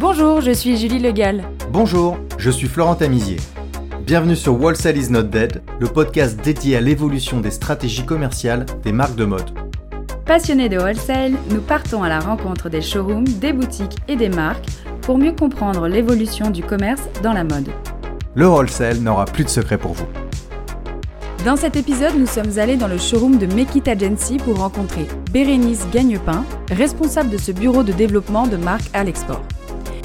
Bonjour, 0.00 0.40
je 0.40 0.50
suis 0.50 0.78
Julie 0.78 0.98
Legal. 0.98 1.44
Bonjour, 1.70 2.16
je 2.38 2.48
suis 2.48 2.68
Florent 2.68 2.94
Tamizier. 2.94 3.36
Bienvenue 4.06 4.34
sur 4.34 4.58
Wholesale 4.58 4.96
is 4.96 5.10
not 5.10 5.24
dead, 5.24 5.60
le 5.78 5.88
podcast 5.88 6.40
dédié 6.42 6.78
à 6.78 6.80
l'évolution 6.80 7.38
des 7.38 7.50
stratégies 7.50 8.06
commerciales 8.06 8.64
des 8.82 8.92
marques 8.92 9.14
de 9.16 9.26
mode. 9.26 9.50
Passionnés 10.24 10.70
de 10.70 10.78
wholesale, 10.78 11.32
nous 11.50 11.60
partons 11.60 12.02
à 12.02 12.08
la 12.08 12.18
rencontre 12.18 12.70
des 12.70 12.80
showrooms, 12.80 13.28
des 13.28 13.52
boutiques 13.52 13.98
et 14.08 14.16
des 14.16 14.30
marques 14.30 14.64
pour 15.02 15.18
mieux 15.18 15.32
comprendre 15.32 15.86
l'évolution 15.86 16.48
du 16.48 16.62
commerce 16.62 17.02
dans 17.22 17.34
la 17.34 17.44
mode. 17.44 17.68
Le 18.34 18.48
wholesale 18.48 19.00
n'aura 19.00 19.26
plus 19.26 19.44
de 19.44 19.50
secret 19.50 19.76
pour 19.76 19.92
vous. 19.92 20.06
Dans 21.44 21.56
cet 21.56 21.76
épisode, 21.76 22.16
nous 22.16 22.26
sommes 22.26 22.58
allés 22.58 22.78
dans 22.78 22.88
le 22.88 22.96
showroom 22.96 23.36
de 23.36 23.44
Make 23.54 23.74
It 23.74 23.88
Agency 23.88 24.38
pour 24.38 24.60
rencontrer 24.60 25.06
Bérénice 25.30 25.86
Gagnepin, 25.92 26.42
responsable 26.70 27.28
de 27.28 27.36
ce 27.36 27.52
bureau 27.52 27.82
de 27.82 27.92
développement 27.92 28.46
de 28.46 28.56
marques 28.56 28.88
à 28.94 29.04
l'export. 29.04 29.42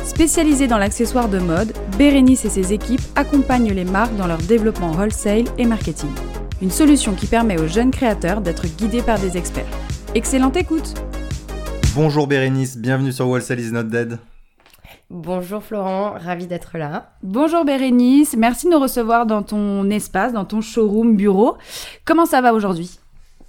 Spécialisée 0.06 0.68
dans 0.68 0.78
l'accessoire 0.78 1.30
de 1.30 1.40
mode, 1.40 1.74
Bérénice 1.98 2.46
et 2.46 2.50
ses 2.50 2.74
équipes 2.74 3.02
accompagnent 3.16 3.74
les 3.74 3.84
marques 3.84 4.16
dans 4.16 4.28
leur 4.28 4.38
développement 4.38 4.92
wholesale 4.92 5.46
et 5.58 5.66
marketing. 5.66 6.12
Une 6.62 6.70
solution 6.70 7.16
qui 7.16 7.26
permet 7.26 7.60
aux 7.60 7.68
jeunes 7.68 7.90
créateurs 7.90 8.40
d'être 8.40 8.68
guidés 8.68 9.02
par 9.02 9.20
des 9.20 9.36
experts. 9.36 9.66
Excellente 10.14 10.58
écoute 10.58 10.94
Bonjour 11.96 12.28
Bérénice, 12.28 12.78
bienvenue 12.78 13.12
sur 13.12 13.28
Wholesale 13.28 13.60
is 13.60 13.72
not 13.72 13.84
dead. 13.84 14.20
Bonjour 15.10 15.64
Florent, 15.64 16.14
ravi 16.20 16.46
d'être 16.46 16.78
là. 16.78 17.10
Bonjour 17.24 17.66
Bérénice, 17.66 18.36
merci 18.38 18.68
de 18.68 18.74
nous 18.74 18.80
recevoir 18.80 19.26
dans 19.26 19.42
ton 19.42 19.90
espace, 19.90 20.34
dans 20.34 20.46
ton 20.46 20.62
showroom 20.62 21.16
bureau. 21.16 21.58
Comment 22.06 22.28
ça 22.28 22.42
va 22.42 22.54
aujourd'hui? 22.54 23.00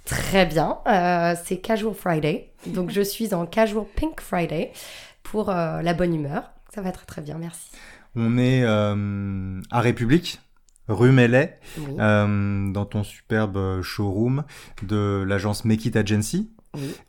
Très 0.05 0.45
bien, 0.45 0.77
euh, 0.87 1.35
c'est 1.45 1.57
Casual 1.57 1.93
Friday, 1.93 2.49
donc 2.65 2.89
je 2.89 3.01
suis 3.01 3.33
en 3.33 3.45
Casual 3.45 3.83
Pink 3.95 4.21
Friday 4.21 4.71
pour 5.31 5.49
euh, 5.49 5.81
la 5.81 5.93
bonne 5.93 6.13
humeur. 6.13 6.51
Ça 6.73 6.81
va 6.81 6.91
très 6.91 7.05
très 7.05 7.21
bien, 7.21 7.37
merci. 7.37 7.69
On 8.15 8.37
est 8.37 8.63
euh, 8.63 9.61
à 9.71 9.81
République, 9.81 10.41
rue 10.87 11.11
Mellet, 11.11 11.59
dans 11.97 12.85
ton 12.89 13.03
superbe 13.03 13.81
showroom 13.81 14.43
de 14.83 15.23
l'agence 15.27 15.65
Make 15.65 15.85
It 15.85 15.95
Agency. 15.95 16.51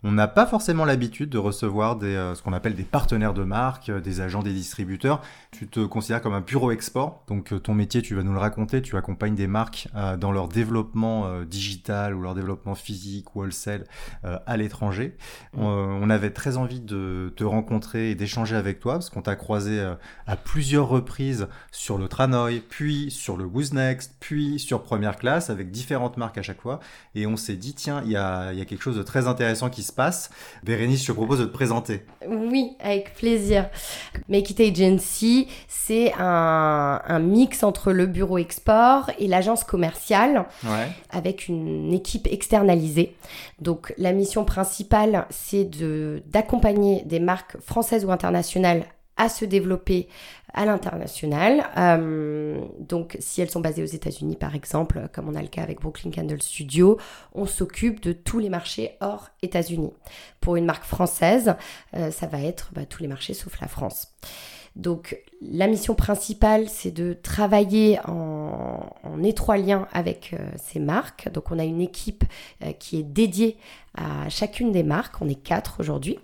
On 0.04 0.12
n'a 0.12 0.28
pas 0.28 0.46
forcément 0.46 0.84
l'habitude 0.84 1.30
de 1.30 1.38
recevoir 1.38 1.96
des, 1.96 2.14
euh, 2.14 2.34
ce 2.34 2.42
qu'on 2.42 2.52
appelle 2.52 2.74
des 2.74 2.84
partenaires 2.84 3.34
de 3.34 3.44
marque, 3.44 3.88
euh, 3.88 4.00
des 4.00 4.20
agents, 4.20 4.42
des 4.42 4.52
distributeurs. 4.52 5.20
Tu 5.50 5.66
te 5.66 5.80
considères 5.80 6.22
comme 6.22 6.34
un 6.34 6.40
bureau 6.40 6.70
export, 6.70 7.22
donc 7.28 7.52
euh, 7.52 7.58
ton 7.58 7.74
métier, 7.74 8.02
tu 8.02 8.14
vas 8.14 8.22
nous 8.22 8.32
le 8.32 8.38
raconter, 8.38 8.82
tu 8.82 8.96
accompagnes 8.96 9.34
des 9.34 9.46
marques 9.46 9.88
dans 10.18 10.32
leur 10.32 10.48
développement 10.48 11.42
digital 11.42 12.14
ou 12.14 12.22
leur 12.22 12.34
développement 12.34 12.74
physique 12.74 13.34
ou 13.34 13.40
wholesale 13.40 13.84
à 14.22 14.56
l'étranger. 14.56 15.16
On, 15.56 16.08
avait 16.10 16.30
très 16.30 16.56
envie 16.56 16.80
de 16.80 17.32
te 17.36 17.44
rencontrer 17.44 18.10
et 18.10 18.14
d'échanger 18.14 18.56
avec 18.56 18.80
toi 18.80 18.94
parce 18.94 19.10
qu'on 19.10 19.22
t'a 19.22 19.36
croisé 19.36 19.80
à 20.26 20.36
plusieurs 20.36 20.88
reprises 20.88 21.48
sur 21.70 21.98
le 21.98 22.08
Tranoï, 22.08 22.60
puis 22.60 23.10
sur 23.10 23.36
le 23.36 23.44
Who's 23.44 23.72
Next, 23.72 24.16
puis 24.20 24.58
sur 24.58 24.82
Première 24.82 25.16
Classe 25.16 25.50
avec 25.50 25.70
différentes 25.70 26.16
marques 26.16 26.38
à 26.38 26.42
chaque 26.42 26.60
fois. 26.60 26.80
Et 27.14 27.26
on 27.26 27.36
s'est 27.36 27.56
dit, 27.56 27.74
tiens, 27.74 28.02
il 28.04 28.10
y 28.10 28.16
a, 28.16 28.52
y 28.52 28.60
a 28.60 28.64
quelque 28.64 28.82
chose 28.82 28.96
de 28.96 29.02
très 29.02 29.26
intéressant 29.26 29.57
qui 29.68 29.82
se 29.82 29.92
passe. 29.92 30.30
Bérénice, 30.62 31.02
je 31.02 31.08
te 31.08 31.12
propose 31.12 31.40
de 31.40 31.44
te 31.44 31.52
présenter. 31.52 32.04
Oui, 32.26 32.76
avec 32.80 33.14
plaisir. 33.14 33.68
Make 34.28 34.50
It 34.50 34.60
Agency, 34.60 35.48
c'est 35.66 36.12
un, 36.18 37.18
mix 37.18 37.64
entre 37.64 37.92
le 37.92 38.06
bureau 38.06 38.38
export 38.38 39.10
et 39.18 39.26
l'agence 39.26 39.64
commerciale, 39.64 40.46
avec 41.10 41.48
une 41.48 41.92
équipe 41.92 42.28
externalisée. 42.30 43.16
Donc 43.60 43.92
la 43.98 44.12
mission 44.12 44.44
principale, 44.44 45.26
c'est 45.30 45.68
d'accompagner 46.30 47.02
des 47.04 47.20
marques 47.20 47.56
françaises 47.60 48.04
ou 48.04 48.12
internationales 48.12 48.84
à 49.18 49.28
se 49.28 49.44
développer 49.44 50.08
à 50.54 50.64
l'international. 50.64 51.68
Euh, 51.76 52.64
donc, 52.78 53.16
si 53.20 53.40
elles 53.40 53.50
sont 53.50 53.60
basées 53.60 53.82
aux 53.82 53.86
États-Unis, 53.86 54.36
par 54.36 54.54
exemple, 54.54 55.08
comme 55.12 55.28
on 55.28 55.34
a 55.34 55.42
le 55.42 55.48
cas 55.48 55.62
avec 55.62 55.80
Brooklyn 55.80 56.10
Candle 56.10 56.40
Studio, 56.40 56.98
on 57.34 57.46
s'occupe 57.46 58.00
de 58.00 58.12
tous 58.12 58.38
les 58.38 58.48
marchés 58.48 58.92
hors 59.00 59.28
États-Unis. 59.42 59.92
Pour 60.40 60.56
une 60.56 60.64
marque 60.64 60.84
française, 60.84 61.54
euh, 61.94 62.10
ça 62.10 62.26
va 62.26 62.40
être 62.40 62.70
bah, 62.72 62.86
tous 62.86 63.02
les 63.02 63.08
marchés 63.08 63.34
sauf 63.34 63.60
la 63.60 63.68
France. 63.68 64.14
Donc, 64.76 65.20
la 65.42 65.66
mission 65.66 65.94
principale, 65.94 66.68
c'est 66.68 66.92
de 66.92 67.12
travailler 67.12 67.98
en, 68.06 68.80
étroit 69.24 69.56
lien 69.56 69.88
avec 69.92 70.32
euh, 70.32 70.38
ces 70.56 70.78
marques. 70.78 71.28
Donc, 71.32 71.50
on 71.50 71.58
a 71.58 71.64
une 71.64 71.80
équipe 71.80 72.24
qui 72.78 73.00
est 73.00 73.02
dédiée 73.02 73.56
à 73.96 74.28
chacune 74.28 74.70
des 74.70 74.84
marques. 74.84 75.20
On 75.20 75.28
est 75.28 75.34
quatre 75.34 75.80
aujourd'hui. 75.80 76.18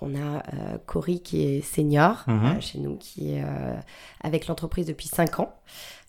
On 0.00 0.14
a 0.14 0.42
euh, 0.54 0.78
Cory 0.86 1.20
qui 1.22 1.42
est 1.42 1.60
senior 1.60 2.24
mhm. 2.26 2.44
euh, 2.44 2.60
chez 2.60 2.78
nous, 2.78 2.96
qui 2.96 3.32
est 3.32 3.42
euh, 3.42 3.74
avec 4.22 4.46
l'entreprise 4.46 4.86
depuis 4.86 5.08
5 5.08 5.40
ans. 5.40 5.54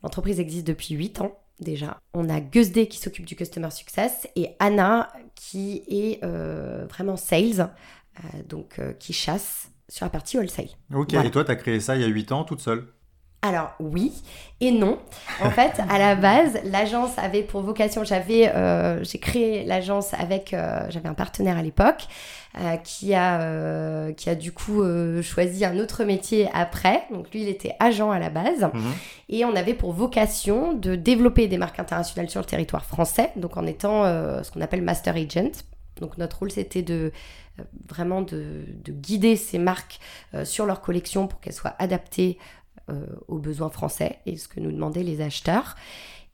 L'entreprise 0.03 0.39
existe 0.39 0.67
depuis 0.67 0.95
8 0.95 1.21
ans 1.21 1.37
déjà. 1.59 1.99
On 2.13 2.29
a 2.29 2.39
Gusde 2.39 2.87
qui 2.87 2.97
s'occupe 2.97 3.25
du 3.25 3.35
Customer 3.35 3.71
Success 3.71 4.27
et 4.35 4.55
Anna 4.59 5.09
qui 5.35 5.83
est 5.87 6.23
vraiment 6.89 7.15
sales, 7.15 7.69
donc 8.47 8.79
qui 8.99 9.13
chasse 9.13 9.69
sur 9.87 10.05
la 10.05 10.09
partie 10.09 10.37
wholesale. 10.37 10.69
Ok, 10.93 11.13
et 11.13 11.31
toi, 11.31 11.45
tu 11.45 11.51
as 11.51 11.55
créé 11.55 11.79
ça 11.79 11.95
il 11.95 12.01
y 12.01 12.05
a 12.05 12.07
8 12.07 12.31
ans 12.31 12.43
toute 12.43 12.61
seule 12.61 12.87
alors 13.47 13.73
oui 13.79 14.13
et 14.61 14.71
non. 14.71 14.99
En 15.41 15.49
fait, 15.51 15.81
à 15.89 15.99
la 15.99 16.15
base, 16.15 16.59
l'agence 16.63 17.17
avait 17.17 17.43
pour 17.43 17.61
vocation, 17.61 18.03
j'avais, 18.03 18.51
j'ai 19.03 19.19
créé 19.19 19.65
l'agence 19.65 20.13
avec, 20.13 20.55
j'avais 20.89 21.09
un 21.09 21.13
partenaire 21.13 21.57
à 21.57 21.61
l'époque 21.61 22.07
euh, 22.57 22.77
qui, 22.77 23.13
a, 23.13 23.41
euh, 23.41 24.13
qui 24.13 24.29
a 24.29 24.35
du 24.35 24.53
coup 24.53 24.81
euh, 24.81 25.21
choisi 25.21 25.65
un 25.65 25.77
autre 25.77 26.05
métier 26.05 26.47
après. 26.53 27.03
Donc 27.11 27.29
lui, 27.33 27.41
il 27.41 27.49
était 27.49 27.75
agent 27.81 28.11
à 28.11 28.19
la 28.19 28.29
base. 28.29 28.69
Mhm. 28.73 28.93
Et 29.27 29.43
on 29.43 29.53
avait 29.57 29.73
pour 29.73 29.91
vocation 29.91 30.71
de 30.71 30.95
développer 30.95 31.49
des 31.49 31.57
marques 31.57 31.79
internationales 31.79 32.29
sur 32.29 32.39
le 32.39 32.45
territoire 32.45 32.85
français, 32.85 33.31
donc 33.35 33.57
en 33.57 33.65
étant 33.65 34.05
ce 34.41 34.49
qu'on 34.51 34.61
appelle 34.61 34.83
master 34.83 35.17
agent. 35.17 35.51
Donc 35.99 36.17
notre 36.17 36.39
rôle, 36.39 36.51
c'était 36.51 36.81
de 36.81 37.11
vraiment 37.89 38.21
de, 38.21 38.63
de, 38.83 38.91
guider 38.91 39.35
ces 39.35 39.59
marques 39.59 39.99
sur 40.43 40.65
leur 40.65 40.81
collection 40.81 41.27
pour 41.27 41.41
qu'elles 41.41 41.53
soient 41.53 41.75
adaptées 41.79 42.37
aux 43.27 43.39
besoins 43.39 43.69
français 43.69 44.19
et 44.25 44.37
ce 44.37 44.47
que 44.47 44.59
nous 44.59 44.71
demandaient 44.71 45.03
les 45.03 45.21
acheteurs, 45.21 45.75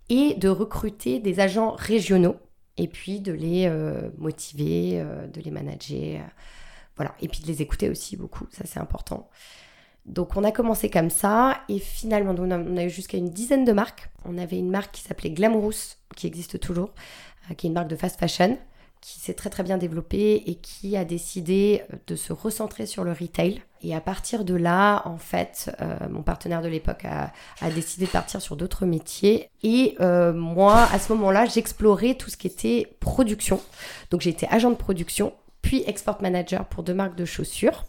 et 0.10 0.34
de 0.34 0.50
recruter 0.50 1.20
des 1.20 1.40
agents 1.40 1.72
régionaux 1.72 2.36
et 2.78 2.88
puis 2.88 3.20
de 3.20 3.32
les 3.32 3.68
euh, 3.68 4.10
motiver, 4.18 5.00
euh, 5.00 5.28
de 5.28 5.40
les 5.42 5.52
manager, 5.52 6.22
euh, 6.22 6.28
voilà, 6.96 7.16
et 7.22 7.28
puis 7.28 7.42
de 7.42 7.48
les 7.48 7.62
écouter 7.62 7.90
aussi 7.90 8.18
beaucoup, 8.18 8.46
ça 8.52 8.64
c'est 8.66 8.80
important. 8.80 9.30
Donc 10.06 10.36
on 10.36 10.44
a 10.44 10.52
commencé 10.52 10.90
comme 10.90 11.10
ça 11.10 11.62
et 11.70 11.80
finalement 11.80 12.36
on 12.38 12.52
a, 12.52 12.58
on 12.58 12.76
a 12.76 12.84
eu 12.84 12.90
jusqu'à 12.90 13.18
une 13.18 13.30
dizaine 13.30 13.66
de 13.66 13.72
marques. 13.72 14.10
On 14.26 14.38
avait 14.38 14.58
une 14.58 14.70
marque 14.70 14.96
qui 14.96 15.02
s'appelait 15.02 15.30
Glamorous, 15.30 15.96
qui 16.16 16.28
existe 16.28 16.60
toujours, 16.60 16.92
qui 17.56 17.68
est 17.68 17.70
une 17.70 17.74
marque 17.76 17.90
de 17.90 17.96
fast 17.96 18.20
fashion 18.20 18.58
qui 19.02 19.20
s'est 19.20 19.34
très 19.34 19.50
très 19.50 19.64
bien 19.64 19.78
développé 19.78 20.44
et 20.46 20.56
qui 20.56 20.96
a 20.96 21.04
décidé 21.04 21.84
euh, 21.92 21.98
de 22.08 22.16
se 22.16 22.32
recentrer 22.32 22.86
sur 22.86 23.04
le 23.04 23.12
retail. 23.12 23.62
Et 23.82 23.96
à 23.96 24.00
partir 24.00 24.46
de 24.46 24.54
là, 24.54 25.02
en 25.06 25.18
fait, 25.18 25.76
euh, 25.82 25.96
mon 26.10 26.22
partenaire 26.22 26.62
de 26.62 26.68
l'époque 26.68 27.04
a, 27.06 27.32
décidé 27.72 28.06
de 28.06 28.12
partir 28.12 28.40
sur 28.40 28.56
d'autres 28.56 28.86
métiers. 28.86 29.50
Et 29.64 29.96
euh, 30.00 30.34
moi, 30.34 30.88
à 30.94 31.00
ce 31.00 31.12
moment-là, 31.14 31.46
j'explorais 31.46 32.14
tout 32.14 32.30
ce 32.30 32.38
qui 32.38 32.46
était 32.46 32.96
production. 33.00 33.60
Donc 34.12 34.28
été 34.28 34.48
agent 34.52 34.70
de 34.70 34.76
production, 34.76 35.34
puis 35.64 35.84
export 35.88 36.22
manager 36.22 36.66
pour 36.66 36.84
deux 36.84 36.94
marques 36.94 37.16
de 37.16 37.26
chaussures. 37.26 37.86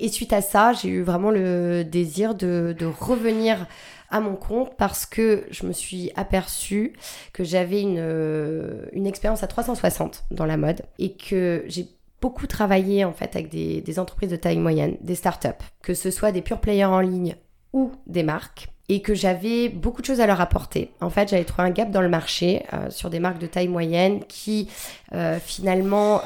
Et 0.00 0.08
suite 0.08 0.32
à 0.32 0.42
ça, 0.42 0.72
j'ai 0.72 0.88
eu 0.88 1.02
vraiment 1.02 1.30
le 1.30 1.84
désir 1.84 2.34
de 2.34 2.74
revenir 3.00 3.66
à 4.10 4.20
mon 4.20 4.36
compte 4.36 4.76
parce 4.76 5.06
que 5.06 5.44
je 5.50 5.66
me 5.66 5.72
suis 5.72 6.10
aperçue 6.16 6.94
que 7.32 7.44
j'avais 7.44 7.82
une, 7.82 7.98
euh, 7.98 8.86
expérience 9.04 9.42
à 9.42 9.46
360 9.46 10.24
dans 10.30 10.46
la 10.46 10.56
mode 10.56 10.82
et 10.98 11.12
que 11.12 11.64
j'ai 11.66 11.88
beaucoup 12.20 12.46
travaillé 12.46 13.04
en 13.04 13.12
fait 13.12 13.36
avec 13.36 13.48
des, 13.50 13.98
entreprises 13.98 14.30
de 14.30 14.36
taille 14.36 14.58
moyenne, 14.58 14.96
des 15.00 15.14
startups, 15.14 15.48
que 15.82 15.94
ce 15.94 16.10
soit 16.10 16.32
des 16.32 16.42
pure 16.42 16.60
players 16.60 16.84
en 16.84 17.00
ligne 17.00 17.36
ou 17.72 17.92
des 18.06 18.22
marques 18.22 18.68
et 18.88 19.02
que 19.02 19.14
j'avais 19.14 19.68
beaucoup 19.68 20.00
de 20.00 20.06
choses 20.06 20.20
à 20.20 20.26
leur 20.26 20.40
apporter. 20.40 20.92
En 21.00 21.10
fait, 21.10 21.28
j'avais 21.28 21.44
trouvé 21.44 21.68
un 21.68 21.72
gap 21.72 21.90
dans 21.90 22.00
le 22.00 22.08
marché 22.08 22.64
euh, 22.72 22.88
sur 22.90 23.10
des 23.10 23.18
marques 23.18 23.38
de 23.38 23.48
taille 23.48 23.68
moyenne 23.68 24.20
qui 24.28 24.70
euh, 25.12 25.38
finalement 25.40 26.20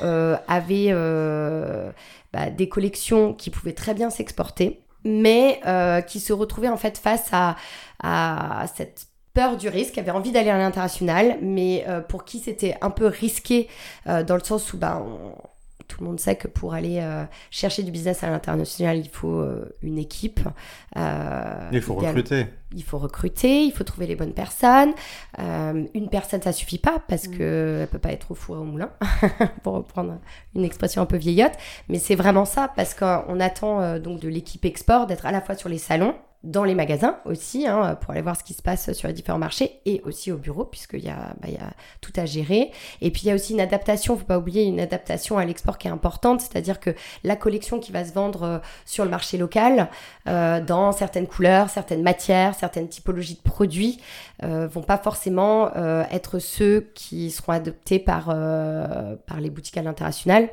avaient 0.46 0.92
bah, 2.32 2.50
des 2.50 2.68
collections 2.68 3.34
qui 3.34 3.50
pouvaient 3.50 3.72
très 3.72 3.94
bien 3.94 4.10
s'exporter, 4.10 4.80
mais 5.04 5.60
euh, 5.66 6.00
qui 6.00 6.20
se 6.20 6.32
retrouvaient 6.32 6.68
en 6.68 6.76
fait 6.76 6.98
face 6.98 7.30
à, 7.32 7.56
cette 8.74 9.06
peur 9.34 9.56
du 9.56 9.68
risque, 9.68 9.96
avait 9.98 10.10
envie 10.10 10.32
d'aller 10.32 10.50
à 10.50 10.58
l'international, 10.58 11.38
mais 11.40 11.84
euh, 11.88 12.00
pour 12.00 12.24
qui 12.24 12.40
c'était 12.40 12.76
un 12.80 12.90
peu 12.90 13.06
risqué 13.06 13.68
euh, 14.08 14.24
dans 14.24 14.34
le 14.34 14.42
sens 14.42 14.72
où 14.72 14.78
ben, 14.78 15.06
tout 15.90 16.00
le 16.00 16.06
monde 16.06 16.20
sait 16.20 16.36
que 16.36 16.48
pour 16.48 16.74
aller 16.74 17.02
chercher 17.50 17.82
du 17.82 17.90
business 17.90 18.22
à 18.22 18.30
l'international, 18.30 18.98
il 18.98 19.08
faut 19.08 19.44
une 19.82 19.98
équipe. 19.98 20.40
il 20.96 21.82
faut 21.82 21.94
recruter. 21.94 22.46
Il 22.72 22.84
faut 22.84 22.98
recruter, 22.98 23.64
il 23.64 23.72
faut 23.72 23.82
trouver 23.82 24.06
les 24.06 24.14
bonnes 24.14 24.32
personnes. 24.32 24.92
une 25.38 26.08
personne, 26.10 26.40
ça 26.40 26.52
suffit 26.52 26.78
pas 26.78 27.02
parce 27.08 27.26
mm. 27.26 27.36
qu'elle 27.36 27.88
peut 27.90 27.98
pas 27.98 28.12
être 28.12 28.30
au 28.30 28.34
four 28.34 28.56
et 28.56 28.60
au 28.60 28.64
moulin, 28.64 28.90
pour 29.62 29.74
reprendre 29.74 30.18
une 30.54 30.64
expression 30.64 31.02
un 31.02 31.06
peu 31.06 31.16
vieillotte. 31.16 31.54
Mais 31.88 31.98
c'est 31.98 32.14
vraiment 32.14 32.44
ça 32.44 32.70
parce 32.74 32.94
qu'on 32.94 33.40
attend 33.40 33.98
donc 33.98 34.20
de 34.20 34.28
l'équipe 34.28 34.64
export 34.64 35.06
d'être 35.06 35.26
à 35.26 35.32
la 35.32 35.40
fois 35.40 35.56
sur 35.56 35.68
les 35.68 35.78
salons, 35.78 36.14
dans 36.42 36.64
les 36.64 36.74
magasins 36.74 37.18
aussi, 37.26 37.66
hein, 37.66 37.96
pour 38.00 38.12
aller 38.12 38.22
voir 38.22 38.36
ce 38.36 38.44
qui 38.44 38.54
se 38.54 38.62
passe 38.62 38.92
sur 38.92 39.08
les 39.08 39.14
différents 39.14 39.38
marchés, 39.38 39.80
et 39.84 40.00
aussi 40.04 40.32
au 40.32 40.38
bureau, 40.38 40.64
puisqu'il 40.64 41.04
y, 41.04 41.10
a, 41.10 41.34
bah, 41.40 41.48
y 41.48 41.56
a 41.56 41.72
tout 42.00 42.12
à 42.16 42.24
gérer. 42.24 42.70
Et 43.02 43.10
puis 43.10 43.22
il 43.24 43.28
y 43.28 43.30
a 43.30 43.34
aussi 43.34 43.52
une 43.52 43.60
adaptation, 43.60 44.16
faut 44.16 44.24
pas 44.24 44.38
oublier 44.38 44.64
une 44.64 44.80
adaptation 44.80 45.38
à 45.38 45.44
l'export 45.44 45.76
qui 45.76 45.88
est 45.88 45.90
importante, 45.90 46.40
c'est-à-dire 46.40 46.80
que 46.80 46.94
la 47.24 47.36
collection 47.36 47.78
qui 47.78 47.92
va 47.92 48.04
se 48.04 48.12
vendre 48.12 48.42
euh, 48.42 48.58
sur 48.86 49.04
le 49.04 49.10
marché 49.10 49.36
local, 49.36 49.90
euh, 50.28 50.60
dans 50.60 50.92
certaines 50.92 51.26
couleurs, 51.26 51.70
certaines 51.70 52.02
matières, 52.02 52.54
certaines 52.54 52.88
typologies 52.88 53.34
de 53.34 53.42
produits, 53.42 54.00
euh, 54.42 54.66
vont 54.66 54.82
pas 54.82 54.98
forcément 54.98 55.70
euh, 55.76 56.04
être 56.10 56.38
ceux 56.38 56.90
qui 56.94 57.30
seront 57.30 57.52
adoptés 57.52 57.98
par, 57.98 58.26
par 58.26 59.40
les 59.40 59.50
boutiques 59.50 59.76
à 59.76 59.82
l'international. 59.82 60.48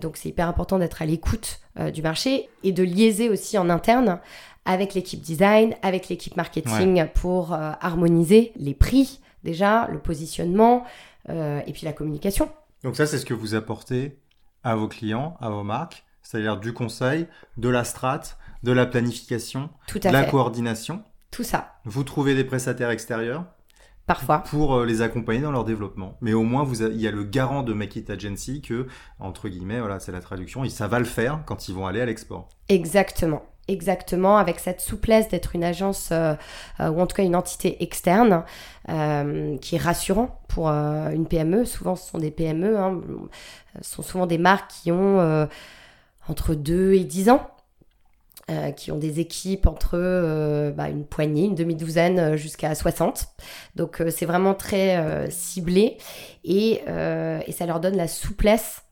donc 0.00 0.16
c'est 0.16 0.28
hyper 0.28 0.48
important 0.48 0.78
d'être 0.78 1.02
à 1.02 1.06
l'écoute 1.06 1.60
du 1.92 2.02
marché 2.02 2.48
et 2.62 2.72
de 2.72 2.82
liaiser 2.82 3.28
aussi 3.28 3.58
en 3.58 3.68
interne 3.68 4.20
avec 4.66 4.94
l'équipe 4.94 5.20
design, 5.20 5.74
avec 5.82 6.08
l'équipe 6.08 6.36
marketing 6.36 7.06
pour 7.14 7.54
euh, 7.54 7.72
harmoniser 7.80 8.52
les 8.56 8.74
prix 8.74 9.20
déjà, 9.46 9.88
le 9.90 10.00
positionnement 10.00 10.84
euh, 11.30 11.60
et 11.66 11.72
puis 11.72 11.86
la 11.86 11.92
communication. 11.92 12.50
Donc 12.82 12.96
ça, 12.96 13.06
c'est 13.06 13.18
ce 13.18 13.24
que 13.24 13.32
vous 13.32 13.54
apportez 13.54 14.18
à 14.62 14.74
vos 14.74 14.88
clients, 14.88 15.36
à 15.40 15.48
vos 15.48 15.62
marques, 15.62 16.04
c'est-à-dire 16.22 16.58
du 16.58 16.74
conseil, 16.74 17.26
de 17.56 17.68
la 17.68 17.84
strat, 17.84 18.22
de 18.62 18.72
la 18.72 18.84
planification, 18.84 19.70
de 19.94 20.10
la 20.10 20.24
coordination. 20.24 21.02
Tout 21.30 21.44
ça. 21.44 21.76
Vous 21.84 22.04
trouvez 22.04 22.34
des 22.34 22.44
prestataires 22.44 22.90
extérieurs 22.90 23.44
Parfois. 24.06 24.38
Pour 24.38 24.76
euh, 24.76 24.86
les 24.86 25.02
accompagner 25.02 25.40
dans 25.40 25.50
leur 25.50 25.64
développement. 25.64 26.16
Mais 26.20 26.32
au 26.32 26.44
moins, 26.44 26.62
vous 26.62 26.84
il 26.84 27.00
y 27.00 27.08
a 27.08 27.10
le 27.10 27.24
garant 27.24 27.64
de 27.64 27.72
Make 27.72 27.96
It 27.96 28.10
Agency 28.10 28.62
que, 28.62 28.86
entre 29.18 29.48
guillemets, 29.48 29.80
voilà, 29.80 29.98
c'est 29.98 30.12
la 30.12 30.20
traduction, 30.20 30.68
ça 30.68 30.86
va 30.86 31.00
le 31.00 31.04
faire 31.04 31.42
quand 31.44 31.68
ils 31.68 31.74
vont 31.74 31.86
aller 31.86 32.00
à 32.00 32.06
l'export. 32.06 32.48
Exactement 32.68 33.42
exactement 33.68 34.38
avec 34.38 34.58
cette 34.58 34.80
souplesse 34.80 35.28
d'être 35.28 35.54
une 35.54 35.64
agence 35.64 36.10
euh, 36.12 36.34
euh, 36.80 36.90
ou 36.90 37.00
en 37.00 37.06
tout 37.06 37.16
cas 37.16 37.22
une 37.22 37.36
entité 37.36 37.82
externe 37.82 38.44
euh, 38.88 39.56
qui 39.58 39.76
est 39.76 39.80
rassurant 39.80 40.40
pour 40.48 40.68
une 40.68 41.26
PME. 41.26 41.64
Souvent, 41.64 41.96
ce 41.96 42.10
sont 42.10 42.18
des 42.18 42.30
PME, 42.30 42.78
hein, 42.78 43.00
ce 43.82 43.96
sont 43.96 44.02
souvent 44.02 44.26
des 44.26 44.38
marques 44.38 44.70
qui 44.70 44.90
ont 44.90 45.48
entre 46.28 46.54
2 46.54 46.94
et 46.94 47.04
10 47.04 47.30
ans. 47.30 47.50
qui 48.76 48.92
ont 48.92 48.96
des 48.96 49.20
équipes 49.20 49.66
entre 49.66 50.72
bah, 50.74 50.88
une 50.88 51.04
poignée, 51.04 51.44
une 51.44 51.54
demi-douzaine 51.54 52.36
jusqu'à 52.36 52.74
60. 52.74 53.26
Donc 53.74 54.02
c'est 54.08 54.24
vraiment 54.24 54.54
très 54.54 55.30
ciblé 55.30 55.98
et, 56.44 56.80
et, 57.46 57.52
ça 57.52 57.66
leur 57.66 57.80
donne 57.80 57.96
la 57.96 58.08
souplesse 58.08 58.85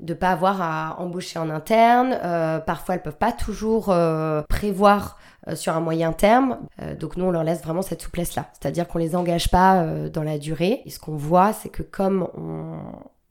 de 0.00 0.14
pas 0.14 0.30
avoir 0.30 0.60
à 0.62 1.00
embaucher 1.00 1.38
en 1.38 1.50
interne. 1.50 2.18
Euh, 2.22 2.58
parfois, 2.58 2.94
elles 2.94 3.02
peuvent 3.02 3.16
pas 3.16 3.32
toujours 3.32 3.90
euh, 3.90 4.42
prévoir 4.48 5.18
euh, 5.48 5.54
sur 5.54 5.74
un 5.74 5.80
moyen 5.80 6.12
terme. 6.12 6.58
donc 6.98 7.16
nous, 7.16 7.24
on 7.24 7.30
leur 7.30 7.44
laisse 7.44 7.62
vraiment 7.62 7.82
cette 7.82 8.02
souplesse-là. 8.02 8.48
C'est-à-dire 8.52 8.88
qu'on 8.88 8.98
les 8.98 9.16
engage 9.16 9.50
pas 9.50 9.84
dans 10.08 10.22
la 10.22 10.38
durée. 10.38 10.82
Et 10.84 10.90
ce 10.90 10.98
qu'on 10.98 11.16
voit, 11.16 11.52
c'est 11.52 11.68
que 11.68 11.82
comme 11.82 12.28
on... 12.36 12.78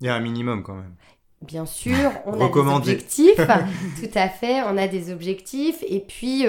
Il 0.01 0.07
y 0.07 0.09
a 0.09 0.15
un 0.15 0.19
minimum 0.19 0.63
quand 0.63 0.75
même. 0.75 0.95
Bien 1.41 1.65
sûr, 1.65 2.11
on 2.25 2.33
a 2.33 2.49
des 2.49 2.59
objectifs, 2.59 3.35
tout 4.01 4.11
à 4.13 4.27
fait, 4.27 4.61
on 4.63 4.77
a 4.77 4.87
des 4.87 5.11
objectifs. 5.11 5.83
Et 5.87 6.01
puis 6.01 6.45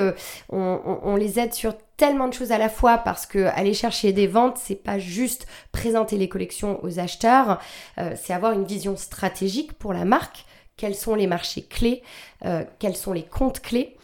on, 0.48 1.16
les 1.16 1.38
aide 1.38 1.54
sur 1.54 1.74
tellement 2.00 2.28
de 2.28 2.32
choses 2.32 2.50
à 2.50 2.56
la 2.56 2.70
fois 2.70 2.96
parce 2.96 3.26
que 3.26 3.44
aller 3.54 3.74
chercher 3.74 4.14
des 4.14 4.26
ventes, 4.26 4.56
c'est 4.56 4.74
pas 4.74 4.98
juste 4.98 5.46
présenter 5.70 6.16
les 6.16 6.30
collections 6.30 6.82
aux 6.82 6.98
acheteurs, 6.98 7.60
euh, 7.98 8.14
c'est 8.16 8.32
avoir 8.32 8.52
une 8.52 8.64
vision 8.64 8.96
stratégique 8.96 9.74
pour 9.74 9.92
la 9.92 10.06
marque, 10.06 10.46
quels 10.78 10.94
sont 10.94 11.14
les 11.14 11.26
marchés 11.26 11.60
clés, 11.60 12.02
euh, 12.46 12.64
quels 12.78 12.96
sont 12.96 13.12
les 13.12 13.22
comptes 13.22 13.60
clés? 13.60 13.98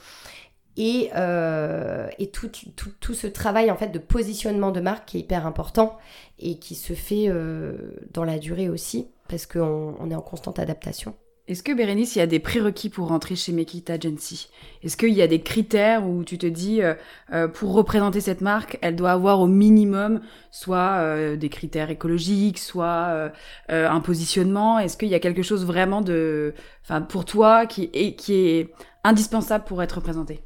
Et, 0.77 1.09
euh, 1.17 2.06
et 2.19 2.31
tout, 2.31 2.50
tout, 2.77 2.93
tout, 3.00 3.15
ce 3.15 3.27
travail 3.27 3.71
en 3.71 3.77
fait 3.77 3.88
de 3.88 3.99
positionnement 3.99 4.73
de 4.73 4.81
marque 4.81 5.06
qui 5.06 5.17
est 5.17 5.21
hyper 5.21 5.47
important 5.47 5.97
et 6.38 6.59
qui 6.59 6.75
se 6.75 6.93
fait 6.93 7.33
dans 8.12 8.25
la 8.25 8.38
durée 8.38 8.69
aussi 8.69 9.09
parce 9.28 9.46
qu'on 9.46 9.94
on 9.99 10.11
est 10.11 10.14
en 10.14 10.23
constante 10.23 10.58
adaptation. 10.58 11.14
Est-ce 11.49 11.62
que 11.62 11.73
Bérénice, 11.73 12.17
il 12.17 12.19
y 12.19 12.23
a 12.23 12.26
des 12.26 12.40
prérequis 12.40 12.88
pour 12.88 13.06
rentrer 13.06 13.37
chez 13.37 13.52
Make 13.52 13.75
It 13.75 13.88
Agency? 13.88 14.49
Est-ce 14.82 14.96
qu'il 14.96 15.12
y 15.12 15.23
a 15.23 15.28
des 15.28 15.43
critères 15.43 16.05
où 16.05 16.25
tu 16.25 16.38
te 16.38 16.46
dis, 16.46 16.82
euh, 16.82 16.94
euh, 17.32 17.46
pour 17.46 17.73
représenter 17.73 18.20
cette 18.20 18.40
marque, 18.40 18.78
elle 18.82 18.96
doit 18.96 19.12
avoir 19.12 19.38
au 19.40 19.46
minimum 19.46 20.23
soit 20.50 20.99
euh, 20.99 21.37
des 21.37 21.49
critères 21.49 21.90
écologiques, 21.90 22.58
soit 22.58 23.31
un 23.69 24.00
positionnement? 24.00 24.81
Est-ce 24.81 24.96
qu'il 24.96 25.08
y 25.08 25.14
a 25.14 25.20
quelque 25.20 25.43
chose 25.43 25.64
vraiment 25.64 26.00
de, 26.00 26.52
enfin, 26.82 27.00
pour 27.00 27.25
toi 27.25 27.67
qui 27.67 27.90
est, 27.93 28.17
qui 28.17 28.34
est 28.34 28.75
indispensable 29.05 29.64
pour 29.64 29.81
être 29.84 29.93
représenté? 29.93 30.40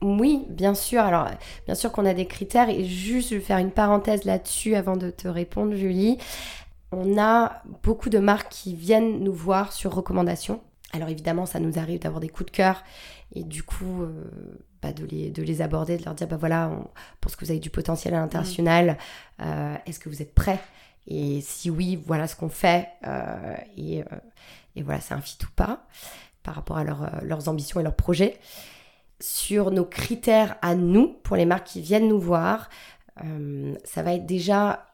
Oui, 0.00 0.46
bien 0.48 0.74
sûr. 0.74 1.02
Alors, 1.02 1.28
bien 1.66 1.76
sûr 1.76 1.92
qu'on 1.92 2.04
a 2.04 2.14
des 2.14 2.26
critères 2.26 2.68
et 2.68 2.84
juste 2.84 3.30
je 3.30 3.36
vais 3.36 3.40
faire 3.40 3.58
une 3.58 3.70
parenthèse 3.70 4.24
là-dessus 4.24 4.74
avant 4.74 4.96
de 4.96 5.10
te 5.10 5.28
répondre, 5.28 5.76
Julie 5.76 6.18
on 6.92 7.18
a 7.18 7.62
beaucoup 7.82 8.10
de 8.10 8.18
marques 8.18 8.50
qui 8.50 8.74
viennent 8.74 9.20
nous 9.20 9.32
voir 9.32 9.72
sur 9.72 9.94
recommandation. 9.94 10.60
Alors 10.92 11.08
évidemment, 11.08 11.46
ça 11.46 11.58
nous 11.58 11.78
arrive 11.78 12.00
d'avoir 12.00 12.20
des 12.20 12.28
coups 12.28 12.50
de 12.50 12.56
cœur 12.56 12.84
et 13.34 13.44
du 13.44 13.62
coup, 13.62 14.02
euh, 14.02 14.28
bah, 14.82 14.92
de, 14.92 15.04
les, 15.06 15.30
de, 15.30 15.42
les, 15.42 15.62
aborder, 15.62 15.96
de 15.96 16.04
leur 16.04 16.14
dire, 16.14 16.28
bah 16.28 16.36
voilà, 16.36 16.68
on 16.68 16.86
pense 17.20 17.34
que 17.34 17.44
vous 17.44 17.50
avez 17.50 17.60
du 17.60 17.70
potentiel 17.70 18.14
à 18.14 18.20
l'international, 18.20 18.98
euh, 19.40 19.74
est-ce 19.86 19.98
que 19.98 20.08
vous 20.08 20.20
êtes 20.20 20.34
prêts? 20.34 20.60
Et 21.06 21.40
si 21.40 21.70
oui, 21.70 22.00
voilà 22.06 22.28
ce 22.28 22.36
qu'on 22.36 22.50
fait. 22.50 22.88
Euh, 23.06 23.56
et, 23.76 24.04
voilà, 24.82 25.00
c'est 25.00 25.14
un 25.14 25.20
fit 25.20 25.38
ou 25.42 25.50
pas 25.56 25.86
par 26.42 26.54
rapport 26.54 26.76
à 26.76 26.84
leurs 26.84 27.48
ambitions 27.48 27.80
et 27.80 27.82
leurs 27.82 27.96
projets. 27.96 28.38
Sur 29.20 29.70
nos 29.70 29.84
critères 29.84 30.56
à 30.60 30.74
nous, 30.74 31.08
pour 31.22 31.36
les 31.36 31.46
marques 31.46 31.68
qui 31.68 31.80
viennent 31.80 32.08
nous 32.08 32.20
voir, 32.20 32.68
ça 33.84 34.02
va 34.02 34.14
être 34.14 34.26
déjà 34.26 34.91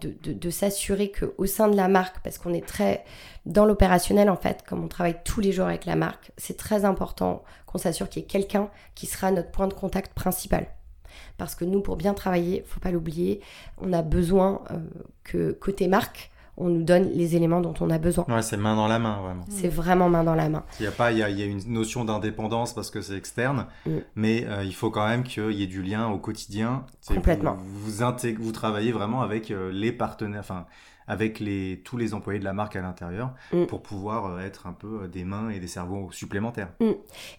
de, 0.00 0.50
s'assurer 0.50 1.10
qu'au 1.10 1.46
sein 1.46 1.68
de 1.68 1.76
la 1.76 1.88
marque, 1.88 2.20
parce 2.22 2.38
qu'on 2.38 2.52
est 2.52 2.66
très 2.66 3.04
dans 3.44 3.64
l'opérationnel 3.64 4.28
en 4.28 4.36
fait, 4.36 4.64
comme 4.66 4.84
on 4.84 4.88
travaille 4.88 5.16
tous 5.24 5.40
les 5.40 5.52
jours 5.52 5.66
avec 5.66 5.84
la 5.84 5.96
marque, 5.96 6.32
c'est 6.36 6.56
très 6.56 6.84
important 6.84 7.44
qu'on 7.66 7.78
s'assure 7.78 8.08
qu'il 8.08 8.22
y 8.22 8.24
ait 8.24 8.28
quelqu'un 8.28 8.70
qui 8.94 9.06
sera 9.06 9.30
notre 9.30 9.50
point 9.50 9.68
de 9.68 9.74
contact 9.74 10.12
principal. 10.14 10.66
Parce 11.38 11.54
que 11.54 11.64
nous, 11.64 11.80
pour 11.80 11.96
bien 11.96 12.14
travailler, 12.14 12.64
faut 12.66 12.80
pas 12.80 12.90
l'oublier, 12.90 13.40
on 13.78 13.92
a 13.92 14.02
besoin 14.02 14.62
euh, 14.70 14.78
que 15.24 15.52
côté 15.52 15.88
marque, 15.88 16.30
on 16.56 16.68
nous 16.68 16.82
donne 16.82 17.10
les 17.12 17.36
éléments 17.36 17.60
dont 17.60 17.74
on 17.80 17.90
a 17.90 17.98
besoin. 17.98 18.24
Ouais, 18.28 18.42
c'est 18.42 18.56
main 18.56 18.76
dans 18.76 18.88
la 18.88 18.98
main, 18.98 19.20
vraiment. 19.22 19.44
C'est 19.48 19.68
vraiment 19.68 20.08
main 20.08 20.24
dans 20.24 20.34
la 20.34 20.48
main. 20.48 20.64
Il 20.80 20.84
y 20.84 20.86
a 20.86 20.92
pas, 20.92 21.12
il 21.12 21.18
y 21.18 21.22
a, 21.22 21.28
une 21.28 21.60
notion 21.66 22.04
d'indépendance 22.04 22.74
parce 22.74 22.90
que 22.90 23.00
c'est 23.00 23.16
externe, 23.16 23.66
mm. 23.86 23.90
mais 24.14 24.46
euh, 24.46 24.64
il 24.64 24.74
faut 24.74 24.90
quand 24.90 25.06
même 25.06 25.22
qu'il 25.22 25.52
y 25.52 25.62
ait 25.62 25.66
du 25.66 25.82
lien 25.82 26.08
au 26.08 26.18
quotidien. 26.18 26.84
Complètement. 27.06 27.56
Vous, 27.58 27.90
vous, 27.90 28.34
vous, 28.40 28.52
travaillez 28.52 28.92
vraiment 28.92 29.22
avec 29.22 29.50
euh, 29.50 29.70
les 29.70 29.92
partenaires, 29.92 30.40
enfin, 30.40 30.66
avec 31.08 31.40
les, 31.40 31.80
tous 31.84 31.96
les 31.96 32.14
employés 32.14 32.38
de 32.38 32.44
la 32.44 32.52
marque 32.52 32.76
à 32.76 32.82
l'intérieur 32.82 33.32
mm. 33.52 33.66
pour 33.66 33.82
pouvoir 33.82 34.26
euh, 34.26 34.40
être 34.40 34.66
un 34.66 34.72
peu 34.72 35.02
euh, 35.02 35.08
des 35.08 35.24
mains 35.24 35.50
et 35.50 35.60
des 35.60 35.68
cerveaux 35.68 36.10
supplémentaires. 36.12 36.70
Mm. 36.80 36.90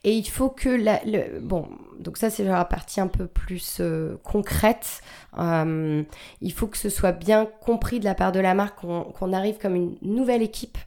Et 0.03 0.13
il 0.13 0.27
faut 0.27 0.49
que 0.49 0.69
la, 0.69 1.01
le, 1.05 1.39
bon, 1.39 1.67
donc 1.99 2.17
ça 2.17 2.29
c'est 2.29 2.43
la 2.43 2.63
partie 2.65 3.01
un 3.01 3.07
peu 3.07 3.27
plus 3.27 3.77
euh, 3.79 4.17
concrète. 4.23 5.01
il 5.37 6.53
faut 6.53 6.67
que 6.67 6.77
ce 6.77 6.89
soit 6.89 7.11
bien 7.11 7.45
compris 7.61 7.99
de 7.99 8.05
la 8.05 8.15
part 8.15 8.31
de 8.31 8.39
la 8.39 8.53
marque 8.53 8.79
qu'on 8.79 9.33
arrive 9.33 9.57
comme 9.57 9.75
une 9.75 9.97
nouvelle 10.01 10.41
équipe 10.41 10.77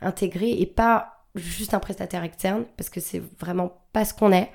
intégrée 0.00 0.60
et 0.60 0.66
pas 0.66 1.10
juste 1.34 1.74
un 1.74 1.80
prestataire 1.80 2.22
externe 2.22 2.64
parce 2.76 2.90
que 2.90 3.00
c'est 3.00 3.22
vraiment 3.40 3.80
pas 3.92 4.04
ce 4.04 4.14
qu'on 4.14 4.32
est. 4.32 4.50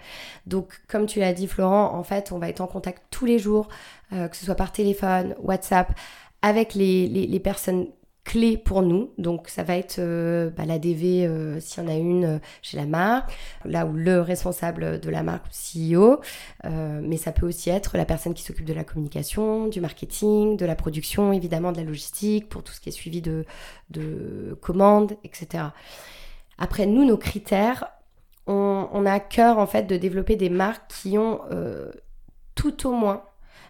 Donc 0.46 0.82
comme 0.88 1.06
tu 1.06 1.20
l'as 1.20 1.34
dit 1.34 1.48
Florent, 1.48 1.94
en 1.94 2.04
fait 2.04 2.32
on 2.32 2.40
va 2.40 2.50
être 2.50 2.62
en 2.62 2.68
contact 2.68 3.04
tous 3.10 3.26
les 3.26 3.40
jours, 3.40 3.68
que 4.12 4.36
ce 4.36 4.46
soit 4.46 4.56
par 4.56 4.72
téléphone, 4.72 5.36
WhatsApp, 5.40 5.92
avec 6.42 6.74
les, 6.74 7.08
les, 7.08 7.40
personnes 7.40 7.88
clés 8.24 8.58
pour 8.58 8.82
nous. 8.82 9.12
Donc 9.18 9.50
ça 9.50 9.64
va 9.64 9.76
être 9.76 9.98
euh, 10.00 10.50
bah, 10.52 10.66
la 10.66 10.78
DV 10.78 11.26
euh, 11.26 11.60
s'il 11.60 11.84
y 11.84 11.86
en 11.86 11.90
a 11.90 11.96
une 11.96 12.26
euh, 12.26 12.40
chez 12.62 12.78
la 12.78 12.86
marque, 12.86 13.36
là 13.66 13.86
où 13.86 13.94
le 13.94 14.22
responsable 14.22 15.00
de 15.00 15.10
la 15.10 15.24
marque, 15.24 15.48
CEO, 15.50 16.22
mais 16.64 17.18
ça 17.18 17.32
peut 17.32 17.48
aussi 17.48 17.70
être 17.70 17.98
la 17.98 18.06
personne 18.06 18.34
qui 18.34 18.44
s'occupe 18.44 18.66
de 18.66 18.74
la 18.74 18.84
communication, 18.84 19.68
du 19.68 19.82
marketing, 19.82 20.58
de 20.58 20.66
la 20.66 20.76
production, 20.76 21.34
évidemment 21.34 21.72
de 21.72 21.78
la 21.78 21.84
logistique, 21.84 22.50
pour 22.50 22.64
tout 22.64 22.72
ce 22.72 22.80
qui 22.80 22.90
est 22.90 22.94
suivi 22.94 23.22
de, 23.22 23.46
de 23.90 24.58
commandes, 24.62 25.18
etc. 25.24 25.64
Après, 26.58 26.86
nous, 26.86 27.06
nos 27.06 27.18
critères, 27.18 27.86
on, 28.46 28.88
on, 28.92 29.06
a 29.06 29.14
à 29.14 29.20
cœur 29.20 29.58
en 29.58 29.68
fait 29.68 29.84
de 29.84 29.98
développer 29.98 30.36
des 30.36 30.50
marques 30.50 30.92
qui 31.02 31.18
ont 31.18 31.42
tout 32.56 32.88
au 32.88 32.92
moins 32.92 33.24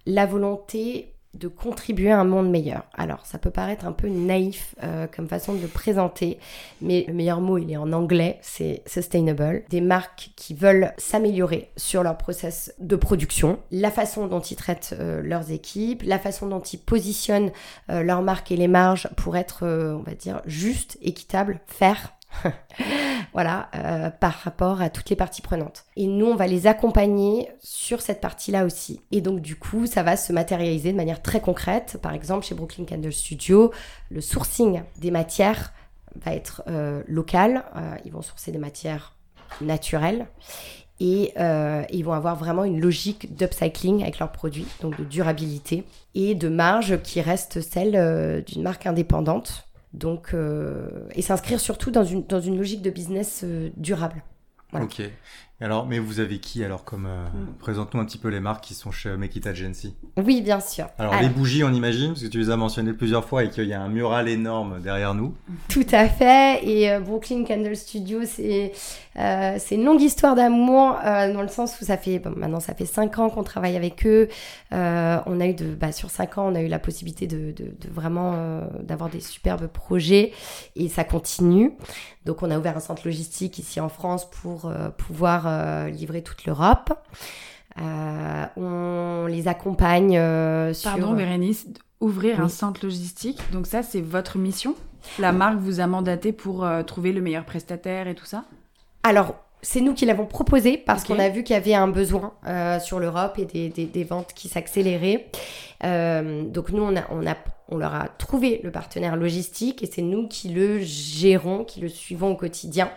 la 0.06 0.26
volonté 0.26 1.16
de 1.36 1.48
contribuer 1.48 2.12
à 2.12 2.20
un 2.20 2.24
monde 2.24 2.50
meilleur. 2.50 2.84
Alors, 2.94 3.26
ça 3.26 3.38
peut 3.38 3.52
paraître 3.52 3.86
un 3.86 3.92
peu 3.92 4.08
naïf 4.08 4.76
euh, 4.84 5.08
comme 5.08 5.28
façon 5.28 5.54
de 5.54 5.62
le 5.62 5.68
présenter, 5.68 6.40
mais 6.82 7.06
le 7.08 7.14
meilleur 7.14 7.40
mot, 7.40 7.58
il 7.58 7.72
est 7.72 7.78
en 7.78 7.94
anglais, 7.94 8.40
c'est 8.42 8.82
sustainable. 8.88 9.64
Des 9.70 9.82
marques 9.82 10.32
qui 10.36 10.54
veulent 10.54 10.92
s'améliorer 10.98 11.70
sur 11.78 12.02
leur 12.02 12.18
process 12.18 12.74
de 12.80 12.96
production, 12.96 13.60
la 13.72 13.92
façon 13.92 14.28
dont 14.28 14.40
ils 14.40 14.56
traitent 14.56 14.96
euh, 15.00 15.22
leurs 15.22 15.52
équipes, 15.52 16.02
la 16.04 16.18
façon 16.18 16.48
dont 16.48 16.62
ils 16.62 16.80
positionnent 16.80 17.52
euh, 17.90 18.02
leurs 18.02 18.24
marques 18.24 18.52
et 18.52 18.58
les 18.58 18.68
marges 18.68 19.08
pour 19.16 19.38
être, 19.38 19.66
on 19.66 20.02
va 20.02 20.16
dire, 20.16 20.42
juste, 20.46 20.98
équitable, 21.02 21.60
faire 21.68 22.14
voilà, 23.34 23.70
euh, 23.76 24.10
par 24.10 24.34
rapport 24.34 24.82
à 24.82 24.90
toutes 24.90 25.10
les 25.10 25.16
parties 25.16 25.42
prenantes. 25.42 25.86
Et 25.96 26.08
nous, 26.08 26.26
on 26.26 26.36
va 26.36 26.48
les 26.48 26.68
accompagner 26.68 27.50
sur 27.62 28.02
cette 28.02 28.22
partie-là 28.22 28.66
aussi. 28.66 29.02
Et 29.12 29.22
donc, 29.22 29.42
du 29.42 29.56
coup, 29.56 29.86
ça 29.86 30.04
va 30.04 30.18
se 30.18 30.34
matérialiser 30.34 30.92
de 30.92 30.98
manière 30.98 31.22
très 31.22 31.42
concrète. 31.42 32.00
Par 32.02 32.14
exemple, 32.14 32.46
chez 32.46 32.56
Brooklyn 32.56 32.86
Candle 32.86 33.14
Studio, 33.14 33.72
le 34.10 34.22
sourcing 34.22 34.82
des 34.98 35.12
matières 35.12 35.74
va 36.16 36.34
être 36.34 36.64
euh, 36.68 37.04
local. 37.08 37.64
Euh, 37.76 37.96
ils 38.06 38.12
vont 38.12 38.22
sourcer 38.22 38.52
des 38.52 38.58
matières 38.58 39.16
naturelles. 39.62 40.28
Et 41.02 41.34
ils 41.92 42.04
vont 42.04 42.12
avoir 42.12 42.36
vraiment 42.36 42.66
une 42.66 42.82
logique 42.82 43.34
d'upcycling 43.34 44.02
avec 44.02 44.20
leurs 44.20 44.34
produits, 44.34 44.66
donc 44.82 44.98
de 44.98 45.06
durabilité 45.06 45.86
et 46.14 46.36
de 46.36 46.50
marge 46.50 47.02
qui 47.04 47.22
reste 47.22 47.62
celle 47.62 48.44
d'une 48.44 48.64
marque 48.64 48.86
indépendante 48.86 49.69
donc, 49.94 50.34
euh, 50.34 51.08
et 51.16 51.22
s'inscrire 51.22 51.60
surtout 51.60 51.92
dans 51.92 52.04
une, 52.04 52.24
dans 52.26 52.42
une 52.42 52.58
logique 52.58 52.82
de 52.82 52.90
business 52.90 53.42
euh, 53.44 53.70
durable. 53.76 54.24
Alors, 55.62 55.86
mais 55.86 56.00
vous 56.00 56.22
avez 56.22 56.40
qui 56.40 56.64
alors 56.64 56.86
comme 56.86 57.06
euh, 57.06 57.26
mm. 57.26 57.54
présente-nous 57.60 58.00
un 58.00 58.06
petit 58.06 58.18
peu 58.18 58.30
les 58.30 58.40
marques 58.40 58.64
qui 58.64 58.74
sont 58.74 58.92
chez 58.92 59.18
Make 59.18 59.36
It 59.36 59.46
Agency. 59.46 59.94
Oui, 60.16 60.42
bien 60.42 60.62
sûr. 60.62 60.88
Alors, 60.98 61.20
les 61.22 61.28
bougies, 61.28 61.66
on 61.66 61.74
imagine, 61.74 62.10
parce 62.10 62.24
que 62.24 62.28
tu 62.28 62.40
les 62.40 62.50
as 62.50 62.56
mentionnées 62.56 62.94
plusieurs 62.94 63.26
fois 63.26 63.44
et 63.44 63.50
qu'il 63.50 63.66
y 63.66 63.74
a 63.74 63.82
un 63.82 63.90
mural 63.90 64.30
énorme 64.30 64.80
derrière 64.82 65.14
nous. 65.14 65.34
Tout 65.68 65.86
à 65.92 66.08
fait. 66.08 66.66
Et 66.66 66.90
euh, 66.90 67.02
Brooklyn 67.02 67.44
Candle 67.44 67.76
Studio, 67.76 68.22
c'est 68.24 68.72
euh, 69.18 69.56
c'est 69.60 69.76
une 69.76 69.84
longue 69.84 70.02
histoire 70.02 70.36
d'amour 70.36 70.96
dans 71.04 71.42
le 71.42 71.50
sens 71.50 71.82
où 71.82 71.86
ça 71.86 71.98
fait 71.98 72.20
bon, 72.20 72.32
maintenant 72.38 72.62
ça 72.62 72.74
fait 72.74 72.86
cinq 72.86 73.20
ans 73.20 73.30
qu'on 73.30 73.44
travaille 73.44 73.76
avec 73.76 74.06
eux. 74.06 74.30
on 74.72 74.76
a 75.42 75.46
eu 75.46 75.54
de 75.54 75.74
bah, 75.74 75.92
sur 75.92 76.10
cinq 76.10 76.38
ans, 76.38 76.50
on 76.50 76.56
a 76.56 76.62
eu 76.62 76.68
la 76.68 76.80
possibilité 76.80 77.28
de, 77.28 77.52
de, 77.52 77.66
de 77.66 77.90
vraiment 77.92 78.62
d'avoir 78.82 79.10
des 79.10 79.20
superbes 79.20 79.68
projets 79.68 80.32
et 80.78 80.88
ça 80.88 81.04
continue. 81.04 81.74
Donc, 82.26 82.44
on 82.44 82.52
a 82.52 82.60
ouvert 82.60 82.78
un 82.78 82.82
centre 82.82 83.02
logistique 83.06 83.58
ici 83.60 83.80
en 83.80 83.90
France 83.90 84.30
pour 84.30 84.72
pouvoir 84.98 85.49
euh, 85.50 85.90
livrer 85.90 86.22
toute 86.22 86.46
l'Europe. 86.46 86.94
Euh, 87.80 88.46
on 88.56 89.26
les 89.28 89.48
accompagne 89.48 90.18
euh, 90.18 90.74
sur... 90.74 90.92
Pardon 90.92 91.14
Bérénice, 91.14 91.68
ouvrir 92.00 92.40
un 92.40 92.48
centre 92.48 92.86
logistique, 92.86 93.42
donc 93.52 93.68
ça 93.68 93.84
c'est 93.84 94.02
votre 94.02 94.38
mission? 94.38 94.76
La 95.18 95.32
marque 95.32 95.58
vous 95.58 95.80
a 95.80 95.88
mandaté 95.88 96.32
pour 96.32 96.68
trouver 96.86 97.12
le 97.12 97.22
meilleur 97.22 97.46
prestataire 97.46 98.08
et 98.08 98.16
tout 98.16 98.26
ça? 98.26 98.46
Alors, 99.04 99.36
c'est 99.62 99.82
nous 99.82 99.94
qui 99.94 100.06
l'avons 100.06 100.26
proposé 100.26 100.78
parce 100.78 101.04
qu'on 101.04 101.20
a 101.20 101.30
vu 101.30 101.44
qu'il 101.44 101.54
y 101.54 101.58
avait 101.58 101.74
un 101.74 101.88
besoin 101.88 102.34
sur 102.82 103.00
l'Europe 103.00 103.40
et 103.40 103.70
des, 103.70 104.04
ventes 104.04 104.34
qui 104.34 104.48
s'accéléraient. 104.48 105.30
donc 105.84 106.70
nous, 106.72 106.84
on 106.84 106.96
a, 106.96 107.04
on 107.12 107.26
a 107.28 107.36
on 107.72 107.78
leur 107.78 107.94
a 107.94 108.08
trouvé 108.08 108.60
le 108.64 108.72
partenaire 108.72 109.16
logistique 109.16 109.84
et 109.84 109.86
c'est 109.92 110.02
nous 110.02 110.28
qui 110.28 110.50
le 110.50 110.80
gérons, 110.80 111.64
qui 111.64 111.80
le 111.80 111.88
suivons 111.88 112.32
au 112.32 112.36
quotidien 112.36 112.90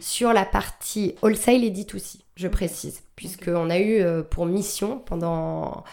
sur 0.00 0.32
la 0.32 0.44
partie 0.44 1.14
wholesale 1.22 1.64
et 1.64 1.70
D2C, 1.70 2.18
je 2.36 2.48
précise, 2.48 3.02
puisqu'on 3.16 3.70
a 3.70 3.78
eu 3.78 4.00
euh, 4.00 4.22
pour 4.22 4.46
mission 4.46 4.98
pendant 4.98 5.84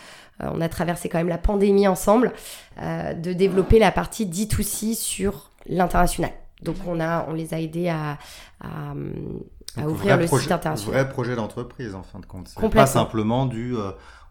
euh, 0.41 0.49
on 0.53 0.59
a 0.59 0.67
traversé 0.67 1.07
quand 1.07 1.17
même 1.17 1.29
la 1.29 1.37
pandémie 1.37 1.87
ensemble, 1.87 2.33
euh, 2.81 3.13
de 3.13 3.31
développer 3.31 3.79
la 3.79 3.91
partie 3.91 4.25
D2C 4.25 4.95
sur 4.95 5.49
l'international. 5.65 6.31
Donc 6.61 6.75
on, 6.85 6.99
a, 6.99 7.25
on 7.29 7.33
les 7.33 7.53
a 7.53 7.59
aidés 7.59 7.89
à, 7.89 8.17
ouvrir 9.83 10.17
le 10.17 10.27
site 10.27 10.51
international. 10.51 10.95
Un 10.95 11.03
vrai 11.03 11.09
projet 11.09 11.35
d'entreprise 11.35 11.95
en 11.95 12.03
fin 12.03 12.19
de 12.19 12.25
compte. 12.25 12.47
C'est 12.47 12.69
pas 12.69 12.85
simplement 12.85 13.45
du 13.45 13.75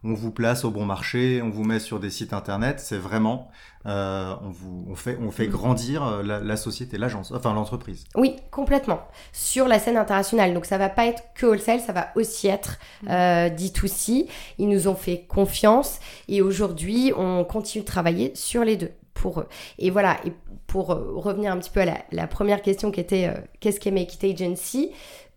on 0.04 0.12
vous 0.12 0.30
place 0.30 0.64
au 0.64 0.70
bon 0.70 0.84
marché, 0.84 1.40
on 1.42 1.48
vous 1.48 1.64
met 1.64 1.80
sur 1.80 1.98
des 1.98 2.10
sites 2.10 2.34
internet. 2.34 2.78
C'est 2.78 2.98
vraiment, 2.98 3.48
euh, 3.86 4.34
on, 4.42 4.50
vous, 4.50 4.84
on, 4.90 4.94
fait, 4.94 5.18
on 5.20 5.30
fait 5.30 5.46
grandir 5.46 6.04
euh, 6.04 6.22
la, 6.22 6.56
société, 6.56 6.98
l'agence, 6.98 7.32
enfin 7.32 7.54
l'entreprise. 7.54 8.04
Oui, 8.14 8.36
complètement. 8.50 9.00
Sur 9.32 9.66
la 9.66 9.78
scène 9.78 9.96
internationale. 9.96 10.52
Donc 10.52 10.66
ça 10.66 10.76
va 10.76 10.90
pas 10.90 11.06
être 11.06 11.22
que 11.34 11.46
wholesale, 11.46 11.80
ça 11.80 11.94
va 11.94 12.08
aussi 12.16 12.48
être 12.48 12.78
euh, 13.08 13.48
D2C. 13.48 14.28
Ils 14.58 14.68
nous 14.68 14.88
ont 14.88 14.94
fait 14.94 15.24
confiance 15.26 16.00
et 16.28 16.42
aujourd'hui, 16.42 17.12
on 17.16 17.44
continue 17.44 17.82
de 17.82 17.88
travailler 17.88 18.32
sur 18.34 18.62
les 18.62 18.76
deux 18.76 18.92
pour 19.14 19.40
eux. 19.40 19.48
Et 19.78 19.88
voilà, 19.88 20.18
et 20.26 20.34
pour 20.66 20.88
revenir 20.88 21.50
un 21.52 21.56
petit 21.56 21.70
peu 21.70 21.80
à 21.80 22.04
la, 22.10 22.26
première 22.26 22.60
question 22.60 22.90
qui 22.90 23.00
était 23.00 23.32
qu'est-ce 23.60 23.80
qu'est 23.80 23.92
Make 23.92 24.12
It 24.14 24.24
Agency? 24.24 24.90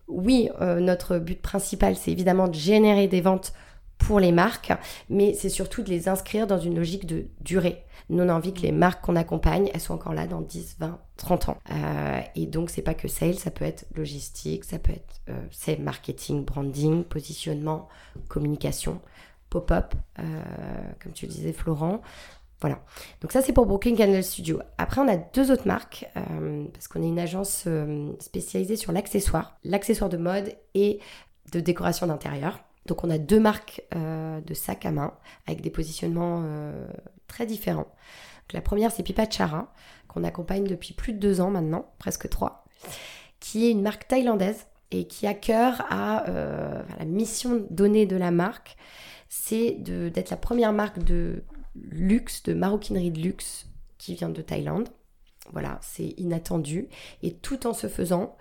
Oui, 0.08 0.48
notre 0.60 1.18
but 1.18 1.40
principal, 1.40 1.96
c'est 1.96 2.10
évidemment 2.10 2.48
de 2.48 2.54
générer 2.54 3.08
des 3.08 3.20
ventes 3.20 3.52
pour 3.98 4.20
les 4.20 4.32
marques, 4.32 4.72
mais 5.10 5.34
c'est 5.34 5.48
surtout 5.48 5.82
de 5.82 5.90
les 5.90 6.08
inscrire 6.08 6.46
dans 6.46 6.58
une 6.58 6.76
logique 6.76 7.04
de 7.06 7.26
durée. 7.40 7.84
Nous, 8.10 8.24
on 8.24 8.28
a 8.28 8.34
envie 8.34 8.54
que 8.54 8.62
les 8.62 8.72
marques 8.72 9.04
qu'on 9.04 9.16
accompagne, 9.16 9.70
elles 9.74 9.80
soient 9.80 9.96
encore 9.96 10.14
là 10.14 10.26
dans 10.26 10.40
10, 10.40 10.76
20, 10.78 10.98
30 11.16 11.48
ans. 11.50 11.58
Euh, 11.70 12.20
et 12.34 12.46
donc, 12.46 12.70
c'est 12.70 12.82
pas 12.82 12.94
que 12.94 13.06
sales, 13.06 13.34
ça 13.34 13.50
peut 13.50 13.64
être 13.64 13.86
logistique, 13.94 14.64
ça 14.64 14.78
peut 14.78 14.92
être 14.92 15.20
euh, 15.28 15.38
c'est 15.50 15.78
marketing, 15.78 16.44
branding, 16.44 17.04
positionnement, 17.04 17.88
communication, 18.28 19.00
pop-up, 19.50 19.94
euh, 20.18 20.22
comme 21.02 21.12
tu 21.12 21.26
disais, 21.26 21.52
Florent. 21.52 22.00
Voilà. 22.60 22.80
Donc 23.20 23.32
ça, 23.32 23.40
c'est 23.40 23.52
pour 23.52 23.66
Brooklyn 23.66 23.94
Candle 23.94 24.22
Studio. 24.22 24.60
Après, 24.78 25.00
on 25.00 25.08
a 25.08 25.16
deux 25.16 25.52
autres 25.52 25.66
marques, 25.66 26.08
parce 26.72 26.88
qu'on 26.88 27.02
est 27.02 27.08
une 27.08 27.20
agence 27.20 27.68
spécialisée 28.18 28.76
sur 28.76 28.90
l'accessoire, 28.90 29.56
l'accessoire 29.62 30.10
de 30.10 30.16
mode 30.16 30.54
et 30.74 30.98
de 31.52 31.60
décoration 31.60 32.06
d'intérieur. 32.06 32.58
Donc 32.88 33.04
on 33.04 33.10
a 33.10 33.18
deux 33.18 33.38
marques 33.38 33.82
euh, 33.94 34.40
de 34.40 34.54
sacs 34.54 34.86
à 34.86 34.90
main 34.90 35.14
avec 35.46 35.60
des 35.60 35.70
positionnements 35.70 36.42
euh, 36.44 36.88
très 37.28 37.46
différents. 37.46 37.86
la 38.52 38.62
première 38.62 38.90
c'est 38.90 39.02
Pipa 39.02 39.28
Chara 39.30 39.72
qu'on 40.08 40.24
accompagne 40.24 40.64
depuis 40.64 40.94
plus 40.94 41.12
de 41.12 41.18
deux 41.18 41.42
ans 41.42 41.50
maintenant, 41.50 41.92
presque 41.98 42.30
trois, 42.30 42.64
qui 43.40 43.66
est 43.66 43.70
une 43.70 43.82
marque 43.82 44.08
thaïlandaise 44.08 44.66
et 44.90 45.06
qui 45.06 45.26
a 45.26 45.34
cœur 45.34 45.84
à 45.90 46.26
euh, 46.30 46.82
la 46.98 47.04
mission 47.04 47.66
donnée 47.68 48.06
de 48.06 48.16
la 48.16 48.30
marque, 48.30 48.76
c'est 49.28 49.72
d'être 49.72 50.30
la 50.30 50.38
première 50.38 50.72
marque 50.72 51.04
de 51.04 51.44
luxe, 51.90 52.42
de 52.42 52.54
maroquinerie 52.54 53.10
de 53.10 53.20
luxe 53.20 53.66
qui 53.98 54.14
vient 54.14 54.30
de 54.30 54.42
Thaïlande. 54.42 54.88
Voilà, 55.52 55.78
c'est 55.82 56.14
inattendu. 56.18 56.88
Et 57.22 57.34
tout 57.34 57.66
en 57.66 57.72
se 57.72 57.88
faisant, 57.88 58.36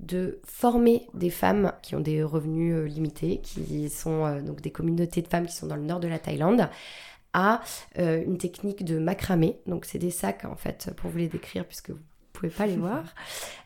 de 0.00 0.40
former 0.44 1.06
des 1.14 1.30
femmes 1.30 1.72
qui 1.82 1.94
ont 1.94 2.00
des 2.00 2.22
revenus 2.22 2.74
euh, 2.74 2.86
limités, 2.86 3.40
qui 3.42 3.88
sont 3.90 4.24
euh, 4.24 4.40
donc 4.40 4.60
des 4.60 4.70
communautés 4.70 5.22
de 5.22 5.28
femmes 5.28 5.46
qui 5.46 5.54
sont 5.54 5.66
dans 5.66 5.76
le 5.76 5.82
nord 5.82 6.00
de 6.00 6.08
la 6.08 6.18
Thaïlande, 6.18 6.68
à 7.32 7.60
euh, 7.98 8.22
une 8.24 8.38
technique 8.38 8.84
de 8.84 8.98
macramé. 8.98 9.60
Donc 9.66 9.84
c'est 9.84 9.98
des 9.98 10.10
sacs 10.10 10.44
en 10.44 10.56
fait, 10.56 10.90
pour 10.96 11.10
vous 11.10 11.18
les 11.18 11.28
décrire 11.28 11.66
puisque 11.66 11.90
vous 11.90 11.98
pouvez 12.40 12.52
pas 12.52 12.66
les 12.66 12.76
voir. 12.76 13.04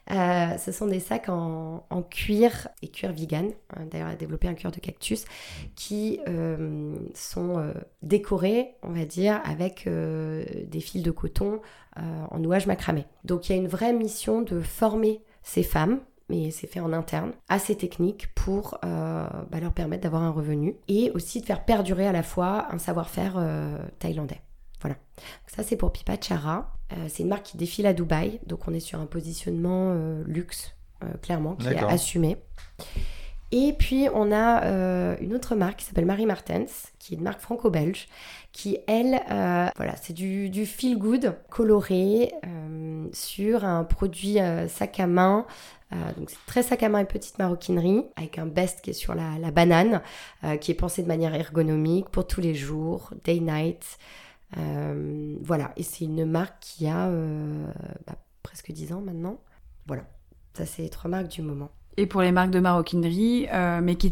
ce 0.09 0.73
sont 0.73 0.87
des 0.87 1.01
sacs 1.01 1.29
en, 1.29 2.03
cuir 2.11 2.69
et 2.83 2.89
cuir 2.89 3.13
vegan. 3.13 3.51
D'ailleurs, 3.91 4.09
elle 4.09 4.15
a 4.15 4.17
développé 4.17 4.49
un 4.49 4.55
cuir 4.55 4.71
de 4.71 4.81
cactus 4.81 5.25
qui 5.75 6.21
sont 7.15 7.73
décorés, 8.03 8.75
on 8.83 8.91
va 8.91 9.05
dire, 9.05 9.41
avec 9.45 9.89
des 9.89 10.81
fils 10.81 11.03
de 11.03 11.11
coton 11.11 11.61
en 11.97 12.39
nouage 12.39 12.67
macramé. 12.67 13.07
Donc 13.25 13.49
il 13.49 13.53
y 13.53 13.55
a 13.55 13.59
une 13.59 13.69
vraie 13.69 13.93
mission 13.93 14.43
de 14.43 14.61
former 14.61 15.23
ces 15.43 15.63
femmes 15.63 16.01
mais 16.29 16.51
c'est 16.51 16.67
fait 16.67 16.81
en 16.81 16.93
interne, 16.93 17.33
à 17.49 17.59
ces 17.59 17.77
techniques 17.77 18.29
pour 18.35 18.79
euh, 18.85 19.27
bah, 19.51 19.61
leur 19.61 19.73
permettre 19.73 20.03
d'avoir 20.03 20.23
un 20.23 20.31
revenu 20.31 20.77
et 20.89 21.11
aussi 21.15 21.41
de 21.41 21.47
faire 21.47 21.65
perdurer 21.65 22.07
à 22.07 22.13
la 22.13 22.23
fois 22.23 22.69
un 22.71 22.79
savoir-faire 22.79 23.35
euh, 23.37 23.79
thaïlandais. 23.99 24.41
Voilà. 24.85 24.97
ça 25.47 25.63
c'est 25.63 25.77
pour 25.77 25.93
Pipa 25.93 26.17
Chara. 26.21 26.77
Euh, 26.93 27.07
c'est 27.09 27.23
une 27.23 27.31
marque 27.31 27.45
qui 27.45 27.57
défile 27.57 27.87
à 27.87 27.95
Dubaï, 27.95 28.41
donc 28.47 28.69
on 28.69 28.75
est 28.75 28.81
sur 28.81 29.01
un 29.01 29.07
positionnement 29.07 29.95
luxe, 30.27 30.75
clairement, 31.23 31.57
qui 31.57 31.69
est 31.69 31.83
assumé. 31.83 32.37
Et 33.51 33.73
puis 33.73 34.09
on 34.13 34.33
a 34.33 35.17
une 35.21 35.35
autre 35.35 35.55
marque 35.55 35.79
qui 35.79 35.87
s'appelle 35.87 36.07
Marie 36.07 36.27
Martens, 36.27 36.93
qui 36.99 37.15
est 37.15 37.17
une 37.17 37.23
marque 37.23 37.41
franco-belge, 37.41 38.09
qui 38.53 38.79
elle, 38.87 39.21
voilà, 39.77 39.97
c'est 40.01 40.13
du, 40.13 40.51
du, 40.51 40.67
feel 40.67 40.99
good 40.99 41.35
coloré 41.51 42.33
sur 43.13 43.65
un 43.65 43.85
produit 43.85 44.39
sac 44.69 45.01
à 45.01 45.07
main 45.07 45.47
euh, 45.95 46.13
donc 46.17 46.31
c'est 46.31 46.47
très 46.47 46.63
sac 46.63 46.83
à 46.83 46.89
main 46.89 47.01
et 47.01 47.05
petite 47.05 47.39
maroquinerie, 47.39 48.05
avec 48.17 48.39
un 48.39 48.47
best 48.47 48.81
qui 48.81 48.91
est 48.91 48.95
sur 48.95 49.15
la, 49.15 49.51
banane, 49.51 50.01
euh, 50.43 50.57
qui 50.57 50.71
est 50.71 50.75
pensé 50.75 51.03
de 51.03 51.09
manière 51.09 51.35
ergonomique 51.35 52.09
pour 52.09 52.27
tous 52.27 52.41
les 52.41 52.55
jours, 52.55 53.11
day 53.25 53.41
night. 53.41 53.99
Euh, 54.57 55.37
voilà, 55.43 55.73
et 55.77 55.83
c'est 55.83 56.05
une 56.05 56.25
marque 56.25 56.57
qui 56.61 56.87
a 56.87 57.11
bah, 58.07 58.17
presque 58.43 58.73
10 58.73 58.93
ans 58.93 59.01
maintenant. 59.01 59.39
Voilà, 59.87 60.05
ça 60.55 60.67
c'est 60.67 60.83
les 60.83 60.91
trois 60.91 61.11
marques 61.11 61.29
du 61.29 61.43
moment. 61.43 61.71
Et 61.97 62.07
pour 62.07 62.23
les 62.23 62.33
marques 62.33 62.51
de 62.51 62.61
maroquinerie, 62.61 63.47
euh, 63.53 63.81
Make, 63.81 64.05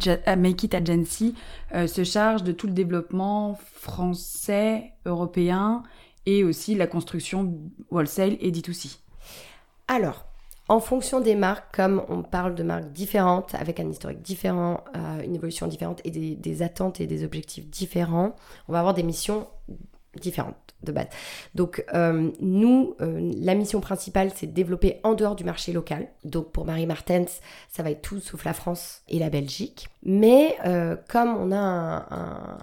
It, 0.62 0.75
Agency 0.75 1.34
se 1.72 2.04
charge 2.04 2.44
de 2.44 2.52
tout 2.52 2.68
le 2.68 2.72
développement 2.72 3.54
français, 3.54 4.92
européen 5.04 5.82
et 6.26 6.44
aussi 6.44 6.75
la 6.75 6.87
construction 6.87 7.58
wholesale 7.90 8.37
et 8.40 8.52
D2C. 8.52 8.99
Alors, 9.88 10.26
en 10.68 10.80
fonction 10.80 11.20
des 11.20 11.34
marques, 11.34 11.75
comme 11.75 12.02
on 12.08 12.22
parle 12.22 12.54
de 12.54 12.62
marques 12.62 12.92
différentes, 12.92 13.54
avec 13.54 13.80
un 13.80 13.90
historique 13.90 14.22
différent, 14.22 14.84
euh, 14.96 15.22
une 15.22 15.34
évolution 15.34 15.66
différente 15.66 16.00
et 16.04 16.11
des, 16.11 16.62
attentes 16.62 17.00
et 17.00 17.06
des 17.06 17.25
objectifs 17.25 17.68
différents, 17.68 18.37
on 18.68 18.72
va 18.72 18.78
avoir 18.78 18.94
des 18.94 19.02
missions 19.02 19.49
différentes 20.21 20.57
de 20.83 20.92
base. 20.92 21.09
Donc 21.54 21.85
euh, 21.95 22.31
nous, 22.40 22.97
euh, 23.00 23.33
la 23.37 23.54
mission 23.54 23.81
principale, 23.81 24.31
c'est 24.35 24.47
de 24.47 24.52
développer 24.52 24.99
en 25.04 25.14
dehors 25.14 25.37
du 25.37 25.45
marché 25.45 25.73
local. 25.73 26.09
Donc 26.25 26.50
pour 26.50 26.64
Marie 26.64 26.87
Martens, 26.87 27.40
ça 27.71 27.83
va 27.83 27.90
être 27.90 28.02
tout 28.02 28.21
sauf 28.21 28.45
la 28.45 28.52
France 28.52 29.02
et 29.09 29.19
la 29.19 29.31
Belgique. 29.31 29.88
Mais 30.02 30.57
comme 31.09 31.37
on 31.37 31.52
a 31.52 32.07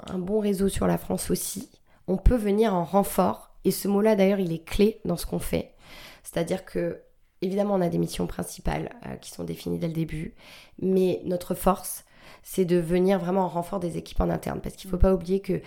un 0.08 0.18
bon 0.20 0.39
réseau 0.39 0.68
sur 0.68 0.88
la 0.88 0.98
France 0.98 1.32
aussi, 1.32 1.70
on 2.08 2.18
peut 2.18 2.36
venir 2.36 2.74
en 2.74 2.84
renfort. 2.84 3.51
Et 3.65 3.72
ce 3.72 3.88
mot-là, 3.88 4.15
d'ailleurs, 4.15 4.39
il 4.39 4.53
est 4.53 4.63
clé 4.63 5.00
dans 5.06 5.18
ce 5.18 5.25
qu'on 5.25 5.39
fait. 5.39 5.74
C'est-à-dire 6.24 6.65
que 6.65 7.01
Évidemment, 7.41 7.75
on 7.75 7.82
a 7.82 7.89
des 7.89 7.98
missions 7.98 8.27
principales 8.27 8.89
euh, 9.06 9.15
qui 9.15 9.32
sont 9.32 9.44
définies 9.44 9.79
dès 9.79 9.88
le 9.88 9.94
début, 9.94 10.34
mais 10.82 11.22
notre 11.24 11.56
force, 11.56 12.03
c'est 12.44 12.65
de 12.65 12.77
venir 12.77 13.18
vraiment 13.18 13.46
en 13.46 13.48
renfort 13.48 13.79
des 13.79 13.98
équipes 13.98 14.20
en 14.20 14.29
interne. 14.29 14.60
Parce 14.62 14.75
qu'il 14.75 14.89
ne 14.89 14.91
faut 14.91 15.00
pas 15.00 15.13
oublier 15.13 15.39
que 15.39 15.62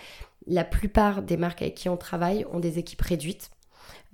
la 0.47 0.63
plupart 0.63 1.21
des 1.21 1.37
marques 1.37 1.61
avec 1.61 1.75
qui 1.75 1.89
on 1.89 1.97
travaille 1.97 2.45
ont 2.51 2.59
des 2.59 2.79
équipes 2.79 3.01
réduites. 3.01 3.51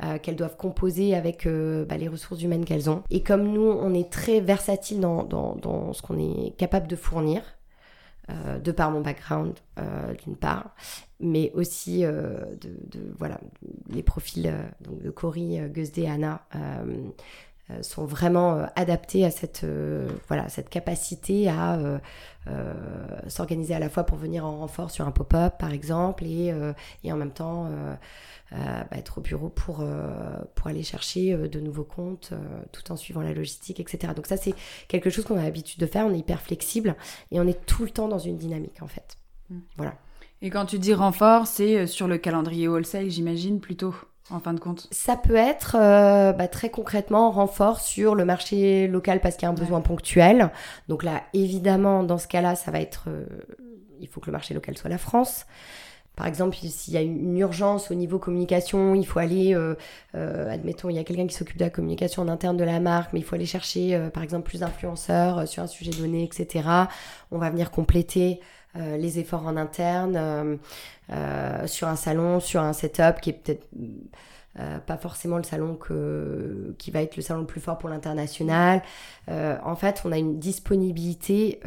Euh, 0.02 0.18
qu'elles 0.18 0.38
doivent 0.38 0.56
composer 0.56 1.14
avec 1.14 1.46
euh, 1.46 1.84
bah, 1.84 1.98
les 1.98 2.08
ressources 2.08 2.42
humaines 2.42 2.64
qu'elles 2.64 2.90
ont. 2.90 3.04
Et 3.10 3.22
comme 3.22 3.44
nous, 3.52 3.62
on 3.62 3.94
est 3.94 4.10
très 4.10 4.40
versatile 4.40 5.02
dans, 5.02 5.94
ce 5.94 6.02
qu'on 6.02 6.18
est 6.18 6.56
capable 6.56 6.88
de 6.88 6.96
fournir, 6.96 7.42
de 8.64 8.72
par 8.72 8.92
mon 8.92 9.02
background 9.02 9.56
d'une 10.24 10.38
part, 10.38 10.76
mais 11.20 11.52
aussi 11.54 12.04
de, 12.04 12.58
voilà 13.18 13.42
les 13.90 14.04
profils 14.04 14.54
de 14.82 15.10
Cory, 15.10 15.60
Gusde, 15.70 16.06
Anna 16.08 16.46
euh, 16.56 17.10
sont 17.82 18.06
vraiment 18.06 18.56
euh, 18.56 18.66
adaptés 18.76 19.26
à 19.26 19.32
cette, 19.32 19.64
euh, 19.64 20.08
voilà, 20.28 20.50
cette 20.50 20.70
capacité 20.70 21.50
à 21.50 21.80
s'organiser 23.28 23.76
à 23.76 23.80
la 23.80 23.90
fois 23.90 24.06
pour 24.06 24.18
venir 24.18 24.44
en 24.44 24.58
renfort 24.58 24.90
sur 24.90 25.06
un 25.06 25.12
pop-up 25.12 25.60
par 25.60 25.72
exemple 25.72 26.26
et, 26.26 26.52
et 27.04 27.12
en 27.12 27.16
même 27.16 27.30
temps 27.30 27.70
bah, 28.50 28.88
être 28.94 29.20
au 29.20 29.22
bureau 29.22 29.50
pour, 29.50 29.86
pour 30.56 30.68
aller 30.68 30.82
chercher 30.82 31.38
de 31.38 31.60
nouveaux 31.60 31.84
comptes 31.84 32.34
tout 32.72 32.92
en 32.92 32.96
suivant 32.96 33.22
la 33.22 33.34
logistique, 33.34 33.80
etc. 33.80 34.14
Donc 34.16 34.26
ça 34.26 34.36
c'est 34.36 34.56
quelque 34.88 35.12
chose 35.12 35.26
qu'on 35.26 35.38
a 35.38 35.44
l'habitude 35.44 35.80
de 35.80 35.86
faire, 35.86 36.08
on 36.08 36.14
est 36.14 36.20
hyper 36.20 36.42
flexible 36.42 36.96
et 37.30 37.40
on 37.40 37.46
est 37.46 37.68
tout 37.68 37.84
le 37.84 37.92
temps 37.92 38.08
dans 38.08 38.18
une 38.18 38.38
dynamique 38.38 38.82
en 38.82 38.88
fait. 38.88 39.18
Mm. 39.52 39.60
Voilà. 39.78 39.94
Et 40.42 40.50
quand 40.50 40.66
tu 40.66 40.80
dis 40.80 40.96
renfort, 40.96 41.46
c'est 41.46 41.86
sur 41.86 42.08
le 42.08 42.18
calendrier 42.18 42.68
wholesale, 42.68 43.10
j'imagine, 43.10 43.60
plutôt? 43.60 43.94
En 44.32 44.40
fin 44.40 44.54
de 44.54 44.60
compte 44.60 44.88
Ça 44.92 45.16
peut 45.16 45.36
être 45.36 45.76
euh, 45.80 46.34
bah, 46.34 46.48
très 46.48 46.70
concrètement 46.70 47.32
renfort 47.32 47.80
sur 47.80 48.16
le 48.16 48.26
marché 48.26 48.88
local 48.88 49.22
parce 49.22 49.36
qu'il 49.36 49.44
y 49.44 49.48
a 49.48 49.50
un 49.50 49.56
besoin 49.56 49.82
ponctuel. 49.82 50.52
Donc 50.88 51.04
là, 51.04 51.24
évidemment, 51.34 52.04
dans 52.04 52.18
ce 52.18 52.28
cas-là, 52.28 52.56
ça 52.56 52.72
va 52.72 52.80
être... 52.80 53.06
Euh, 53.08 53.26
il 54.00 54.08
faut 54.08 54.20
que 54.20 54.28
le 54.28 54.32
marché 54.32 54.54
local 54.54 54.78
soit 54.78 54.90
la 54.90 54.98
France. 54.98 55.46
Par 56.16 56.28
exemple, 56.28 56.58
s'il 56.58 56.94
y 56.94 56.98
a 56.98 57.02
une 57.02 57.38
urgence 57.38 57.92
au 57.92 57.96
niveau 57.96 58.20
communication, 58.20 58.94
il 58.94 59.06
faut 59.06 59.20
aller, 59.20 59.54
euh, 59.56 59.76
admettons, 60.14 60.90
il 60.90 60.96
y 60.96 61.00
a 61.00 61.04
quelqu'un 61.06 61.28
qui 61.28 61.36
s'occupe 61.36 61.58
de 61.58 61.64
la 61.64 61.70
communication 61.70 62.24
en 62.24 62.28
interne 62.28 62.58
de 62.58 62.64
la 62.66 62.82
marque, 62.82 63.14
mais 63.14 63.20
il 63.20 63.24
faut 63.24 63.36
aller 63.36 63.46
chercher, 63.46 64.10
par 64.14 64.24
exemple, 64.24 64.44
plus 64.44 64.60
d'influenceurs 64.60 65.48
sur 65.48 65.64
un 65.64 65.68
sujet 65.68 65.92
donné, 65.92 66.24
etc. 66.24 66.68
On 67.32 67.38
va 67.38 67.50
venir 67.50 67.72
compléter 67.72 68.42
les 68.76 69.20
efforts 69.20 69.46
en 69.46 69.58
interne. 69.58 70.60
Euh, 71.12 71.66
sur 71.66 71.88
un 71.88 71.96
salon, 71.96 72.40
sur 72.40 72.62
un 72.62 72.74
setup 72.74 73.20
qui 73.20 73.32
est 73.32 73.34
peut-être 73.34 73.68
euh, 74.60 74.78
pas 74.78 74.98
forcément 74.98 75.38
le 75.38 75.44
salon 75.44 75.76
que, 75.76 76.76
qui 76.78 76.92
va 76.92 77.02
être 77.02 77.16
le 77.16 77.24
salon 77.24 77.42
le 77.42 77.48
plus 77.48 77.62
fort 77.62 77.80
pour 77.80 77.90
l'international. 77.90 78.84
Euh, 79.30 79.58
en 79.64 79.76
fait, 79.76 80.04
on 80.06 80.12
a 80.12 80.18
une 80.18 80.38
disponibilité 80.38 81.62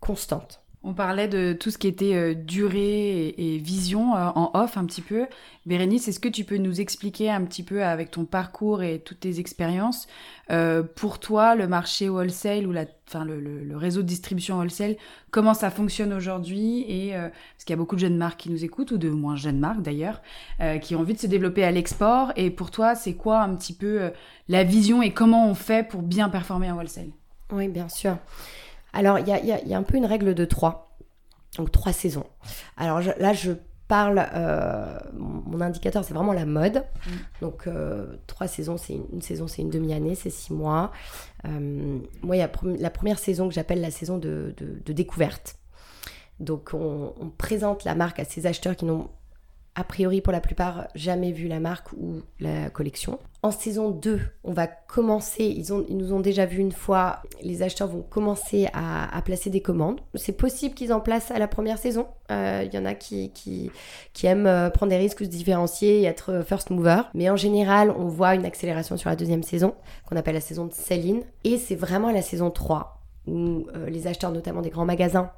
constante. 0.00 0.60
On 0.84 0.94
parlait 0.94 1.26
de 1.26 1.52
tout 1.54 1.72
ce 1.72 1.78
qui 1.78 1.88
était 1.88 2.14
euh, 2.14 2.34
durée 2.34 3.34
et, 3.36 3.58
vision 3.58 4.14
euh, 4.14 4.28
en 4.36 4.52
off 4.54 4.76
un 4.76 4.84
petit 4.84 5.02
peu. 5.02 5.26
Bérénice, 5.66 6.06
est-ce 6.06 6.20
que 6.20 6.28
tu 6.28 6.44
peux 6.44 6.56
nous 6.56 6.80
expliquer 6.80 7.30
un 7.30 7.44
petit 7.44 7.64
peu 7.64 7.82
avec 7.82 8.12
ton 8.12 8.24
parcours 8.24 8.84
et 8.84 9.00
toutes 9.00 9.20
tes 9.20 9.40
expériences, 9.40 10.06
euh, 10.50 10.84
pour 10.84 11.18
toi, 11.18 11.56
le 11.56 11.66
marché 11.66 12.08
wholesale 12.08 12.68
ou 12.68 12.74
enfin, 13.08 13.24
le, 13.24 13.76
réseau 13.76 14.02
de 14.02 14.06
distribution 14.06 14.58
wholesale, 14.58 14.96
comment 15.32 15.52
ça 15.52 15.70
fonctionne 15.70 16.12
aujourd'hui 16.12 16.84
et 16.88 17.12
parce 17.12 17.64
qu'il 17.64 17.70
y 17.70 17.74
a 17.74 17.76
beaucoup 17.76 17.96
de 17.96 18.00
jeunes 18.00 18.16
marques 18.16 18.40
qui 18.40 18.50
nous 18.50 18.64
écoutent 18.64 18.92
ou 18.92 18.98
de 18.98 19.10
moins 19.10 19.36
jeunes 19.36 19.58
marques 19.58 19.82
d'ailleurs, 19.82 20.22
qui 20.80 20.94
ont 20.94 21.00
envie 21.00 21.14
de 21.14 21.18
se 21.18 21.26
développer 21.26 21.64
à 21.64 21.70
l'export. 21.70 22.32
Et 22.36 22.50
pour 22.50 22.70
toi, 22.70 22.94
c'est 22.94 23.14
quoi 23.14 23.40
un 23.40 23.54
petit 23.54 23.74
peu 23.74 24.10
la 24.48 24.64
vision 24.64 25.02
et 25.02 25.12
comment 25.12 25.48
on 25.48 25.54
fait 25.54 25.86
pour 25.86 26.02
bien 26.02 26.28
performer 26.28 26.70
en 26.70 26.76
wholesale? 26.76 27.10
Oui, 27.52 27.68
bien 27.68 27.88
sûr. 27.88 28.16
Alors, 28.92 29.18
il 29.18 29.28
y 29.28 29.74
a, 29.74 29.76
un 29.76 29.82
peu 29.82 29.96
une 29.96 30.06
règle 30.06 30.34
de 30.34 30.44
trois. 30.44 30.96
Donc, 31.56 31.70
trois 31.72 31.92
saisons. 31.92 32.26
Alors 32.76 33.00
là, 33.00 33.32
je 33.32 33.52
parle, 33.88 34.26
euh, 34.34 34.98
mon 35.14 35.60
indicateur, 35.60 36.04
c'est 36.04 36.14
vraiment 36.14 36.34
la 36.34 36.44
mode. 36.44 36.84
Mm. 37.06 37.10
Donc, 37.40 37.66
euh, 37.66 38.16
trois 38.26 38.46
saisons, 38.46 38.76
c'est 38.76 38.94
une, 38.94 39.22
saison, 39.22 39.48
c'est 39.48 39.62
une 39.62 39.70
demi-année, 39.70 40.14
c'est 40.14 40.30
six 40.30 40.52
mois. 40.52 40.92
Euh, 41.46 41.98
moi, 42.22 42.36
il 42.36 42.38
y 42.38 42.42
a 42.42 42.50
la 42.78 42.90
première 42.90 43.18
saison 43.18 43.48
que 43.48 43.54
j'appelle 43.54 43.80
la 43.80 43.90
saison 43.90 44.18
de, 44.18 44.54
découverte. 44.86 45.56
Donc, 46.38 46.70
on, 46.74 47.14
on, 47.18 47.30
présente 47.30 47.84
la 47.84 47.94
marque 47.94 48.20
à 48.20 48.24
ses 48.24 48.46
acheteurs 48.46 48.76
qui 48.76 48.84
n'ont 48.84 49.10
a 49.78 49.84
priori 49.84 50.20
pour 50.20 50.32
la 50.32 50.40
plupart 50.40 50.88
jamais 50.96 51.30
vu 51.30 51.46
la 51.46 51.60
marque 51.60 51.92
ou 51.92 52.22
la 52.40 52.68
collection. 52.68 53.20
En 53.44 53.52
saison 53.52 53.90
2, 53.90 54.20
on 54.42 54.52
va 54.52 54.66
commencer, 54.66 55.44
ils, 55.44 55.72
ont, 55.72 55.86
ils 55.88 55.96
nous 55.96 56.12
ont 56.12 56.18
déjà 56.18 56.46
vu 56.46 56.58
une 56.58 56.72
fois, 56.72 57.22
les 57.42 57.62
acheteurs 57.62 57.86
vont 57.86 58.02
commencer 58.02 58.66
à, 58.72 59.22
placer 59.24 59.50
des 59.50 59.60
commandes. 59.60 60.00
C'est 60.16 60.36
possible 60.36 60.74
qu'ils 60.74 60.92
en 60.92 60.98
placent 60.98 61.30
à 61.30 61.38
la 61.38 61.46
première 61.46 61.78
saison. 61.78 62.08
Euh, 62.32 62.64
il 62.66 62.74
y 62.74 62.78
en 62.78 62.84
a 62.84 62.94
qui, 62.94 63.30
qui, 63.30 63.70
aiment 64.26 64.48
euh, 64.48 64.68
prendre 64.68 64.90
des 64.90 64.96
risques, 64.96 65.20
se 65.20 65.28
différencier 65.28 66.00
et 66.00 66.04
être 66.06 66.32
euh, 66.32 66.42
first 66.42 66.70
mover. 66.70 67.02
Mais 67.14 67.30
en 67.30 67.36
général, 67.36 67.92
on 67.96 68.08
voit 68.08 68.34
une 68.34 68.44
accélération 68.44 68.96
sur 68.96 69.10
la 69.10 69.16
deuxième 69.16 69.44
saison, 69.44 69.74
qu'on 70.08 70.16
appelle 70.16 70.34
la 70.34 70.40
saison 70.40 70.66
de 70.66 70.72
sell-in. 70.72 71.20
Et 71.44 71.56
c'est 71.56 71.76
vraiment 71.76 72.10
la 72.10 72.22
saison 72.22 72.50
3 72.50 72.96
où 73.28 73.66
les 73.86 74.06
acheteurs, 74.06 74.32
notamment 74.32 74.62
des 74.62 74.70
grands 74.70 74.86
magasins, 74.86 75.30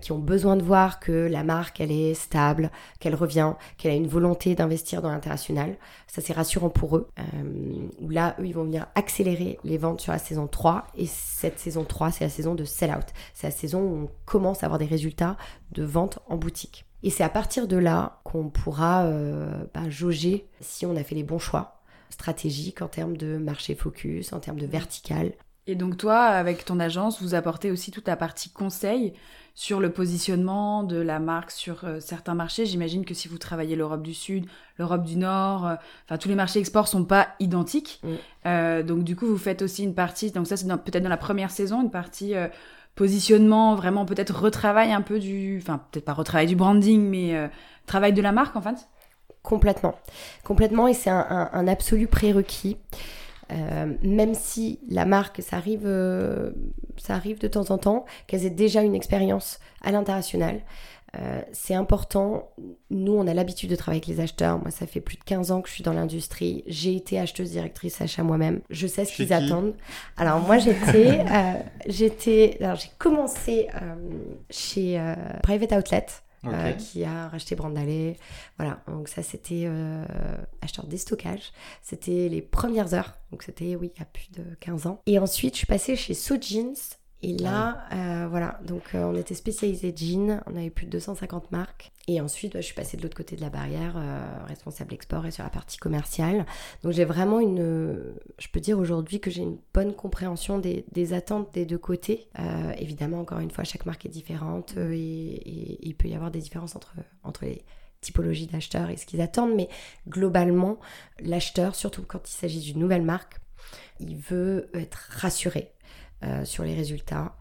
qui 0.00 0.12
ont 0.12 0.18
besoin 0.18 0.56
de 0.56 0.62
voir 0.62 1.00
que 1.00 1.12
la 1.12 1.44
marque, 1.44 1.80
elle 1.80 1.92
est 1.92 2.14
stable, 2.14 2.70
qu'elle 3.00 3.14
revient, 3.14 3.52
qu'elle 3.76 3.92
a 3.92 3.94
une 3.94 4.06
volonté 4.06 4.54
d'investir 4.54 5.02
dans 5.02 5.10
l'international. 5.10 5.76
Ça, 6.06 6.22
c'est 6.22 6.32
rassurant 6.32 6.70
pour 6.70 6.96
eux. 6.96 7.08
Euh, 7.18 7.88
là, 8.08 8.34
eux, 8.38 8.46
ils 8.46 8.54
vont 8.54 8.64
venir 8.64 8.86
accélérer 8.94 9.58
les 9.64 9.78
ventes 9.78 10.00
sur 10.00 10.12
la 10.12 10.18
saison 10.18 10.46
3. 10.46 10.86
Et 10.96 11.06
cette 11.06 11.58
saison 11.58 11.84
3, 11.84 12.12
c'est 12.12 12.24
la 12.24 12.30
saison 12.30 12.54
de 12.54 12.64
sell-out. 12.64 13.06
C'est 13.34 13.46
la 13.46 13.50
saison 13.50 13.80
où 13.80 14.04
on 14.04 14.10
commence 14.24 14.62
à 14.62 14.66
avoir 14.66 14.78
des 14.78 14.86
résultats 14.86 15.36
de 15.72 15.82
vente 15.82 16.18
en 16.28 16.36
boutique. 16.36 16.86
Et 17.02 17.10
c'est 17.10 17.24
à 17.24 17.28
partir 17.28 17.68
de 17.68 17.76
là 17.76 18.20
qu'on 18.24 18.48
pourra 18.48 19.04
euh, 19.04 19.64
bah, 19.74 19.90
jauger 19.90 20.48
si 20.60 20.86
on 20.86 20.96
a 20.96 21.04
fait 21.04 21.14
les 21.14 21.22
bons 21.22 21.38
choix 21.38 21.82
stratégiques 22.08 22.80
en 22.80 22.88
termes 22.88 23.16
de 23.16 23.36
marché 23.36 23.74
focus, 23.74 24.32
en 24.32 24.40
termes 24.40 24.58
de 24.58 24.66
vertical. 24.66 25.32
Et 25.66 25.74
donc 25.74 25.96
toi, 25.96 26.20
avec 26.24 26.64
ton 26.64 26.78
agence, 26.78 27.22
vous 27.22 27.34
apportez 27.34 27.70
aussi 27.70 27.90
toute 27.90 28.06
la 28.06 28.16
partie 28.16 28.50
conseil 28.50 29.14
sur 29.54 29.78
le 29.78 29.90
positionnement 29.90 30.82
de 30.82 30.96
la 30.96 31.20
marque 31.20 31.52
sur 31.52 31.84
euh, 31.84 32.00
certains 32.00 32.34
marchés. 32.34 32.66
J'imagine 32.66 33.04
que 33.04 33.14
si 33.14 33.28
vous 33.28 33.38
travaillez 33.38 33.76
l'Europe 33.76 34.02
du 34.02 34.12
Sud, 34.12 34.46
l'Europe 34.78 35.04
du 35.04 35.16
Nord, 35.16 35.66
euh, 35.66 35.74
enfin 36.04 36.18
tous 36.18 36.28
les 36.28 36.34
marchés 36.34 36.58
export 36.58 36.88
sont 36.88 37.04
pas 37.04 37.28
identiques. 37.38 38.00
Mm. 38.02 38.08
Euh, 38.46 38.82
donc 38.82 39.04
du 39.04 39.14
coup, 39.14 39.26
vous 39.26 39.38
faites 39.38 39.62
aussi 39.62 39.84
une 39.84 39.94
partie. 39.94 40.32
Donc 40.32 40.48
ça, 40.48 40.56
c'est 40.56 40.66
peut-être 40.66 41.04
dans 41.04 41.08
la 41.08 41.16
première 41.16 41.52
saison, 41.52 41.82
une 41.82 41.90
partie 41.90 42.34
positionnement, 42.96 43.74
vraiment 43.74 44.04
peut-être 44.04 44.34
retravail 44.34 44.92
un 44.92 45.02
peu 45.02 45.18
du, 45.18 45.58
enfin 45.62 45.80
peut-être 45.90 46.04
pas 46.04 46.12
retravail 46.12 46.46
du 46.46 46.56
branding, 46.56 47.08
mais 47.08 47.50
travail 47.86 48.12
de 48.12 48.22
la 48.22 48.32
marque 48.32 48.56
en 48.56 48.60
fait? 48.60 48.88
Complètement, 49.42 49.94
complètement, 50.42 50.88
et 50.88 50.94
c'est 50.94 51.10
un, 51.10 51.50
un 51.52 51.68
absolu 51.68 52.06
prérequis. 52.06 52.78
Euh, 53.52 53.92
même 54.02 54.34
si 54.34 54.80
la 54.88 55.04
marque, 55.04 55.42
ça 55.42 55.56
arrive, 55.56 55.84
euh, 55.84 56.50
ça 56.96 57.14
arrive 57.14 57.38
de 57.38 57.48
temps 57.48 57.70
en 57.70 57.78
temps, 57.78 58.04
qu'elles 58.26 58.46
aient 58.46 58.50
déjà 58.50 58.82
une 58.82 58.94
expérience 58.94 59.58
à 59.82 59.92
l'international. 59.92 60.60
Euh, 61.16 61.42
c'est 61.52 61.74
important. 61.74 62.50
Nous, 62.90 63.12
on 63.12 63.26
a 63.28 63.34
l'habitude 63.34 63.70
de 63.70 63.76
travailler 63.76 64.02
avec 64.02 64.08
les 64.08 64.20
acheteurs. 64.20 64.58
Moi, 64.58 64.72
ça 64.72 64.86
fait 64.86 65.00
plus 65.00 65.16
de 65.16 65.22
15 65.22 65.52
ans 65.52 65.62
que 65.62 65.68
je 65.68 65.74
suis 65.74 65.84
dans 65.84 65.92
l'industrie. 65.92 66.64
J'ai 66.66 66.96
été 66.96 67.20
acheteuse 67.20 67.52
directrice 67.52 68.00
achat 68.00 68.24
moi-même. 68.24 68.60
Je 68.68 68.88
sais 68.88 69.04
ce 69.04 69.14
qu'ils 69.14 69.32
attendent. 69.32 69.74
Alors, 70.16 70.40
moi, 70.40 70.58
j'étais, 70.58 71.24
j'étais, 71.86 72.56
alors 72.60 72.76
j'ai 72.76 72.90
commencé 72.98 73.68
chez 74.50 75.00
Private 75.44 75.72
Outlet 75.72 76.06
qui 76.78 77.04
a 77.04 77.28
racheté 77.28 77.54
Brandalé. 77.54 78.16
Voilà, 78.58 78.82
donc 78.88 79.08
ça 79.08 79.22
c'était 79.22 79.68
acheteur 80.60 80.86
déstockage. 80.86 81.52
C'était 81.82 82.28
les 82.28 82.42
premières 82.42 82.94
heures, 82.94 83.14
donc 83.30 83.42
c'était 83.42 83.76
oui, 83.76 83.90
il 83.94 83.98
y 83.98 84.02
a 84.02 84.06
plus 84.06 84.30
de 84.32 84.44
15 84.60 84.86
ans. 84.86 85.00
Et 85.06 85.18
ensuite, 85.18 85.54
je 85.54 85.58
suis 85.58 85.66
passée 85.66 85.96
chez 85.96 86.14
So 86.14 86.36
Jeans 86.40 86.74
et 87.24 87.38
là, 87.38 87.86
euh, 87.92 88.26
voilà, 88.28 88.60
donc 88.66 88.94
euh, 88.94 89.02
on 89.04 89.14
était 89.14 89.34
spécialisé 89.34 89.94
jeans, 89.96 90.42
on 90.46 90.56
avait 90.56 90.68
plus 90.68 90.84
de 90.84 90.90
250 90.90 91.52
marques. 91.52 91.90
Et 92.06 92.20
ensuite, 92.20 92.52
bah, 92.52 92.60
je 92.60 92.66
suis 92.66 92.74
passée 92.74 92.98
de 92.98 93.02
l'autre 93.02 93.16
côté 93.16 93.34
de 93.34 93.40
la 93.40 93.48
barrière, 93.48 93.94
euh, 93.96 94.44
responsable 94.46 94.92
export 94.92 95.24
et 95.24 95.30
sur 95.30 95.42
la 95.42 95.48
partie 95.48 95.78
commerciale. 95.78 96.44
Donc 96.82 96.92
j'ai 96.92 97.06
vraiment 97.06 97.40
une, 97.40 98.14
je 98.38 98.48
peux 98.48 98.60
dire 98.60 98.78
aujourd'hui 98.78 99.20
que 99.20 99.30
j'ai 99.30 99.40
une 99.40 99.56
bonne 99.72 99.94
compréhension 99.94 100.58
des, 100.58 101.12
attentes 101.14 101.54
des 101.54 101.64
deux 101.64 101.78
côtés. 101.78 102.28
évidemment, 102.76 103.20
encore 103.20 103.38
une 103.38 103.50
fois, 103.50 103.64
chaque 103.64 103.86
marque 103.86 104.04
est 104.04 104.10
différente 104.10 104.76
et, 104.76 105.78
il 105.88 105.94
peut 105.94 106.08
y 106.08 106.14
avoir 106.14 106.30
des 106.30 106.40
différences 106.40 106.76
entre, 106.76 106.94
entre 107.22 107.46
les 107.46 107.64
typologies 108.02 108.48
d'acheteurs 108.48 108.90
et 108.90 108.98
ce 108.98 109.06
qu'ils 109.06 109.22
attendent. 109.22 109.54
Mais 109.54 109.70
globalement, 110.06 110.78
l'acheteur, 111.20 111.74
surtout 111.74 112.02
quand 112.06 112.28
il 112.28 112.34
s'agit 112.34 112.60
d'une 112.60 112.80
nouvelle 112.80 113.02
marque, 113.02 113.40
il 113.98 114.16
veut 114.16 114.68
être 114.74 115.08
rassuré 115.10 115.73
euh, 116.24 116.44
sur 116.44 116.64
les 116.64 116.74
résultats. 116.74 117.36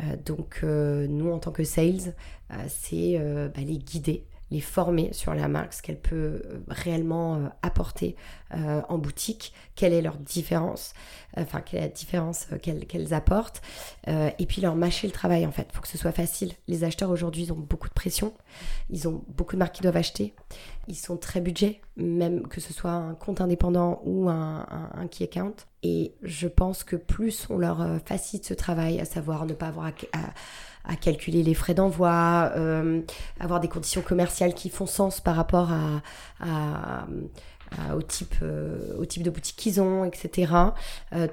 Euh, 0.00 0.16
donc 0.24 0.60
euh, 0.62 1.06
nous, 1.06 1.30
en 1.32 1.38
tant 1.38 1.52
que 1.52 1.64
sales, 1.64 2.14
c'est 2.68 3.18
bah, 3.54 3.60
les 3.60 3.78
guider 3.78 4.24
les 4.50 4.60
former 4.60 5.12
sur 5.12 5.34
la 5.34 5.48
marque, 5.48 5.72
ce 5.72 5.82
qu'elle 5.82 6.00
peut 6.00 6.42
réellement 6.68 7.50
apporter 7.62 8.16
en 8.52 8.96
boutique, 8.98 9.52
quelle 9.74 9.92
est 9.92 10.02
leur 10.02 10.16
différence, 10.16 10.94
enfin 11.36 11.60
quelle 11.60 11.80
est 11.80 11.86
la 11.86 11.92
différence 11.92 12.46
qu'elles 12.62 13.12
apportent, 13.12 13.60
et 14.06 14.46
puis 14.46 14.62
leur 14.62 14.76
mâcher 14.76 15.08
le 15.08 15.12
travail 15.12 15.46
en 15.46 15.50
fait, 15.50 15.72
pour 15.72 15.82
que 15.82 15.88
ce 15.88 15.98
soit 15.98 16.12
facile. 16.12 16.52
Les 16.68 16.84
acheteurs 16.84 17.10
aujourd'hui, 17.10 17.44
ils 17.44 17.52
ont 17.52 17.58
beaucoup 17.58 17.88
de 17.88 17.94
pression, 17.94 18.34
ils 18.88 19.08
ont 19.08 19.24
beaucoup 19.28 19.56
de 19.56 19.58
marques 19.58 19.74
qui 19.74 19.82
doivent 19.82 19.96
acheter, 19.96 20.34
ils 20.88 20.96
sont 20.96 21.16
très 21.16 21.40
budget, 21.40 21.80
même 21.96 22.46
que 22.46 22.60
ce 22.60 22.72
soit 22.72 22.92
un 22.92 23.14
compte 23.14 23.40
indépendant 23.40 24.00
ou 24.04 24.28
un, 24.28 24.66
key 25.10 25.24
account. 25.24 25.54
Et 25.82 26.14
je 26.22 26.48
pense 26.48 26.84
que 26.84 26.96
plus 26.96 27.46
on 27.48 27.58
leur 27.58 27.80
euh, 27.80 27.98
facilite 28.04 28.44
ce 28.44 28.54
travail, 28.54 29.00
à 29.00 29.04
savoir 29.04 29.46
ne 29.46 29.54
pas 29.54 29.68
avoir 29.68 29.86
à, 29.86 29.92
calculer 30.94 31.42
les 31.42 31.54
frais 31.54 31.74
d'envoi, 31.74 32.52
euh, 32.56 33.00
avoir 33.40 33.58
des 33.58 33.66
conditions 33.68 34.02
commerciales 34.02 34.54
qui 34.54 34.70
font 34.70 34.86
sens 34.86 35.20
par 35.20 35.34
rapport 35.34 35.70
à, 36.40 37.06
au, 37.92 38.02
type, 38.02 38.36
euh, 38.42 38.96
au 38.96 39.04
type 39.04 39.24
de 39.24 39.30
boutique 39.30 39.56
qu'ils 39.56 39.80
ont, 39.80 40.04
etc. 40.04 40.52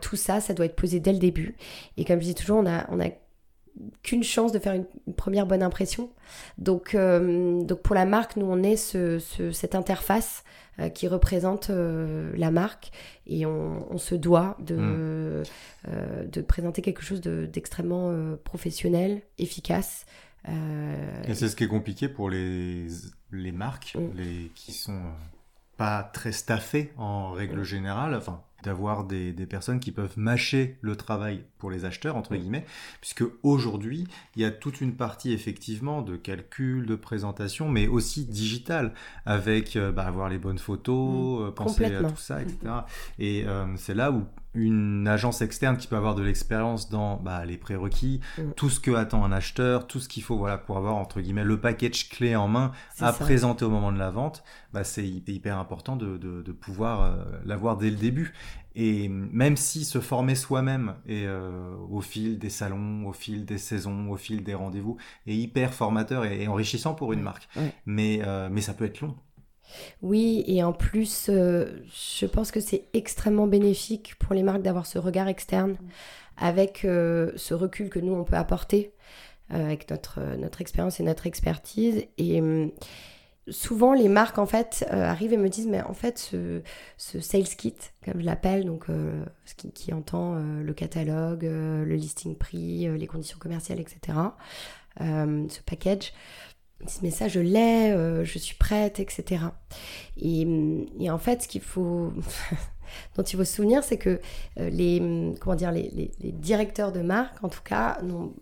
tout 0.01 0.15
ça, 0.15 0.41
ça 0.41 0.55
doit 0.55 0.65
être 0.65 0.75
posé 0.75 0.99
dès 0.99 1.13
le 1.13 1.19
début. 1.19 1.55
Et 1.97 2.05
comme 2.05 2.19
je 2.19 2.25
dis 2.25 2.35
toujours, 2.35 2.57
on 2.57 2.65
a, 2.65 2.87
on 2.89 2.99
a 2.99 3.09
qu'une 4.01 4.23
chance 4.23 4.51
de 4.51 4.59
faire 4.59 4.73
une, 4.73 4.85
première 5.15 5.45
bonne 5.45 5.63
impression. 5.63 6.09
Donc, 6.57 6.95
euh, 6.95 7.61
donc 7.61 7.81
pour 7.81 7.95
la 7.95 8.05
marque, 8.05 8.35
nous 8.35 8.45
on 8.45 8.63
est 8.63 8.75
ce, 8.75 9.19
cette 9.51 9.75
interface 9.75 10.43
euh, 10.79 10.89
qui 10.89 11.07
représente 11.07 11.69
euh, 11.69 12.31
la 12.35 12.51
marque 12.51 12.91
et 13.27 13.45
on, 13.45 13.97
se 13.97 14.15
doit 14.15 14.57
de, 14.59 14.75
mm. 14.75 16.29
de 16.29 16.41
présenter 16.41 16.81
quelque 16.81 17.03
chose 17.03 17.21
d'extrêmement 17.21 18.13
professionnel, 18.43 19.21
efficace. 19.37 20.05
Et 20.45 21.33
c'est 21.33 21.47
ce 21.47 21.55
qui 21.55 21.63
est 21.63 21.69
compliqué 21.69 22.09
pour 22.09 22.29
les, 22.29 22.87
les 23.31 23.51
marques 23.51 23.95
mm. 23.95 24.17
les, 24.17 24.51
qui 24.55 24.73
sont 24.73 25.01
pas 25.77 26.03
très 26.03 26.31
staffées 26.31 26.91
en 26.97 27.31
règle 27.31 27.61
mm. 27.61 27.65
générale. 27.65 28.15
Enfin, 28.15 28.41
d'avoir 28.63 29.03
des, 29.03 29.33
personnes 29.45 29.79
qui 29.79 29.91
peuvent 29.91 30.17
mâcher 30.17 30.77
le 30.81 30.95
travail 30.95 31.43
pour 31.59 31.69
les 31.69 31.85
acheteurs, 31.85 32.15
entre 32.15 32.35
guillemets, 32.35 32.65
puisque 33.01 33.23
aujourd'hui, 33.43 34.07
il 34.35 34.41
y 34.41 34.45
a 34.45 34.51
toute 34.51 34.81
une 34.81 34.95
partie 34.95 35.33
effectivement 35.33 36.01
de 36.01 36.15
calcul, 36.15 36.85
de 36.85 36.95
présentation, 36.95 37.69
mais 37.69 37.87
aussi 37.87 38.25
digitale, 38.25 38.93
avec 39.25 39.75
euh, 39.75 39.91
bah, 39.91 40.05
avoir 40.05 40.29
les 40.29 40.37
bonnes 40.37 40.57
photos, 40.57 41.39
mmh. 41.39 41.43
euh, 41.43 41.51
penser 41.51 41.85
à 41.85 42.03
tout 42.03 42.17
ça, 42.17 42.41
etc. 42.41 42.57
Et 43.19 43.43
euh, 43.45 43.65
c'est 43.75 43.93
là 43.93 44.11
où 44.11 44.23
une 44.53 45.07
agence 45.07 45.41
externe 45.41 45.77
qui 45.77 45.87
peut 45.87 45.95
avoir 45.95 46.15
de 46.15 46.23
l'expérience 46.23 46.89
dans 46.89 47.17
bah, 47.17 47.45
les 47.45 47.57
prérequis, 47.57 48.21
mm. 48.37 48.51
tout 48.55 48.69
ce 48.69 48.79
que 48.79 48.91
attend 48.91 49.23
un 49.25 49.31
acheteur, 49.31 49.87
tout 49.87 49.99
ce 49.99 50.07
qu'il 50.07 50.23
faut 50.23 50.37
voilà 50.37 50.57
pour 50.57 50.77
avoir 50.77 50.95
entre 50.95 51.21
guillemets 51.21 51.43
le 51.43 51.59
package 51.59 52.09
clé 52.09 52.35
en 52.35 52.47
main 52.47 52.71
à 52.99 53.13
présenter 53.13 53.65
au 53.65 53.69
moment 53.69 53.91
de 53.91 53.99
la 53.99 54.11
vente, 54.11 54.43
bah, 54.73 54.83
c'est 54.83 55.07
hyper 55.07 55.57
important 55.57 55.95
de, 55.95 56.17
de, 56.17 56.51
pouvoir 56.51 57.01
euh, 57.01 57.23
l'avoir 57.45 57.77
dès 57.77 57.89
le 57.89 57.95
début. 57.95 58.33
Et 58.75 59.07
même 59.07 59.55
si 59.55 59.85
se 59.85 59.99
former 59.99 60.33
soi-même 60.33 60.95
et 61.05 61.25
euh, 61.27 61.75
au 61.91 62.01
fil 62.01 62.39
des 62.39 62.49
salons, 62.49 63.05
au 63.07 63.13
fil 63.13 63.45
des 63.45 63.59
saisons, 63.59 64.09
au 64.09 64.17
fil 64.17 64.43
des 64.43 64.55
rendez-vous 64.55 64.97
est 65.27 65.35
hyper 65.35 65.73
formateur 65.73 66.25
et, 66.25 66.47
enrichissant 66.47 66.95
pour 66.95 67.13
une 67.13 67.21
marque, 67.21 67.47
mais 67.85 68.21
euh, 68.25 68.49
mais 68.51 68.61
ça 68.61 68.73
peut 68.73 68.85
être 68.85 69.01
long. 69.01 69.15
Oui, 70.01 70.43
et 70.47 70.63
en 70.63 70.73
plus, 70.73 71.27
euh, 71.29 71.83
je 72.19 72.25
pense 72.25 72.51
que 72.51 72.59
c'est 72.59 72.85
extrêmement 72.93 73.47
bénéfique 73.47 74.15
pour 74.19 74.33
les 74.33 74.43
marques 74.43 74.61
d'avoir 74.61 74.85
ce 74.85 74.99
regard 74.99 75.27
externe, 75.27 75.77
avec 76.37 76.85
euh, 76.85 77.31
ce 77.35 77.53
recul 77.53 77.89
que 77.89 77.99
nous, 77.99 78.13
on 78.13 78.23
peut 78.23 78.35
apporter 78.35 78.93
euh, 79.51 79.65
avec 79.65 79.89
notre, 79.89 80.19
expérience 80.61 80.99
et 80.99 81.03
notre 81.03 81.27
expertise. 81.27 82.05
Et 82.17 82.41
hum, 82.41 82.71
souvent, 83.49 83.93
les 83.93 84.09
marques, 84.09 84.37
en 84.37 84.45
fait, 84.45 84.85
arrivent 84.89 85.33
et 85.33 85.37
me 85.37 85.49
disent, 85.49 85.67
mais 85.67 85.81
en 85.81 85.93
fait, 85.93 86.17
ce, 86.17 86.61
ce 86.97 87.19
sales 87.19 87.43
kit, 87.43 87.75
comme 88.05 88.19
je 88.19 88.25
l'appelle, 88.25 88.65
donc 88.65 88.85
ce 89.45 89.55
qui, 89.55 89.71
qui 89.71 89.93
entend 89.93 90.35
le 90.35 90.73
catalogue, 90.73 91.43
le 91.43 91.95
listing 91.95 92.35
prix, 92.37 92.87
les 92.97 93.07
conditions 93.07 93.37
commerciales, 93.39 93.79
etc., 93.79 94.17
ce 94.99 95.61
package, 95.65 96.13
mais 97.01 97.11
ça 97.11 97.27
je 97.27 97.39
l'ai, 97.39 97.91
euh, 97.91 98.25
je 98.25 98.37
suis 98.37 98.55
prête, 98.55 98.99
etc. 98.99 99.43
Et, 100.17 100.45
en 101.09 101.17
fait, 101.17 101.43
ce 101.43 101.47
qu'il 101.47 101.61
faut, 101.61 102.13
dont 103.15 103.23
il 103.23 103.37
faut 103.37 103.43
se 103.43 103.55
souvenir, 103.55 103.83
c'est 103.83 103.97
que 103.97 104.19
euh, 104.59 104.69
les, 104.69 105.33
comment 105.39 105.55
dire, 105.55 105.71
les, 105.71 106.11
directeurs 106.21 106.91
de 106.91 107.01
marque, 107.01 107.43
en 107.43 107.49
tout 107.49 107.63
cas, 107.63 107.99
n'ont 108.03 108.33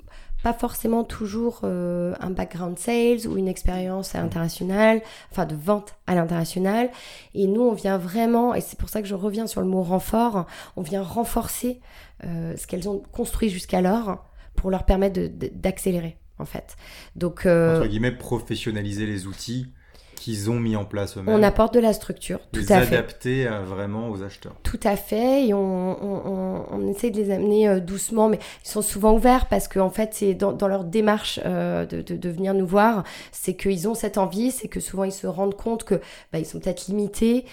pas 0.44 0.54
forcément 0.54 1.04
toujours 1.04 1.62
euh, 1.64 2.16
un 2.20 2.32
background 2.32 2.80
sales 2.80 3.28
ou 3.28 3.38
une 3.38 3.48
expérience 3.48 4.16
internationale, 4.16 5.02
enfin 5.32 5.46
de 5.46 5.56
vente 5.56 5.96
à 6.08 6.16
l'international. 6.16 6.90
Et 7.36 7.46
nous, 7.46 7.62
on 7.62 7.74
vient 7.74 7.98
vraiment, 7.98 8.56
et 8.56 8.62
c'est 8.62 8.78
pour 8.78 8.90
ça 8.90 9.02
que 9.02 9.08
je 9.08 9.16
reviens 9.16 9.46
sur 9.46 9.62
le 9.62 9.68
mot 9.68 9.84
renfort, 9.84 10.48
on 10.76 10.82
vient 10.82 11.04
renforcer 11.04 11.80
ce 12.24 12.68
qu'elles 12.68 12.88
ont 12.88 13.02
construit 13.12 13.50
jusqu'alors 13.50 14.24
pour 14.56 14.70
leur 14.70 14.84
permettre 14.84 15.20
d'accélérer 15.56 16.21
en 16.42 16.46
fait. 16.46 16.76
Donc, 17.16 17.46
euh, 17.46 17.78
Entre 17.78 17.88
guillemets, 17.88 18.12
professionnaliser 18.12 19.06
les 19.06 19.28
outils 19.28 19.68
qu'ils 20.16 20.52
ont 20.52 20.60
mis 20.60 20.76
en 20.76 20.86
place 20.86 21.18
eux-mêmes. 21.18 21.34
On 21.34 21.42
apporte 21.42 21.74
de 21.74 21.80
la 21.80 21.94
structure, 21.94 22.40
tout 22.52 22.60
les 22.60 22.72
à 22.72 22.82
fait. 22.82 22.96
adapter 22.96 23.48
vraiment 23.66 24.10
aux 24.10 24.22
acheteurs. 24.22 24.54
Tout 24.62 24.80
à 24.84 24.96
fait, 24.96 25.48
et 25.48 25.54
on, 25.56 26.70
on, 26.72 26.88
essaie 26.88 27.10
de 27.10 27.18
les 27.18 27.32
amener 27.32 27.68
euh, 27.68 27.80
doucement, 27.80 28.30
mais 28.30 28.38
ils 28.64 28.70
sont 28.70 28.84
souvent 28.84 29.14
ouverts 29.14 29.48
parce 29.48 29.68
qu'en 29.68 29.88
en 29.88 29.90
fait, 29.90 30.12
c'est 30.14 30.36
dans, 30.36 30.68
leur 30.68 30.84
démarche 30.84 31.40
euh, 31.44 31.88
de, 31.88 32.02
de, 32.02 32.30
venir 32.30 32.54
nous 32.54 32.68
voir, 32.68 33.04
c'est 33.32 33.56
qu'ils 33.56 33.88
ont 33.88 33.96
cette 33.96 34.20
envie, 34.20 34.52
c'est 34.52 34.68
que 34.68 34.80
souvent 34.80 35.06
ils 35.06 35.12
se 35.12 35.26
rendent 35.26 35.58
compte 35.58 35.86
que 35.86 35.96
bah, 36.32 36.38
ils 36.38 36.46
sont 36.46 36.60
peut-être 36.60 36.88
limités, 36.88 37.46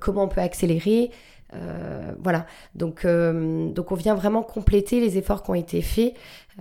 comment 0.00 0.24
on 0.24 0.28
peut 0.28 0.42
accélérer. 0.42 1.10
Euh, 1.54 2.12
voilà, 2.18 2.46
donc, 2.74 3.04
euh, 3.04 3.68
donc 3.70 3.90
on 3.92 3.94
vient 3.94 4.14
vraiment 4.14 4.42
compléter 4.42 5.00
les 5.00 5.18
efforts 5.18 5.42
qui 5.42 5.50
ont 5.50 5.54
été 5.54 5.82
faits 5.82 6.14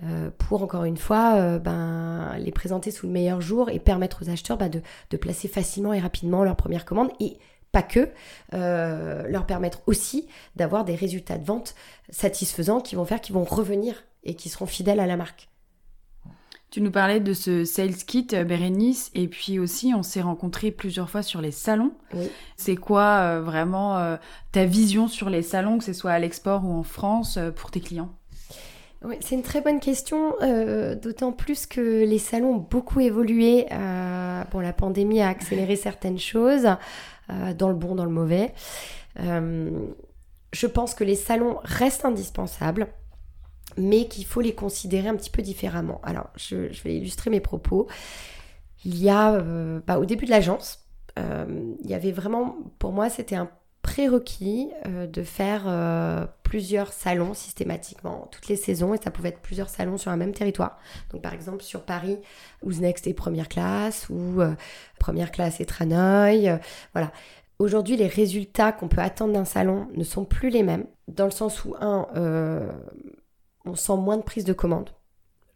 euh, 0.03 0.29
pour, 0.37 0.63
encore 0.63 0.83
une 0.83 0.97
fois, 0.97 1.59
ben, 1.59 2.35
les 2.37 2.51
présenter 2.51 2.91
sous 2.91 3.07
le 3.07 3.13
meilleur 3.13 3.41
jour 3.41 3.69
et 3.69 3.79
permettre 3.79 4.23
aux 4.23 4.29
acheteurs 4.29 4.57
ben, 4.57 4.69
de, 4.69 4.81
de, 5.09 5.17
placer 5.17 5.47
facilement 5.47 5.93
et 5.93 5.99
rapidement 5.99 6.43
leur 6.43 6.55
première 6.55 6.85
commande 6.85 7.09
et 7.19 7.37
pas 7.71 7.83
que, 7.83 8.09
leur 8.51 9.45
permettre 9.45 9.81
aussi 9.85 10.27
d'avoir 10.55 10.85
des 10.85 10.95
résultats 10.95 11.37
de 11.37 11.45
vente 11.45 11.75
satisfaisants 12.09 12.81
qui 12.81 12.95
vont 12.95 13.05
faire 13.05 13.21
qu'ils 13.21 13.35
vont 13.35 13.43
revenir 13.43 14.03
et 14.23 14.33
qui 14.33 14.49
seront 14.49 14.65
fidèles 14.65 14.99
à 14.99 15.05
la 15.05 15.17
marque. 15.17 15.49
Tu 16.71 16.81
nous 16.81 16.91
parlais 16.91 17.19
de 17.19 17.33
ce 17.33 17.65
sales 17.65 17.95
kit, 17.95 18.27
euh, 18.33 18.43
Bérénice, 18.43 19.09
et 19.15 19.27
puis 19.27 19.57
aussi 19.57 19.93
on 19.95 20.03
s'est 20.03 20.21
rencontrés 20.21 20.69
plusieurs 20.69 21.09
fois 21.09 21.23
sur 21.23 21.41
les 21.41 21.51
salons. 21.51 21.91
C'est 22.57 22.75
quoi 22.75 23.01
euh, 23.01 23.41
vraiment 23.41 23.97
euh, 23.97 24.17
ta 24.51 24.65
vision 24.65 25.07
sur 25.07 25.31
les 25.31 25.41
salons, 25.41 25.79
que 25.79 25.83
ce 25.83 25.93
soit 25.93 26.11
à 26.11 26.19
l'export 26.19 26.63
ou 26.65 26.71
en 26.71 26.83
France, 26.83 27.39
pour 27.55 27.71
tes 27.71 27.79
clients? 27.79 28.09
Oui, 29.03 29.15
c'est 29.21 29.33
une 29.33 29.43
très 29.43 29.61
bonne 29.61 29.79
question, 29.79 30.33
d'autant 31.01 31.31
plus 31.31 31.65
que 31.65 32.03
les 32.03 32.17
salons 32.17 32.55
ont 32.55 32.67
beaucoup 32.69 32.99
évolué. 32.99 33.65
bon, 34.51 34.59
la 34.59 34.73
pandémie 34.73 35.21
a 35.21 35.29
accéléré 35.29 35.77
certaines 35.77 36.19
choses, 36.19 36.67
dans 37.29 37.69
le 37.69 37.75
bon, 37.75 37.95
dans 37.95 38.03
le 38.03 38.11
mauvais. 38.11 38.53
je 39.15 40.67
pense 40.67 40.93
que 40.95 41.05
les 41.05 41.15
salons 41.15 41.59
restent 41.63 42.03
indispensables 42.03 42.89
mais 43.79 44.07
qu'il 44.07 44.25
faut 44.25 44.41
les 44.41 44.53
considérer 44.53 45.07
un 45.07 45.15
petit 45.15 45.29
peu 45.29 45.41
différemment. 45.41 46.01
Alors, 46.03 46.29
je, 46.35 46.55
vais 46.83 46.95
illustrer 46.95 47.29
mes 47.29 47.39
propos. 47.39 47.87
Il 48.85 49.01
y 49.01 49.09
a, 49.09 49.33
euh, 49.33 49.79
bah, 49.87 49.99
au 49.99 50.05
début 50.05 50.25
de 50.25 50.31
l'agence, 50.31 50.85
euh, 51.17 51.73
il 51.83 51.89
y 51.89 51.93
avait 51.93 52.11
vraiment, 52.11 52.57
pour 52.77 52.91
moi, 52.91 53.09
c'était 53.09 53.35
un 53.35 53.49
prérequis 53.81 54.69
de 54.85 55.23
faire 55.23 56.27
plusieurs 56.43 56.91
salons 56.91 57.33
systématiquement 57.33 58.27
toutes 58.29 58.49
les 58.49 58.57
saisons 58.57 58.93
et 58.93 58.97
ça 59.01 59.09
pouvait 59.09 59.29
être 59.29 59.39
plusieurs 59.39 59.69
salons 59.69 59.97
sur 59.97 60.11
un 60.11 60.17
même 60.17 60.33
territoire. 60.33 60.77
Donc 61.11 61.21
par 61.21 61.33
exemple 61.33 61.63
sur 61.63 61.83
Paris, 61.83 62.19
Who's 62.61 62.81
Next 62.81 63.07
est 63.07 63.13
première 63.13 63.47
classe 63.47 64.09
ou 64.09 64.41
première 64.99 65.31
classe 65.31 65.61
et 65.61 65.65
Tranoï, 65.65 66.59
voilà. 66.93 67.11
Aujourd'hui, 67.59 67.97
les 67.97 68.07
résultats 68.07 68.71
qu'on 68.71 68.87
peut 68.87 69.01
attendre 69.01 69.33
d'un 69.33 69.45
salon 69.45 69.87
ne 69.93 70.03
sont 70.05 70.23
plus 70.23 70.49
les 70.49 70.63
mêmes, 70.63 70.85
dans 71.09 71.25
le 71.25 71.31
sens 71.31 71.65
où, 71.65 71.75
un, 71.81 72.07
on 73.69 73.75
sent 73.75 73.97
moins 73.97 74.17
de 74.17 74.23
prise 74.23 74.45
de 74.45 74.53
commande 74.53 74.89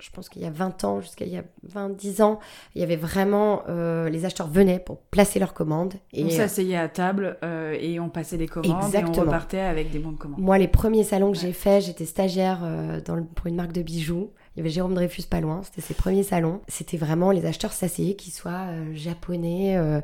je 0.04 0.10
pense 0.12 0.28
qu'il 0.28 0.42
y 0.42 0.46
a 0.46 0.50
20 0.50 0.84
ans, 0.84 1.02
jusqu'à 1.02 1.26
il 1.26 1.32
y 1.32 1.38
a 1.38 1.44
20, 1.64 1.92
10 1.92 2.22
ans, 2.22 2.40
il 2.76 2.82
y 2.82 2.84
avait 2.84 2.98
vraiment, 2.98 3.64
euh, 3.70 4.10
les 4.10 4.26
acheteurs 4.26 4.48
venaient 4.48 4.80
pour 4.80 5.00
placer 5.00 5.40
leurs 5.40 5.54
commandes. 5.54 5.94
Et 6.12 6.26
on 6.26 6.30
s'asseyait 6.30 6.78
à 6.78 6.90
table 6.90 7.38
euh, 7.44 7.78
et 7.80 8.02
on 8.02 8.10
passait 8.10 8.38
des 8.38 8.48
commandes 8.48 8.84
Exactement. 8.84 9.14
et 9.14 9.20
on 9.20 9.22
repartait 9.22 9.60
avec 9.60 9.92
des 9.92 10.00
bons 10.00 10.12
de 10.12 10.18
commande. 10.18 10.40
Moi, 10.42 10.58
les 10.58 10.68
premiers 10.68 11.06
salons 11.06 11.32
que 11.32 11.38
j'ai 11.38 11.54
faits, 11.54 11.86
j'étais 11.86 12.06
stagiaire 12.06 12.60
euh, 12.64 13.00
dans 13.00 13.24
pour 13.24 13.48
une 13.48 13.56
marque 13.56 13.72
de 13.72 13.82
bijoux. 13.82 14.32
Il 14.56 14.60
y 14.60 14.62
avait 14.62 14.70
Jérôme 14.70 14.94
Dreyfus 14.94 15.24
pas 15.24 15.40
loin, 15.40 15.62
c'était 15.64 15.82
ses 15.82 15.94
premiers 15.94 16.24
salons. 16.24 16.60
C'était 16.68 16.98
vraiment 16.98 17.32
les 17.32 17.46
acheteurs 17.46 17.72
s'asseyaient, 17.72 18.16
qu'ils 18.16 18.34
soient 18.34 18.68
japonais, 18.94 19.80
mm. 19.80 20.02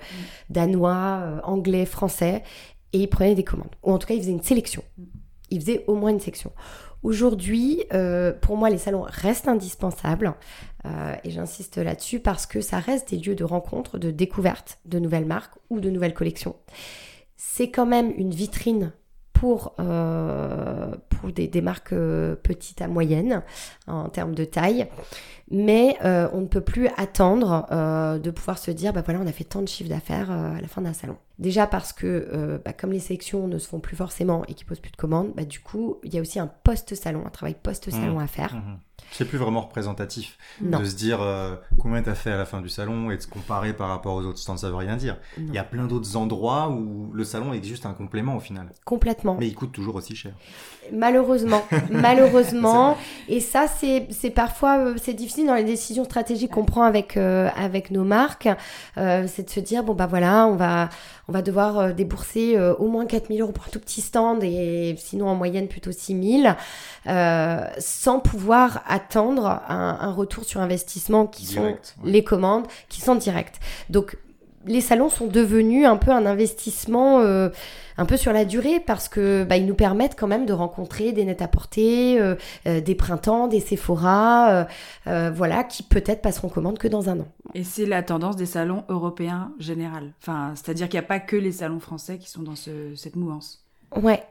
danois, 0.50 1.42
anglais, 1.44 1.86
français, 1.86 2.42
et 2.94 3.00
ils 3.00 3.08
prenaient 3.08 3.36
des 3.36 3.44
commandes. 3.44 3.76
Ou 3.84 3.92
en 3.92 4.00
tout 4.00 4.08
cas, 4.08 4.16
ils 4.16 4.22
faisaient 4.22 4.32
une 4.32 4.42
sélection. 4.42 4.82
Mm. 4.98 5.04
Ils 5.52 5.62
faisaient 5.62 5.84
au 5.88 5.96
moins 5.96 6.10
une 6.10 6.20
section. 6.20 6.52
Aujourd'hui, 7.02 7.84
euh, 7.94 8.34
pour 8.34 8.58
moi, 8.58 8.70
les 8.70 8.78
salons 8.78 9.06
restent 9.08 9.48
indispensables. 9.48 10.34
Euh, 10.86 11.16
et 11.24 11.32
j'insiste 11.32 11.78
là-dessus 11.78 12.20
parce 12.20 12.46
que 12.46 12.62
ça 12.62 12.80
reste 12.80 13.10
des 13.10 13.18
lieux 13.18 13.36
de 13.36 13.44
rencontre, 13.44 13.98
de 13.98 14.12
découverte 14.12 14.80
de 14.86 15.00
nouvelles 15.00 15.26
marques 15.26 15.56
ou 15.70 15.80
de 15.80 15.90
nouvelles 15.90 16.14
collections. 16.14 16.56
C'est 17.36 17.70
quand 17.70 17.86
même 17.86 18.14
une 18.18 18.32
vitrine 18.32 18.92
pour, 19.40 19.74
euh, 19.80 20.92
pour 21.10 21.32
des, 21.32 21.48
des 21.48 21.62
marques 21.62 21.96
petites 22.44 22.82
à 22.82 22.88
moyennes 22.88 23.42
en 23.88 24.10
termes 24.10 24.36
de 24.36 24.44
taille 24.44 24.88
mais 25.52 25.98
euh, 26.04 26.28
on 26.34 26.42
ne 26.42 26.48
peut 26.48 26.62
plus 26.62 26.88
attendre 26.98 27.66
euh, 27.72 28.20
de 28.20 28.30
pouvoir 28.30 28.58
se 28.58 28.70
dire, 28.72 28.94
bah 28.94 29.02
voilà, 29.04 29.20
on 29.20 29.28
a 29.28 29.32
fait 29.32 29.44
tant 29.44 29.62
de 29.62 29.68
chiffres 29.68 29.90
d'affaires 29.90 30.32
euh, 30.32 30.58
à 30.58 30.62
la 30.62 30.68
fin 30.68 30.82
d'un 30.82 30.94
salon. 30.94 31.18
Déjà 31.40 31.68
parce 31.68 31.94
que, 31.94 32.60
bah, 32.64 32.74
comme 32.74 32.92
les 32.92 33.00
sélections 33.00 33.48
ne 33.48 33.58
se 33.58 33.68
font 33.68 33.80
plus 33.80 33.96
forcément 33.96 34.44
et 34.48 34.54
qui 34.54 34.66
posent 34.66 34.82
plus 34.82 34.92
de 34.92 34.98
commandes, 34.98 35.32
bah, 35.36 35.46
du 35.46 35.62
coup, 35.62 35.98
il 36.04 36.14
y 36.14 36.18
a 36.18 36.22
aussi 36.22 36.38
un 36.38 36.48
post-salon, 36.48 37.24
un 37.26 37.30
travail 37.30 37.56
post-salon 37.62 38.20
mmh. 38.20 38.24
à 38.24 38.28
faire. 38.28 38.56
Mmh. 38.56 38.80
C'est 39.12 39.26
plus 39.26 39.38
vraiment 39.38 39.62
représentatif 39.62 40.38
de 40.62 40.84
se 40.84 40.96
dire 40.96 41.22
euh, 41.22 41.56
combien 41.80 42.02
tu 42.02 42.10
as 42.10 42.16
fait 42.16 42.32
à 42.32 42.38
la 42.38 42.46
fin 42.46 42.62
du 42.62 42.70
salon 42.70 43.12
et 43.12 43.18
de 43.18 43.22
se 43.22 43.28
comparer 43.28 43.74
par 43.74 43.90
rapport 43.90 44.16
aux 44.16 44.24
autres 44.24 44.40
stands, 44.40 44.58
ça 44.58 44.70
veut 44.70 44.76
rien 44.76 44.98
dire. 44.98 45.18
Il 45.38 45.54
y 45.54 45.58
a 45.58 45.64
plein 45.64 45.86
d'autres 45.86 46.16
endroits 46.16 46.70
où 46.70 47.12
le 47.14 47.24
salon 47.24 47.54
est 47.54 47.64
juste 47.64 47.86
un 47.86 47.94
complément 47.94 48.36
au 48.36 48.40
final. 48.40 48.70
Complètement. 48.86 49.38
Mais 49.40 49.48
il 49.48 49.56
coûte 49.56 49.72
toujours 49.72 49.96
aussi 49.96 50.16
cher. 50.16 50.34
Malheureusement, 50.94 51.64
malheureusement. 51.92 52.98
et 53.28 53.40
ça, 53.40 53.66
c'est 53.68 54.30
parfois 54.30 54.78
euh, 54.78 54.96
c'est 55.02 55.14
difficile 55.14 55.48
dans 55.48 55.56
les 55.56 55.64
décisions 55.64 56.04
stratégiques 56.04 56.52
qu'on 56.52 56.66
prend 56.66 56.84
avec 56.84 57.18
euh, 57.18 57.50
avec 57.56 57.92
nos 57.92 58.04
marques. 58.04 58.50
c'est 58.96 59.44
de 59.44 59.50
se 59.50 59.60
dire 59.60 59.84
bon 59.84 59.94
bah 59.94 60.08
voilà, 60.08 60.48
on 60.48 60.56
va 60.56 60.90
on 61.30 61.32
va 61.32 61.42
devoir 61.42 61.94
débourser 61.94 62.60
au 62.80 62.88
moins 62.88 63.06
4000 63.06 63.42
euros 63.42 63.52
pour 63.52 63.66
un 63.66 63.70
tout 63.70 63.80
petit 63.80 64.02
stand 64.02 64.44
et 64.44 64.96
sinon 64.98 65.28
en 65.28 65.36
moyenne 65.36 65.68
plutôt 65.68 65.92
6000 65.92 66.56
sans 67.06 68.20
pouvoir 68.20 68.84
attendre 68.88 69.62
un, 69.68 70.12
retour 70.12 70.44
sur 70.44 70.60
investissement 70.60 71.28
qui 71.28 71.46
sont 71.46 71.78
les 72.04 72.24
commandes, 72.24 72.66
qui 72.90 73.02
sont 73.02 73.16
directes. 73.16 73.60
Donc 73.90 74.18
les 74.66 74.82
salons 74.82 75.10
sont 75.10 75.28
devenus 75.28 75.86
un 75.86 75.98
peu 75.98 76.12
un 76.12 76.26
investissement 76.26 77.20
euh, 77.20 77.50
un 77.98 78.06
peu 78.06 78.18
sur 78.18 78.34
la 78.34 78.46
durée 78.46 78.80
parce 78.80 79.10
que 79.10 79.44
bah, 79.44 79.58
ils 79.58 79.66
nous 79.66 79.76
permettent 79.76 80.18
quand 80.18 80.28
même 80.28 80.46
de 80.46 80.54
rencontrer 80.54 81.12
des 81.12 81.26
net 81.26 81.42
à 81.42 81.48
porter, 81.48 82.20
euh, 82.20 82.36
euh, 82.68 82.82
des 82.82 82.96
printemps, 82.96 83.48
des 83.48 83.60
Sephora, 83.60 84.68
voilà, 85.06 85.64
qui 85.64 85.84
peut-être 85.84 86.22
passeront 86.22 86.50
commande 86.50 86.78
que 86.78 86.88
dans 86.88 87.10
un 87.10 87.20
an. 87.20 87.28
Et 87.56 87.64
c'est 87.64 87.86
la 87.86 88.04
tendance 88.04 88.36
des 88.36 88.46
salons 88.46 88.84
européens 88.90 89.52
général. 89.60 90.12
Enfin, 90.22 90.54
c'est-à-dire 90.56 90.88
qu'il 90.88 91.00
n'y 91.00 91.06
a 91.06 91.08
pas 91.08 91.20
que 91.20 91.36
les 91.36 91.52
salons 91.52 91.80
français 91.80 92.18
qui 92.18 92.30
sont 92.30 92.44
dans 92.44 92.56
cette 92.56 93.16
mouvance. 93.16 93.66
Ouais, 93.96 94.24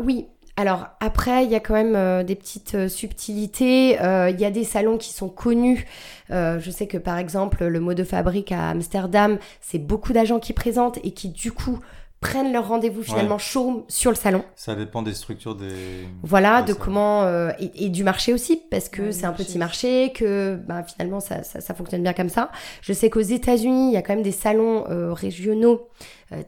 oui, 0.00 0.26
alors 0.58 0.88
après, 0.98 1.44
il 1.44 1.52
y 1.52 1.54
a 1.54 1.60
quand 1.60 1.74
même 1.74 1.94
euh, 1.94 2.24
des 2.24 2.34
petites 2.34 2.74
euh, 2.74 2.88
subtilités. 2.88 4.02
Euh, 4.02 4.28
il 4.28 4.40
y 4.40 4.44
a 4.44 4.50
des 4.50 4.64
salons 4.64 4.98
qui 4.98 5.12
sont 5.12 5.28
connus. 5.28 5.86
je 6.30 6.70
sais 6.72 6.88
que 6.88 6.98
par 6.98 7.16
exemple, 7.16 7.64
le 7.64 7.78
mot 7.78 7.94
de 7.94 8.02
fabrique 8.02 8.50
à 8.50 8.70
Amsterdam, 8.70 9.38
c'est 9.60 9.78
beaucoup 9.78 10.12
d'agents 10.12 10.40
qui 10.40 10.52
présentent 10.52 10.98
et 11.04 11.12
qui 11.12 11.28
du 11.28 11.52
coup 11.52 11.78
prennent 12.20 12.52
leur 12.52 12.66
rendez-vous 12.66 13.04
finalement 13.04 13.38
chaud 13.38 13.86
sur 13.86 14.10
le 14.10 14.16
salon. 14.16 14.42
Ça 14.56 14.74
dépend 14.74 15.02
des 15.02 15.14
structures 15.14 15.54
des. 15.54 16.08
Voilà, 16.24 16.62
de 16.62 16.72
comment 16.72 17.24
et, 17.60 17.88
du 17.88 18.02
marché 18.02 18.34
aussi 18.34 18.60
parce 18.68 18.88
que 18.88 19.12
c'est 19.12 19.26
un 19.26 19.32
petit 19.32 19.58
marché 19.58 20.12
que 20.12 20.56
ben, 20.66 20.82
finalement 20.82 21.20
ça, 21.20 21.44
ça, 21.44 21.74
fonctionne 21.74 22.02
bien 22.02 22.14
comme 22.14 22.28
ça. 22.28 22.50
Je 22.82 22.92
sais 22.92 23.10
qu'aux 23.10 23.20
États-Unis 23.20 23.90
il 23.90 23.94
y 23.94 23.96
a 23.96 24.02
quand 24.02 24.14
même 24.14 24.24
des 24.24 24.32
salons 24.32 24.84
régionaux, 25.14 25.88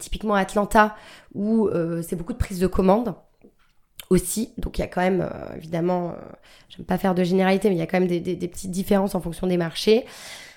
typiquement 0.00 0.34
Atlanta 0.34 0.96
où 1.32 1.70
c'est 2.02 2.16
beaucoup 2.16 2.32
de 2.32 2.38
prise 2.38 2.58
de 2.58 2.66
commandes 2.66 3.14
aussi. 4.10 4.52
Donc 4.58 4.78
il 4.78 4.82
y 4.82 4.84
a 4.84 4.88
quand 4.88 5.00
même, 5.00 5.22
euh, 5.22 5.56
évidemment, 5.56 6.10
euh, 6.10 6.14
j'aime 6.68 6.84
pas 6.84 6.98
faire 6.98 7.14
de 7.14 7.24
généralité, 7.24 7.68
mais 7.68 7.76
il 7.76 7.78
y 7.78 7.82
a 7.82 7.86
quand 7.86 8.00
même 8.00 8.08
des, 8.08 8.20
petites 8.48 8.70
différences 8.70 9.14
en 9.14 9.20
fonction 9.20 9.46
des 9.46 9.56
marchés. 9.56 10.04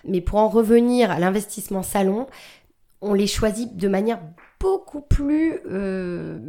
Mais 0.05 0.19
pour 0.19 0.39
en 0.39 0.49
revenir 0.49 1.11
à 1.11 1.19
l'investissement 1.19 1.83
salon, 1.83 2.27
on 3.01 3.13
les 3.13 3.27
choisit 3.27 3.77
de 3.77 3.87
manière 3.87 4.19
beaucoup 4.59 5.01
plus 5.01 5.59
euh, 5.69 6.39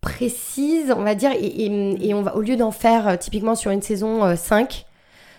précise, 0.00 0.92
on 0.96 1.02
va 1.02 1.14
dire, 1.14 1.32
et, 1.32 2.14
on 2.14 2.22
va, 2.22 2.36
au 2.36 2.42
lieu 2.42 2.56
d'en 2.56 2.70
faire 2.70 3.18
typiquement 3.18 3.54
sur 3.54 3.70
une 3.70 3.82
saison 3.82 4.36
5, 4.36 4.84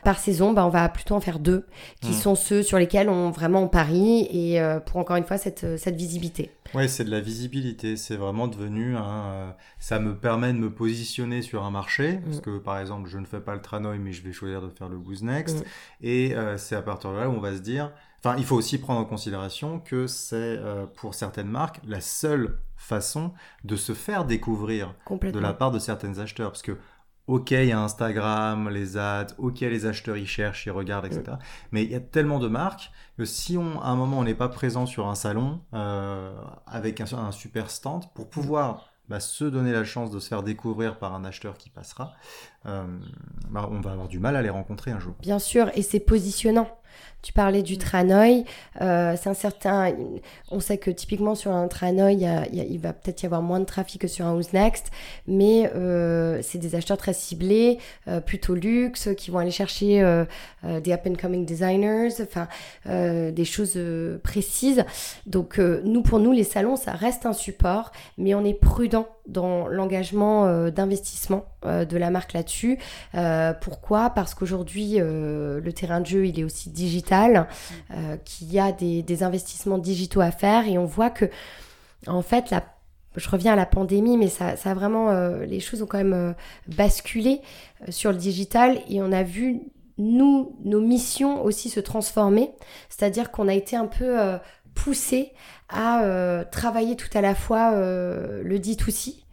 par 0.04 0.18
saison, 0.18 0.54
bah, 0.54 0.66
on 0.66 0.70
va 0.70 0.88
plutôt 0.90 1.16
en 1.16 1.20
faire 1.20 1.40
deux, 1.40 1.66
qui 2.02 2.12
mmh. 2.12 2.14
sont 2.14 2.36
ceux 2.36 2.64
sur 2.64 2.80
lesquels 2.80 3.10
on 3.10 3.30
vraiment 3.30 3.64
on 3.64 3.68
parie 3.68 4.22
et 4.32 4.62
pour 4.86 4.98
encore 4.98 5.18
une 5.18 5.26
fois 5.26 5.38
cette, 5.38 5.78
cette 5.78 5.96
visibilité. 5.96 6.52
Oui, 6.74 6.88
c'est 6.88 7.04
de 7.04 7.12
la 7.12 7.20
visibilité. 7.20 7.98
C'est 7.98 8.16
vraiment 8.16 8.48
devenu 8.48 8.96
un. 8.96 9.26
Euh, 9.26 9.52
ça 9.80 10.00
me 10.00 10.16
permet 10.16 10.54
de 10.54 10.58
me 10.58 10.72
positionner 10.72 11.42
sur 11.42 11.64
un 11.64 11.72
marché. 11.72 12.18
Mm. 12.18 12.22
Parce 12.24 12.42
que, 12.42 12.58
par 12.58 12.80
exemple, 12.80 13.10
je 13.10 13.18
ne 13.18 13.26
fais 13.26 13.40
pas 13.40 13.56
le 13.56 13.62
Tranoï, 13.62 14.00
mais 14.00 14.14
je 14.14 14.22
vais 14.24 14.34
choisir 14.34 14.62
de 14.62 14.70
faire 14.70 14.90
le 14.90 14.98
Boost 14.98 15.24
Next. 15.24 15.60
Mm. 15.60 15.64
Et 16.02 16.36
euh, 16.36 16.58
c'est 16.58 16.76
à 16.76 16.82
partir 16.82 17.12
de 17.12 17.18
là 17.18 17.30
où 17.30 17.34
on 17.34 17.40
va 17.40 17.56
se 17.56 17.62
dire. 17.62 17.92
Enfin, 18.24 18.36
il 18.38 18.44
faut 18.44 18.56
aussi 18.56 18.78
prendre 18.78 19.00
en 19.00 19.06
considération 19.06 19.80
que 19.80 20.06
c'est, 20.06 20.36
euh, 20.36 20.86
pour 20.86 21.16
certaines 21.16 21.48
marques, 21.48 21.80
la 21.88 22.02
seule 22.02 22.60
façon 22.76 23.34
de 23.64 23.76
se 23.76 23.94
faire 23.94 24.26
découvrir 24.26 24.94
de 25.10 25.40
la 25.40 25.54
part 25.54 25.72
de 25.72 25.80
certains 25.80 26.20
acheteurs. 26.20 26.52
Parce 26.52 26.62
que 26.62 26.78
ok, 27.30 27.52
il 27.52 27.66
y 27.66 27.72
a 27.72 27.80
Instagram, 27.80 28.70
les 28.70 28.98
ads, 28.98 29.28
ok, 29.38 29.60
les 29.62 29.86
acheteurs 29.86 30.18
y 30.18 30.26
cherchent, 30.26 30.66
ils 30.66 30.72
regardent, 30.72 31.06
etc. 31.06 31.24
Mm. 31.28 31.38
Mais 31.72 31.84
il 31.84 31.92
y 31.92 31.96
a 31.96 32.00
tellement 32.00 32.40
de 32.40 32.48
marques 32.48 32.92
que 33.18 33.26
si 33.26 33.56
on, 33.56 33.80
à 33.82 33.90
un 33.90 33.96
moment 33.96 34.18
on 34.20 34.24
n'est 34.24 34.34
pas 34.34 34.50
présent 34.50 34.88
sur 34.88 35.08
un 35.08 35.14
salon 35.14 35.62
euh, 35.76 36.34
avec 36.66 37.02
un, 37.02 37.32
super 37.32 37.70
stand, 37.70 38.06
pour 38.16 38.30
pouvoir 38.32 38.90
bah, 39.10 39.20
se 39.20 39.46
donner 39.46 39.72
la 39.72 39.84
chance 39.84 40.10
de 40.10 40.20
se 40.20 40.28
faire 40.28 40.42
découvrir 40.42 40.98
par 40.98 41.14
un 41.14 41.24
acheteur 41.24 41.56
qui 41.58 41.70
passera, 41.70 42.14
euh, 42.66 42.84
bah, 43.50 43.70
on 43.72 43.80
va 43.80 43.92
avoir 43.92 44.08
du 44.08 44.18
mal 44.18 44.36
à 44.36 44.42
les 44.42 44.50
rencontrer 44.50 44.90
un 44.90 45.00
jour. 45.00 45.14
Bien 45.20 45.40
sûr, 45.40 45.70
et 45.76 45.84
c'est 45.84 46.00
positionnant. 46.00 46.79
Tu 47.22 47.34
parlais 47.34 47.64
du 47.64 47.78
Tranoï, 47.78 48.46
euh, 48.80 49.16
c'est 49.22 49.30
un 49.30 49.34
certain. 49.34 49.92
On 50.52 50.62
sait 50.62 50.78
que 50.78 50.90
typiquement 50.90 51.36
sur 51.36 51.52
un 51.52 51.68
Tranoï, 51.68 52.26
il, 52.54 52.80
va 52.80 52.94
peut-être 52.94 53.24
y 53.24 53.26
avoir 53.26 53.42
moins 53.42 53.60
de 53.60 53.66
trafic 53.66 54.02
que 54.02 54.08
sur 54.08 54.26
un 54.26 54.34
Who's 54.34 54.54
Next, 54.54 54.88
mais 55.28 55.70
euh, 55.76 56.42
c'est 56.42 56.60
des 56.60 56.76
acheteurs 56.76 56.96
très 56.96 57.12
ciblés, 57.12 57.80
euh, 58.08 58.22
plutôt 58.22 58.56
luxe, 58.56 59.10
qui 59.18 59.32
vont 59.32 59.40
aller 59.40 59.52
chercher 59.52 60.00
des 60.64 60.94
up 60.94 61.02
and 61.06 61.16
coming 61.22 61.46
designers, 61.46 62.22
enfin 62.22 62.48
des 62.86 63.46
choses 63.46 63.78
précises. 64.24 64.86
Donc 65.26 65.58
nous, 65.58 66.02
pour 66.02 66.20
nous, 66.20 66.32
les 66.32 66.46
salons, 66.46 66.78
ça 66.78 66.94
reste 66.94 67.26
un 67.26 67.34
support, 67.34 67.92
mais 68.18 68.34
on 68.34 68.46
est 68.46 68.54
prudent 68.54 69.08
dans 69.28 69.68
l'engagement 69.68 70.70
d'investissement 70.70 71.46
de 71.64 71.98
la 71.98 72.10
marque 72.10 72.32
là-dessus. 72.34 72.80
pourquoi? 73.62 74.10
Parce 74.12 74.34
qu'aujourd'hui, 74.34 75.00
le 75.00 75.72
terrain 75.74 76.00
de 76.00 76.06
jeu, 76.06 76.26
il 76.26 76.40
est 76.40 76.44
aussi 76.44 76.70
digital, 76.80 77.48
euh, 77.92 78.18
qu'il 78.18 78.52
y 78.52 78.60
a 78.60 78.72
des, 78.72 79.24
investissements 79.24 79.78
digitaux 79.78 80.22
à 80.22 80.32
faire. 80.32 80.68
Et 80.68 80.78
on 80.78 80.86
voit 80.86 81.10
que, 81.10 81.26
en 82.08 82.22
fait, 82.22 82.50
la, 82.50 82.64
je 83.16 83.30
reviens 83.30 83.54
à 83.54 83.56
la 83.56 83.66
pandémie, 83.66 84.18
mais 84.18 84.30
ça, 84.30 84.56
ça 84.56 84.72
a 84.72 84.74
vraiment, 84.74 85.10
euh, 85.10 85.46
les 85.46 85.60
choses 85.60 85.82
ont 85.82 85.86
quand 85.86 85.98
même 85.98 86.14
euh, 86.14 86.34
basculé 86.68 87.42
sur 87.90 88.12
le 88.12 88.18
digital. 88.18 88.80
Et 88.90 89.02
on 89.02 89.12
a 89.12 89.24
vu 89.24 89.62
nous, 89.98 90.56
nos 90.64 90.82
missions 90.82 91.44
aussi 91.44 91.70
se 91.70 91.82
transformer, 91.82 92.52
c'est-à-dire 92.90 93.32
qu'on 93.32 93.50
a 93.50 93.54
été 93.54 93.76
un 93.76 93.88
peu 93.88 94.18
poussé 94.74 95.34
à 95.68 96.46
travailler 96.52 96.96
tout 96.96 97.10
à 97.14 97.20
la 97.20 97.36
fois 97.36 97.72
le 97.76 98.58
dit 98.60 98.78
aussi 98.88 99.26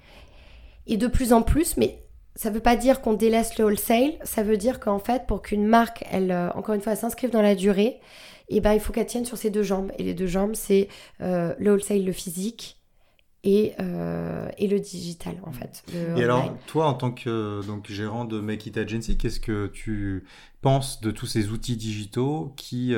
et 0.89 0.97
de 0.97 1.07
plus 1.07 1.33
en 1.33 1.43
plus, 1.43 1.77
mais 1.77 2.06
ça 2.37 2.51
ne 2.51 2.55
veut 2.55 2.61
pas 2.61 2.77
dire 2.77 3.01
qu'on 3.01 3.15
délaisse 3.15 3.59
le 3.59 3.65
wholesale, 3.65 4.13
ça 4.23 4.43
veut 4.43 4.57
dire 4.57 4.79
qu'en 4.79 4.99
fait, 4.99 5.27
pour 5.27 5.43
qu'une 5.43 5.67
marque, 5.67 6.05
elle, 6.11 6.31
euh, 6.31 6.51
encore 6.53 6.75
une 6.75 6.81
fois, 6.81 6.95
s'inscrive 6.95 7.31
dans 7.31 7.43
la 7.43 7.55
durée, 7.55 8.01
et 8.49 8.59
eh 8.59 8.61
ben, 8.61 8.75
il 8.75 8.81
faut 8.81 8.93
qu'elle 8.93 9.07
tienne 9.07 9.25
sur 9.25 9.37
ses 9.37 9.51
deux 9.51 9.65
jambes. 9.65 9.91
Et 9.99 10.05
les 10.05 10.15
deux 10.15 10.29
jambes, 10.29 10.55
c'est 10.55 10.89
euh, 11.21 11.53
le 11.59 11.73
wholesale, 11.73 12.05
le 12.05 12.13
physique, 12.13 12.81
et, 13.43 13.75
et 14.59 14.67
le 14.67 14.81
digital 14.81 15.37
en 15.45 15.53
fait. 15.53 15.85
et 16.17 16.25
alors, 16.25 16.53
toi 16.67 16.89
en 16.89 16.95
tant 16.95 17.13
que 17.13 17.65
donc, 17.65 17.89
gérant 17.89 18.25
de 18.25 18.41
Make 18.41 18.67
It 18.67 18.77
Agency, 18.77 19.17
qu'est-ce 19.17 19.39
que 19.39 19.69
tu 19.69 20.25
penses 20.67 21.01
de 21.01 21.13
tous 21.13 21.27
ces 21.27 21.51
outils 21.51 21.77
digitaux 21.77 22.53
qui, 22.57 22.93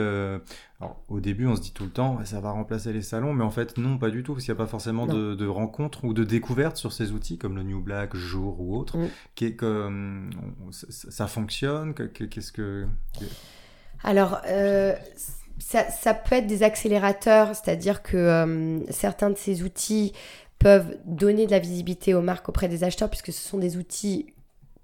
alors, 0.81 1.02
au 1.09 1.20
début, 1.20 1.46
on 1.46 1.54
se 1.54 1.61
dit 1.61 1.72
tout 1.72 1.85
le 1.85 1.90
temps, 1.90 2.18
ça 2.24 2.40
va 2.40 2.50
remplacer 2.50 2.94
les 2.94 3.02
salons, 3.02 3.35
mais 3.35 3.44
en 3.44 3.50
fait, 3.50 3.76
non, 3.76 3.98
pas 3.98 4.09
du 4.09 4.22
tout, 4.22 4.33
parce 4.33 4.46
qu'il 4.46 4.54
n'y 4.54 4.59
a 4.59 4.64
pas 4.64 4.70
forcément 4.70 5.07
de, 5.07 5.46
rencontres 5.46 6.04
ou 6.04 6.14
de 6.14 6.24
découvertes 6.24 6.78
sur 6.78 6.94
ces 6.94 7.12
outils, 7.12 7.37
comme 7.37 7.57
le 7.57 7.62
New 7.62 7.83
Black, 7.83 8.16
Jour 8.16 8.59
ou 8.59 8.74
autre. 8.74 8.96
Mm. 8.96 9.09
Qui 9.35 9.54
que, 9.54 10.31
ça, 10.70 11.26
fonctionne? 11.26 11.92
Qu'est-ce 11.92 12.52
que. 12.52 12.87
Alors, 14.02 14.40
euh, 14.46 14.94
ça, 15.59 16.14
peut 16.14 16.37
être 16.37 16.46
des 16.46 16.62
accélérateurs, 16.62 17.54
c'est-à-dire 17.54 18.02
que 18.02 18.16
euh, 18.16 18.81
certains 18.90 19.28
de 19.28 19.37
ces 19.37 19.64
outils 19.64 20.14
peuvent 20.59 20.96
donner 21.04 21.46
de 21.46 21.50
la 21.50 21.59
visibilité 21.59 22.14
aux 22.14 22.22
marques 22.22 22.48
auprès 22.48 22.68
des 22.68 22.83
acheteurs, 22.83 23.11
puisque 23.11 23.33
ce 23.33 23.46
sont 23.46 23.59
des 23.59 23.76
outils 23.76 24.26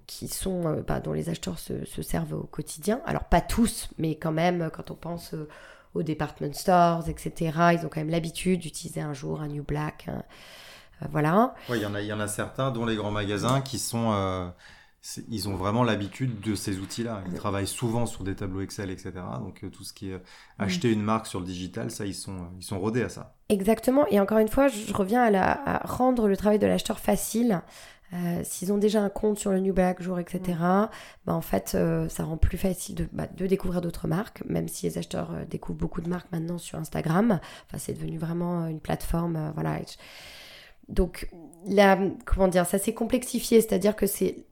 qui 0.07 0.27
sont, 0.27 0.67
euh, 0.67 0.81
bah, 0.81 0.99
dont 0.99 1.13
les 1.13 1.29
acheteurs 1.29 1.59
se, 1.59 1.85
se, 1.85 2.01
servent 2.01 2.33
au 2.33 2.43
quotidien. 2.43 3.01
Alors, 3.05 3.25
pas 3.25 3.41
tous, 3.41 3.89
mais 3.97 4.15
quand 4.15 4.31
même, 4.31 4.69
quand 4.73 4.91
on 4.91 4.95
pense 4.95 5.33
aux 5.95 6.03
department 6.03 6.53
stores, 6.53 7.09
etc. 7.09 7.57
Ils 7.73 7.85
ont 7.85 7.89
quand 7.89 8.01
même 8.01 8.09
l'habitude 8.09 8.59
d'utiliser 8.59 9.01
un 9.01 9.13
jour 9.13 9.41
un 9.41 9.47
New 9.47 9.63
Black. 9.63 10.05
Euh, 10.09 10.19
voilà. 11.09 11.55
Oui, 11.69 11.77
il 11.79 11.83
y, 11.83 11.85
en 11.85 11.95
a, 11.95 12.01
y 12.01 12.13
en 12.13 12.19
a 12.19 12.27
certains, 12.27 12.71
dont 12.71 12.85
les 12.85 12.95
grands 12.95 13.11
magasins, 13.11 13.61
qui 13.61 13.79
sont. 13.79 14.11
Euh, 14.13 14.47
ils 15.29 15.47
ont 15.47 15.55
vraiment 15.55 15.83
l'habitude 15.83 16.39
de 16.41 16.55
ces 16.55 16.79
outils-là. 16.79 17.21
Ils 17.27 17.35
travaillent 17.35 17.67
souvent 17.67 18.07
sur 18.07 18.23
des 18.23 18.35
tableaux 18.35 18.61
Excel, 18.61 18.89
etc. 18.89 19.11
Donc 19.39 19.63
euh, 19.63 19.69
tout 19.69 19.83
ce 19.83 19.93
qui 19.93 20.09
est 20.09 20.19
acheter 20.57 20.91
une 20.91 21.03
marque 21.03 21.27
sur 21.27 21.39
le 21.39 21.45
digital, 21.45 21.91
ça, 21.91 22.07
ils 22.07 22.15
sont, 22.15 22.47
ils 22.57 22.63
sont 22.63 22.79
rodés 22.79 23.03
à 23.03 23.09
ça. 23.09 23.35
Exactement. 23.49 24.07
Et 24.07 24.19
encore 24.19 24.39
une 24.39 24.47
fois, 24.47 24.67
je 24.67 24.91
reviens 24.93 25.21
à, 25.21 25.29
la, 25.29 25.51
à 25.69 25.85
rendre 25.85 26.27
le 26.27 26.35
travail 26.35 26.57
de 26.57 26.65
l'acheteur 26.65 26.97
facile. 26.97 27.61
Euh, 28.15 28.41
s'ils 28.43 28.71
ont 28.71 28.77
déjà 28.77 29.01
un 29.01 29.09
compte 29.09 29.37
sur 29.37 29.51
le 29.51 29.59
New 29.59 29.73
Black 29.73 30.01
Jour, 30.01 30.19
etc., 30.19 30.57
bah, 31.25 31.33
en 31.33 31.41
fait, 31.41 31.73
euh, 31.75 32.07
ça 32.07 32.23
rend 32.23 32.37
plus 32.37 32.57
facile 32.57 32.95
de, 32.95 33.07
bah, 33.11 33.27
de 33.35 33.45
découvrir 33.45 33.81
d'autres 33.81 34.07
marques, 34.07 34.43
même 34.45 34.67
si 34.67 34.85
les 34.85 34.97
acheteurs 34.97 35.31
euh, 35.33 35.45
découvrent 35.45 35.79
beaucoup 35.79 36.01
de 36.01 36.09
marques 36.09 36.31
maintenant 36.31 36.57
sur 36.57 36.77
Instagram. 36.77 37.39
Enfin, 37.67 37.77
c'est 37.77 37.93
devenu 37.93 38.17
vraiment 38.17 38.67
une 38.67 38.79
plateforme, 38.79 39.51
voilà. 39.55 39.79
Donc, 40.87 41.29
là, 41.65 41.97
comment 42.25 42.47
dire, 42.47 42.65
ça 42.65 42.77
s'est 42.77 42.93
complexifié, 42.93 43.59
c'est-à-dire 43.61 43.95
que 43.95 44.07
c'est 44.07 44.45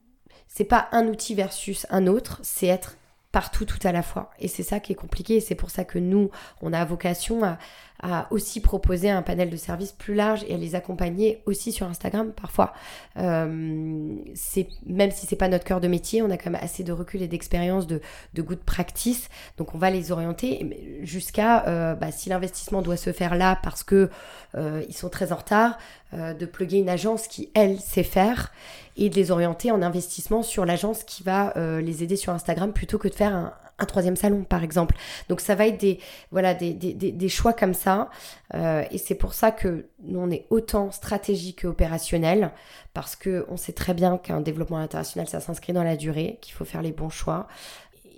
c'est 0.48 0.66
pas 0.66 0.88
un 0.92 1.08
outil 1.08 1.34
versus 1.34 1.88
un 1.90 2.06
autre, 2.06 2.40
c'est 2.44 2.68
être 2.68 2.96
partout 3.34 3.66
tout 3.66 3.80
à 3.84 3.92
la 3.92 4.04
fois. 4.04 4.30
Et 4.40 4.48
c'est 4.48 4.64
ça 4.64 4.80
qui 4.80 4.94
est 4.94 4.96
compliqué. 4.96 5.38
Et 5.38 5.40
c'est 5.42 5.56
pour 5.56 5.72
ça 5.72 5.84
que 5.84 5.98
nous, 5.98 6.30
on 6.62 6.72
a 6.72 6.86
vocation 6.86 7.44
à, 7.44 7.58
à, 8.04 8.28
aussi 8.32 8.60
proposer 8.60 9.10
un 9.10 9.22
panel 9.22 9.50
de 9.50 9.58
services 9.58 9.94
plus 9.94 10.14
large 10.14 10.44
et 10.48 10.54
à 10.54 10.58
les 10.58 10.76
accompagner 10.76 11.42
aussi 11.46 11.72
sur 11.72 11.88
Instagram 11.88 12.32
parfois. 12.34 12.74
Euh, 13.18 14.16
c'est 14.36 14.68
même 14.86 15.12
si 15.12 15.26
c'est 15.26 15.36
pas 15.36 15.48
notre 15.48 15.64
cœur 15.64 15.80
de 15.80 15.88
métier, 15.88 16.22
on 16.22 16.30
a 16.30 16.38
quand 16.38 16.52
même 16.52 16.62
assez 16.62 16.84
de 16.84 16.92
recul 16.92 17.22
et 17.22 17.28
d'expérience 17.28 17.88
de, 17.88 18.02
de 18.34 18.42
good 18.42 18.60
practice. 18.60 19.30
Donc 19.58 19.74
on 19.74 19.78
va 19.78 19.90
les 19.90 20.12
orienter 20.12 21.02
jusqu'à 21.04 21.66
euh, 21.68 21.96
bah, 21.96 22.12
si 22.12 22.30
l'investissement 22.30 22.82
doit 22.82 22.98
se 22.98 23.12
faire 23.12 23.36
là 23.36 23.58
parce 23.64 23.84
que 23.84 24.10
euh, 24.56 24.84
ils 24.88 24.96
sont 24.96 25.10
très 25.10 25.32
en 25.32 25.38
retard, 25.38 25.78
euh, 26.14 26.34
de 26.34 26.46
plugger 26.46 26.78
une 26.78 26.90
agence 26.90 27.28
qui 27.28 27.50
elle 27.56 27.80
sait 27.80 28.04
faire 28.04 28.52
et 28.98 29.10
de 29.10 29.16
les 29.16 29.32
orienter 29.32 29.72
en 29.72 29.82
investissement 29.82 30.44
sur 30.44 30.66
l'agence 30.66 31.04
qui 31.04 31.24
va 31.24 31.58
euh, 31.58 31.82
les 31.82 32.04
aider 32.04 32.16
sur 32.16 32.34
Instagram 32.34 32.72
plutôt 32.72 33.00
que 33.00 33.08
de 33.08 33.16
faire 33.16 33.34
un, 33.34 33.54
troisième 33.86 34.16
salon 34.16 34.44
par 34.44 34.64
exemple. 34.64 34.96
Donc 35.30 35.42
ça 35.42 35.56
va 35.56 35.68
être 35.68 35.80
des, 35.80 36.00
voilà, 36.32 36.54
des, 36.54 36.74
des, 36.74 36.94
des 36.94 37.30
choix 37.30 37.54
comme 37.54 37.74
ça 37.74 38.10
euh, 38.54 38.84
et 38.92 38.98
c'est 38.98 39.16
pour 39.16 39.34
ça 39.34 39.52
que 39.52 39.86
nous 40.04 40.20
on 40.20 40.30
est 40.30 40.46
autant 40.50 40.92
stratégique 40.92 41.62
qu'opérationnel 41.62 42.52
parce 42.94 43.16
que 43.16 43.46
on 43.50 43.58
sait 43.58 43.74
très 43.74 43.94
bien 43.94 44.18
qu'un 44.18 44.42
développement 44.42 44.78
international 44.78 45.28
ça 45.28 45.40
s'inscrit 45.40 45.74
dans 45.74 45.84
la 45.84 45.98
durée, 45.98 46.38
qu'il 46.42 46.54
faut 46.54 46.66
faire 46.66 46.82
les 46.82 46.92
bons 46.92 47.10
choix 47.10 47.48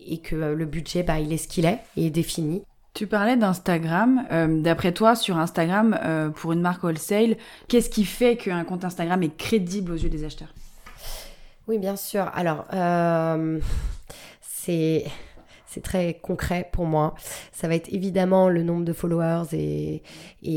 et 0.05 0.19
que 0.19 0.35
euh, 0.35 0.55
le 0.55 0.65
budget 0.65 1.03
bah, 1.03 1.19
il 1.19 1.33
est 1.33 1.37
ce 1.37 1.47
qu'il 1.47 1.65
est 1.65 1.79
et 1.97 2.07
est 2.07 2.11
défini. 2.11 2.63
Tu 2.93 3.07
parlais 3.07 3.35
d'Instagram. 3.35 4.25
D'après 4.63 4.93
toi, 4.93 5.17
sur 5.17 5.37
Instagram, 5.37 6.31
pour 6.33 6.53
une 6.53 6.61
marque 6.61 6.81
wholesale, 6.85 7.35
qu'est-ce 7.67 7.89
qui 7.89 8.05
fait 8.05 8.37
qu'un 8.37 8.63
compte 8.63 8.85
Instagram 8.85 9.21
est 9.21 9.35
crédible 9.35 9.91
aux 9.91 9.97
yeux 9.97 10.07
des 10.07 10.23
acheteurs? 10.23 10.53
Oui, 11.67 11.79
bien 11.79 11.95
sûr. 11.95 12.29
Alors, 12.33 12.65
euh, 12.73 13.59
c'est 15.75 15.81
très 15.81 16.13
concret 16.13 16.69
pour 16.71 16.85
moi. 16.85 17.15
Ça 17.51 17.67
va 17.67 17.75
être 17.75 17.93
évidemment 17.93 18.47
le 18.47 18.63
nombre 18.63 18.85
de 18.85 18.93
followers 18.93 19.53
et, 19.53 20.01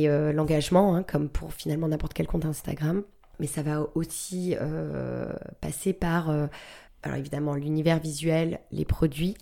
euh, 0.08 0.32
l'engagement, 0.32 0.94
hein, 0.94 1.02
comme 1.02 1.28
pour 1.28 1.52
finalement 1.52 1.88
n'importe 1.88 2.14
quel 2.14 2.28
compte 2.28 2.44
Instagram. 2.44 3.02
Mais 3.40 3.48
ça 3.48 3.62
va 3.62 3.84
aussi 3.96 4.56
euh, 4.60 5.32
passer 5.60 5.92
par, 5.92 6.30
alors 6.30 7.18
évidemment, 7.18 7.54
l'univers 7.54 7.98
visuel, 7.98 8.60
les 8.70 8.84
produits, 8.84 9.36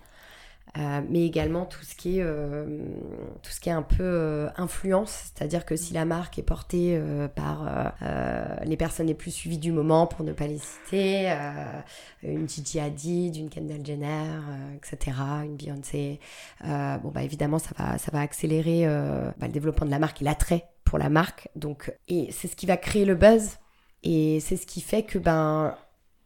euh, 0.78 1.00
mais 1.08 1.24
également 1.24 1.64
tout 1.64 1.82
ce 1.82 1.94
qui 1.94 2.18
est, 2.18 2.22
euh, 2.22 2.66
tout 3.42 3.50
ce 3.50 3.60
qui 3.60 3.70
est 3.70 3.72
un 3.72 3.82
peu 3.82 4.02
euh, 4.02 4.48
influence, 4.58 5.32
c'est-à-dire 5.34 5.64
que 5.64 5.74
si 5.74 5.94
la 5.94 6.04
marque 6.04 6.38
est 6.38 6.42
portée 6.42 7.00
par 7.34 7.94
les 8.64 8.76
personnes 8.76 9.06
les 9.06 9.14
plus 9.14 9.30
suivies 9.30 9.58
du 9.58 9.72
moment, 9.72 10.06
pour 10.06 10.24
ne 10.24 10.32
pas 10.32 10.46
les 10.46 10.58
citer, 10.58 11.34
une 12.22 12.48
Gigi 12.48 12.80
Hadid, 12.80 13.36
une 13.36 13.48
Kendall 13.48 13.84
Jenner, 13.84 14.40
etc., 14.76 15.16
une 15.44 15.56
Beyoncé, 15.56 16.20
bon 16.62 17.10
bah 17.10 17.22
évidemment 17.22 17.58
ça 17.58 17.70
va, 17.78 17.98
ça 17.98 18.10
va 18.12 18.20
accélérer 18.20 18.86
bah, 19.38 19.46
le 19.46 19.52
développement 19.52 19.86
de 19.86 19.90
la 19.90 19.98
marque 19.98 20.22
et 20.22 20.24
l'attrait 20.24 20.68
pour 20.84 20.98
la 20.98 21.08
marque. 21.08 21.48
Donc, 21.56 21.92
et 22.08 22.28
c'est 22.32 22.48
ce 22.48 22.56
qui 22.56 22.66
va 22.66 22.76
créer 22.76 23.04
le 23.04 23.14
buzz 23.14 23.58
et 24.02 24.40
c'est 24.40 24.56
ce 24.56 24.66
qui 24.66 24.80
fait 24.80 25.02
que 25.02 25.18
ben 25.18 25.74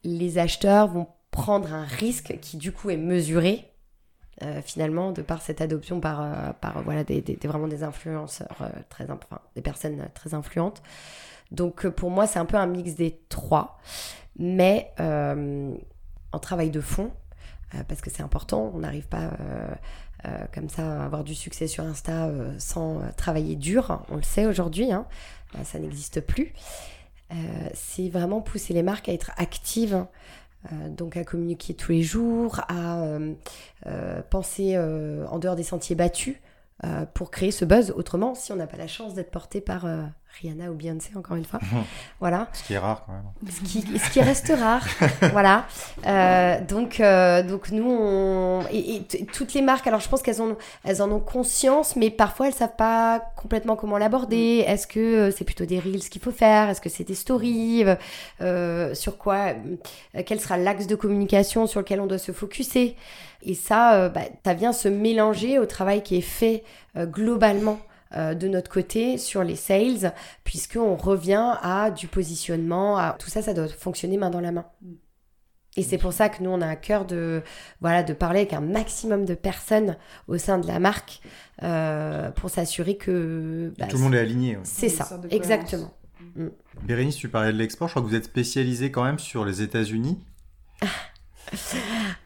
les 0.04 0.38
acheteurs 0.38 0.88
vont 0.88 1.08
prendre 1.30 1.72
un 1.72 1.84
risque 1.84 2.38
qui 2.40 2.56
du 2.56 2.72
coup 2.72 2.90
est 2.90 2.96
mesuré 2.96 3.69
euh, 4.42 4.62
finalement, 4.62 5.12
de 5.12 5.20
par 5.20 5.42
cette 5.42 5.60
adoption 5.60 6.00
par, 6.00 6.22
euh, 6.22 6.52
par 6.60 6.82
voilà, 6.82 7.04
des, 7.04 7.22
vraiment 7.44 7.68
des 7.68 7.82
influenceurs 7.82 8.56
euh, 8.62 8.68
très, 8.88 9.04
enfin, 9.10 9.40
des 9.54 9.60
personnes 9.60 10.08
très 10.14 10.32
influentes. 10.34 10.82
Donc 11.50 11.86
pour 11.88 12.10
moi, 12.10 12.26
c'est 12.26 12.38
un 12.38 12.46
peu 12.46 12.56
un 12.56 12.66
mix 12.66 12.94
des 12.94 13.20
trois, 13.28 13.78
mais 14.38 14.92
en 14.98 16.38
travail 16.38 16.70
de 16.70 16.80
fond, 16.80 17.10
parce 17.88 18.00
que 18.00 18.08
c'est 18.08 18.22
important, 18.22 18.70
on 18.72 18.78
n'arrive 18.78 19.08
pas 19.08 19.32
comme 20.52 20.68
ça 20.68 21.02
à 21.02 21.04
avoir 21.06 21.24
du 21.24 21.34
succès 21.34 21.66
sur 21.66 21.82
Insta 21.82 22.30
sans 22.58 23.00
travailler 23.16 23.56
dur, 23.56 24.04
on 24.10 24.16
le 24.16 24.22
sait 24.22 24.46
aujourd'hui, 24.46 24.92
hein, 24.92 25.06
ça 25.64 25.80
n'existe 25.80 26.20
plus. 26.20 26.54
c'est 27.74 28.08
vraiment 28.10 28.40
pousser 28.40 28.72
les 28.72 28.84
marques 28.84 29.08
à 29.08 29.12
être 29.12 29.32
actives 29.36 29.96
euh, 29.96 30.04
donc 30.88 31.16
à 31.16 31.24
communiquer 31.24 31.74
tous 31.74 31.92
les 31.92 32.02
jours, 32.02 32.60
à 32.68 33.02
euh, 33.02 33.32
euh, 33.86 34.20
penser 34.28 34.78
en 34.78 35.38
dehors 35.38 35.56
des 35.56 35.62
sentiers 35.62 35.96
battus 35.96 36.36
pour 37.14 37.30
créer 37.30 37.50
ce 37.50 37.64
buzz. 37.64 37.92
Autrement, 37.96 38.34
si 38.34 38.52
on 38.52 38.56
n'a 38.56 38.66
pas 38.66 38.76
la 38.76 38.86
chance 38.86 39.14
d'être 39.14 39.30
porté 39.30 39.60
par 39.60 39.86
Rihanna 40.38 40.70
ou 40.70 40.74
Beyoncé, 40.74 41.10
encore 41.16 41.36
une 41.36 41.44
fois. 41.44 41.60
voilà. 42.20 42.48
Ce 42.52 42.62
qui 42.62 42.74
est 42.74 42.78
rare 42.78 43.04
quand 43.04 43.12
même. 43.12 43.22
Ce 43.50 43.60
qui, 43.60 43.98
ce 43.98 44.10
qui 44.10 44.20
reste 44.20 44.52
rare. 44.56 44.86
voilà. 45.32 45.66
Euh, 46.06 46.60
donc, 46.64 47.00
euh, 47.00 47.42
donc 47.42 47.70
nous, 47.70 47.90
on... 47.90 48.62
et, 48.72 49.02
toutes 49.32 49.54
les 49.54 49.62
marques, 49.62 49.86
alors 49.86 50.00
je 50.00 50.08
pense 50.08 50.22
qu'elles 50.22 50.40
elles 50.84 51.02
en 51.02 51.10
ont 51.10 51.20
conscience, 51.20 51.96
mais 51.96 52.10
parfois 52.10 52.46
elles 52.46 52.54
savent 52.54 52.76
pas 52.76 53.20
complètement 53.36 53.76
comment 53.76 53.98
l'aborder. 53.98 54.64
Mm. 54.66 54.70
Est-ce 54.70 54.86
que 54.86 55.00
euh, 55.00 55.30
c'est 55.30 55.44
plutôt 55.44 55.66
des 55.66 55.78
reels 55.78 56.08
qu'il 56.08 56.22
faut 56.22 56.32
faire? 56.32 56.68
Est-ce 56.68 56.80
que 56.80 56.88
c'est 56.88 57.04
des 57.04 57.14
stories? 57.14 57.84
Sur 58.94 59.18
quoi 59.18 59.54
Quel 60.26 60.40
sera 60.40 60.56
l'axe 60.56 60.86
de 60.86 60.94
communication 60.94 61.66
sur 61.66 61.80
lequel 61.80 62.00
on 62.00 62.06
doit 62.06 62.18
se 62.18 62.32
focuser? 62.32 62.96
Et 63.42 63.54
ça, 63.54 64.08
bah, 64.08 64.22
ça 64.44 64.54
vient 64.54 64.72
se 64.72 64.88
mélanger 64.88 65.58
au 65.58 65.66
travail 65.66 66.02
qui 66.02 66.16
est 66.16 66.20
fait 66.20 66.62
globalement 66.96 67.78
euh, 68.16 68.34
de 68.34 68.48
notre 68.48 68.70
côté 68.70 69.18
sur 69.18 69.44
les 69.44 69.56
sales, 69.56 70.12
puisqu'on 70.44 70.96
revient 70.96 71.56
à 71.62 71.90
du 71.90 72.08
positionnement, 72.08 72.98
à... 72.98 73.16
tout 73.18 73.30
ça, 73.30 73.42
ça 73.42 73.54
doit 73.54 73.68
fonctionner 73.68 74.16
main 74.16 74.30
dans 74.30 74.40
la 74.40 74.52
main. 74.52 74.66
Et 75.76 75.82
c'est 75.82 75.98
pour 75.98 76.12
ça 76.12 76.28
que 76.28 76.42
nous, 76.42 76.50
on 76.50 76.60
a 76.60 76.66
à 76.66 76.76
cœur 76.76 77.04
de, 77.04 77.42
voilà, 77.80 78.02
de 78.02 78.12
parler 78.12 78.40
avec 78.40 78.52
un 78.52 78.60
maximum 78.60 79.24
de 79.24 79.34
personnes 79.34 79.96
au 80.26 80.36
sein 80.36 80.58
de 80.58 80.66
la 80.66 80.80
marque 80.80 81.20
euh, 81.62 82.30
pour 82.32 82.50
s'assurer 82.50 82.96
que... 82.96 83.72
Bah, 83.78 83.86
tout 83.86 83.96
le 83.96 84.02
monde 84.02 84.14
est 84.14 84.20
aligné. 84.20 84.58
C'est 84.64 84.88
ça, 84.88 85.20
exactement. 85.30 85.94
Mm. 86.34 86.48
Bérénice, 86.82 87.16
tu 87.16 87.28
parlais 87.28 87.52
de 87.52 87.58
l'export, 87.58 87.88
je 87.88 87.92
crois 87.92 88.02
que 88.02 88.08
vous 88.08 88.16
êtes 88.16 88.24
spécialisé 88.24 88.90
quand 88.90 89.04
même 89.04 89.18
sur 89.20 89.44
les 89.44 89.62
États-Unis. 89.62 90.18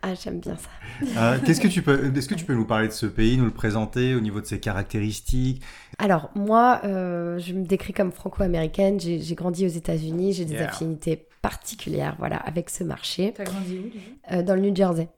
ah, 0.02 0.14
j'aime 0.14 0.40
bien 0.40 0.56
ça. 0.56 0.68
Euh, 1.16 1.38
qu'est-ce 1.44 1.60
que 1.60 1.68
tu 1.68 1.82
peux, 1.82 2.14
est-ce 2.14 2.28
que 2.28 2.34
tu 2.34 2.44
peux 2.44 2.54
nous 2.54 2.66
parler 2.66 2.88
de 2.88 2.92
ce 2.92 3.06
pays, 3.06 3.36
nous 3.36 3.44
le 3.44 3.50
présenter 3.50 4.14
au 4.14 4.20
niveau 4.20 4.40
de 4.40 4.46
ses 4.46 4.60
caractéristiques? 4.60 5.62
Alors 5.98 6.30
moi, 6.34 6.80
euh, 6.84 7.38
je 7.38 7.52
me 7.54 7.64
décris 7.64 7.92
comme 7.92 8.12
franco-américaine. 8.12 9.00
J'ai, 9.00 9.34
grandi 9.34 9.64
aux 9.64 9.70
États-Unis, 9.70 10.34
j'ai 10.34 10.44
des 10.44 10.58
affinités 10.58 11.26
particulières, 11.42 12.16
voilà, 12.18 12.36
avec 12.36 12.70
ce 12.70 12.84
marché. 12.84 13.32
T'as 13.34 13.44
grandi 13.44 13.78
où 13.78 14.34
euh, 14.34 14.42
Dans 14.42 14.54
le 14.54 14.60
New 14.60 14.74
Jersey. 14.74 15.08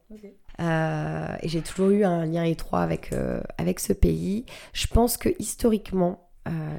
et 0.59 1.49
j'ai 1.49 1.63
toujours 1.63 1.91
eu 1.91 2.05
un 2.05 2.27
lien 2.27 2.45
étroit 2.45 2.81
avec 2.81 3.13
avec 3.59 3.81
ce 3.81 3.93
pays. 3.93 4.45
Je 4.73 4.87
pense 4.87 5.17
que 5.17 5.31
historiquement, 5.39 6.23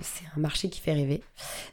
c'est 0.02 0.26
un 0.36 0.40
marché 0.40 0.70
qui 0.70 0.80
fait 0.80 0.94
rêver. 0.94 1.22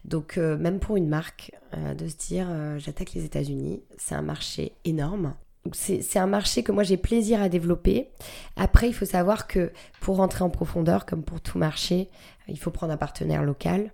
Donc 0.04 0.36
même 0.36 0.80
pour 0.80 0.96
une 0.96 1.08
marque, 1.08 1.52
de 1.96 2.08
se 2.08 2.16
dire 2.16 2.48
j'attaque 2.78 3.12
les 3.14 3.24
États-Unis, 3.24 3.82
c'est 3.96 4.14
un 4.14 4.22
marché 4.22 4.72
énorme 4.84 5.34
c'est 5.72 6.18
un 6.18 6.26
marché 6.26 6.62
que 6.62 6.72
moi 6.72 6.82
j'ai 6.82 6.96
plaisir 6.96 7.40
à 7.40 7.48
développer. 7.48 8.10
Après, 8.56 8.88
il 8.88 8.92
faut 8.92 9.06
savoir 9.06 9.46
que 9.46 9.72
pour 10.00 10.16
rentrer 10.16 10.44
en 10.44 10.50
profondeur, 10.50 11.06
comme 11.06 11.22
pour 11.22 11.40
tout 11.40 11.58
marché, 11.58 12.10
il 12.48 12.58
faut 12.58 12.70
prendre 12.70 12.92
un 12.92 12.98
partenaire 12.98 13.42
local. 13.42 13.92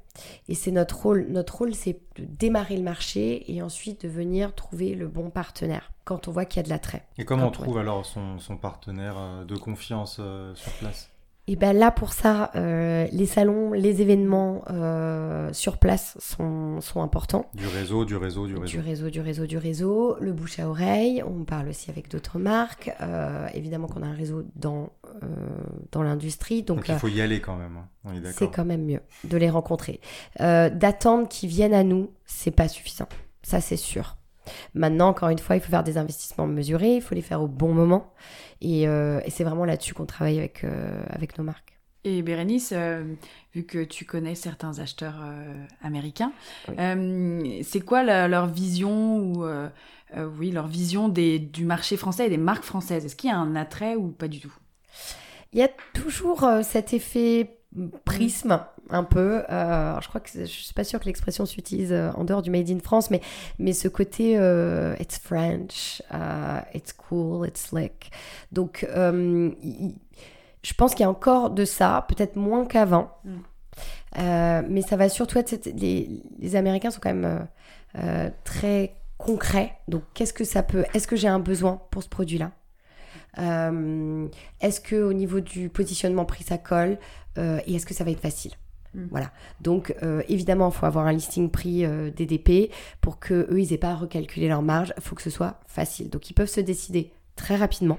Et 0.48 0.54
c'est 0.54 0.72
notre 0.72 1.02
rôle. 1.02 1.26
Notre 1.28 1.58
rôle, 1.58 1.74
c'est 1.74 2.00
de 2.16 2.24
démarrer 2.24 2.76
le 2.76 2.82
marché 2.82 3.52
et 3.52 3.62
ensuite 3.62 4.02
de 4.02 4.08
venir 4.08 4.54
trouver 4.54 4.94
le 4.94 5.06
bon 5.06 5.30
partenaire 5.30 5.92
quand 6.04 6.26
on 6.26 6.32
voit 6.32 6.44
qu'il 6.44 6.58
y 6.58 6.60
a 6.60 6.64
de 6.64 6.70
l'attrait. 6.70 7.04
Et 7.18 7.24
comment 7.24 7.46
on 7.46 7.50
trouve 7.52 7.78
alors 7.78 8.04
son, 8.04 8.56
partenaire 8.60 9.14
euh, 9.16 9.44
de 9.44 9.56
confiance 9.56 10.16
euh, 10.18 10.54
sur 10.56 10.72
place? 10.72 11.09
Et 11.50 11.56
bien 11.56 11.72
là, 11.72 11.90
pour 11.90 12.12
ça, 12.12 12.52
euh, 12.54 13.08
les 13.10 13.26
salons, 13.26 13.72
les 13.72 14.00
événements 14.00 14.62
euh, 14.70 15.52
sur 15.52 15.78
place 15.78 16.16
sont, 16.20 16.80
sont, 16.80 17.02
importants. 17.02 17.46
Du 17.54 17.66
réseau, 17.66 18.04
du 18.04 18.14
réseau, 18.14 18.46
du 18.46 18.54
réseau. 18.54 18.66
Du 18.66 18.78
réseau, 18.78 19.10
du 19.10 19.20
réseau, 19.20 19.46
du 19.46 19.58
réseau. 19.58 20.16
Le 20.20 20.32
bouche 20.32 20.60
à 20.60 20.68
oreille, 20.68 21.24
on 21.26 21.42
parle 21.42 21.70
aussi 21.70 21.90
avec 21.90 22.08
d'autres 22.08 22.38
marques. 22.38 22.92
Euh, 23.00 23.48
évidemment 23.52 23.88
qu'on 23.88 24.04
a 24.04 24.06
un 24.06 24.14
réseau 24.14 24.44
dans, 24.54 24.92
dans 25.90 26.04
l'industrie. 26.04 26.62
Donc, 26.62 26.88
il 26.88 26.94
faut 26.94 27.08
y 27.08 27.20
aller 27.20 27.40
quand 27.40 27.56
même. 27.56 27.78
Hein. 28.06 28.12
C'est 28.32 28.48
quand 28.48 28.64
même 28.64 28.84
mieux 28.84 29.00
de 29.24 29.36
les 29.36 29.50
rencontrer. 29.50 30.00
D'attendre 30.38 31.26
qu'ils 31.26 31.48
viennent 31.48 31.74
à 31.74 31.82
nous, 31.82 32.12
c'est 32.26 32.52
pas 32.52 32.68
suffisant. 32.68 33.08
Ça, 33.42 33.60
c'est 33.60 33.76
sûr. 33.76 34.14
Maintenant, 34.74 35.08
encore 35.08 35.28
une 35.28 35.38
fois, 35.38 35.56
il 35.56 35.62
faut 35.62 35.70
faire 35.70 35.84
des 35.84 35.98
investissements 35.98 36.46
mesurés, 36.46 36.96
il 36.96 37.02
faut 37.02 37.14
les 37.14 37.22
faire 37.22 37.42
au 37.42 37.48
bon 37.48 37.72
moment. 37.72 38.12
Et, 38.60 38.88
euh, 38.88 39.20
c'est 39.28 39.44
vraiment 39.44 39.64
là-dessus 39.64 39.94
qu'on 39.94 40.06
travaille 40.06 40.38
avec, 40.38 40.64
euh, 40.64 41.02
avec 41.10 41.38
nos 41.38 41.44
marques. 41.44 41.78
Et 42.04 42.22
Bérénice, 42.22 42.72
euh, 42.74 43.04
vu 43.54 43.64
que 43.64 43.84
tu 43.84 44.06
connais 44.06 44.34
certains 44.34 44.78
acheteurs 44.78 45.22
américains, 45.82 46.32
c'est 46.68 47.80
quoi 47.84 48.02
leur 48.02 48.46
vision 48.46 49.18
ou 49.18 49.44
oui 50.38 50.50
leur 50.50 50.66
vision 50.66 51.08
des, 51.08 51.38
du 51.38 51.66
marché 51.66 51.98
français 51.98 52.26
et 52.26 52.30
des 52.30 52.38
marques 52.38 52.64
françaises? 52.64 53.04
Est-ce 53.04 53.16
qu'il 53.16 53.28
y 53.28 53.32
a 53.32 53.36
un 53.36 53.54
attrait 53.54 53.96
ou 53.96 54.08
pas 54.08 54.28
du 54.28 54.40
tout? 54.40 54.54
Il 55.52 55.58
y 55.58 55.62
a 55.62 55.68
toujours 55.92 56.48
cet 56.62 56.94
effet 56.94 57.58
prisme 58.06 58.60
un 58.90 59.04
peu. 59.04 59.42
Euh, 59.50 60.00
je 60.00 60.08
crois 60.08 60.20
que 60.20 60.30
je 60.32 60.44
suis 60.44 60.74
pas 60.74 60.84
sûre 60.84 61.00
que 61.00 61.06
l'expression 61.06 61.46
s'utilise 61.46 61.92
euh, 61.92 62.10
en 62.14 62.24
dehors 62.24 62.42
du 62.42 62.50
Made 62.50 62.70
in 62.70 62.80
France, 62.80 63.10
mais, 63.10 63.20
mais 63.58 63.72
ce 63.72 63.88
côté 63.88 64.36
euh, 64.36 64.94
it's 65.00 65.18
French, 65.18 66.02
it's 66.74 66.92
cool, 66.92 67.46
it's 67.46 67.68
slick. 67.68 68.10
Donc, 68.52 68.86
je 70.62 70.74
pense 70.74 70.94
qu'il 70.94 71.02
y 71.02 71.06
a 71.06 71.10
encore 71.10 71.50
de 71.50 71.64
ça, 71.64 72.04
peut-être 72.08 72.36
moins 72.36 72.66
qu'avant. 72.66 73.10
Mm. 73.24 74.68
mais 74.68 74.82
ça 74.82 74.96
va 74.96 75.08
surtout 75.08 75.38
être. 75.38 75.66
Les, 75.66 76.22
les 76.38 76.56
Américains 76.56 76.90
sont 76.90 77.00
quand 77.00 77.14
même 77.14 77.46
très 78.44 78.96
concrets. 79.18 79.76
Donc, 79.88 80.02
qu'est-ce 80.14 80.32
que 80.32 80.44
ça 80.44 80.62
peut. 80.62 80.84
Est-ce 80.94 81.06
que 81.06 81.16
j'ai 81.16 81.28
un 81.28 81.40
besoin 81.40 81.80
pour 81.90 82.02
ce 82.02 82.08
produit-là? 82.08 82.52
Est-ce 83.36 84.80
que 84.80 84.96
au 84.96 85.12
niveau 85.12 85.40
du 85.40 85.68
positionnement 85.68 86.24
prix 86.24 86.44
ça 86.44 86.58
colle? 86.58 86.98
Et 87.36 87.74
est-ce 87.74 87.86
que 87.86 87.94
ça 87.94 88.04
va 88.04 88.10
être 88.10 88.20
facile? 88.20 88.52
Mm. 88.94 89.06
Voilà. 89.10 89.30
Donc, 89.60 89.94
euh, 90.02 90.22
évidemment, 90.28 90.70
il 90.70 90.74
faut 90.74 90.86
avoir 90.86 91.06
un 91.06 91.12
listing 91.12 91.50
prix 91.50 91.84
euh, 91.84 92.10
DDP 92.10 92.72
pour 93.00 93.18
que 93.18 93.46
eux, 93.50 93.60
ils 93.60 93.72
aient 93.72 93.78
pas 93.78 93.90
à 93.90 93.96
recalculer 93.96 94.48
leur 94.48 94.62
marge. 94.62 94.92
Il 94.96 95.02
faut 95.02 95.14
que 95.14 95.22
ce 95.22 95.30
soit 95.30 95.60
facile. 95.66 96.10
Donc, 96.10 96.30
ils 96.30 96.34
peuvent 96.34 96.48
se 96.48 96.60
décider 96.60 97.12
très 97.36 97.56
rapidement. 97.56 97.98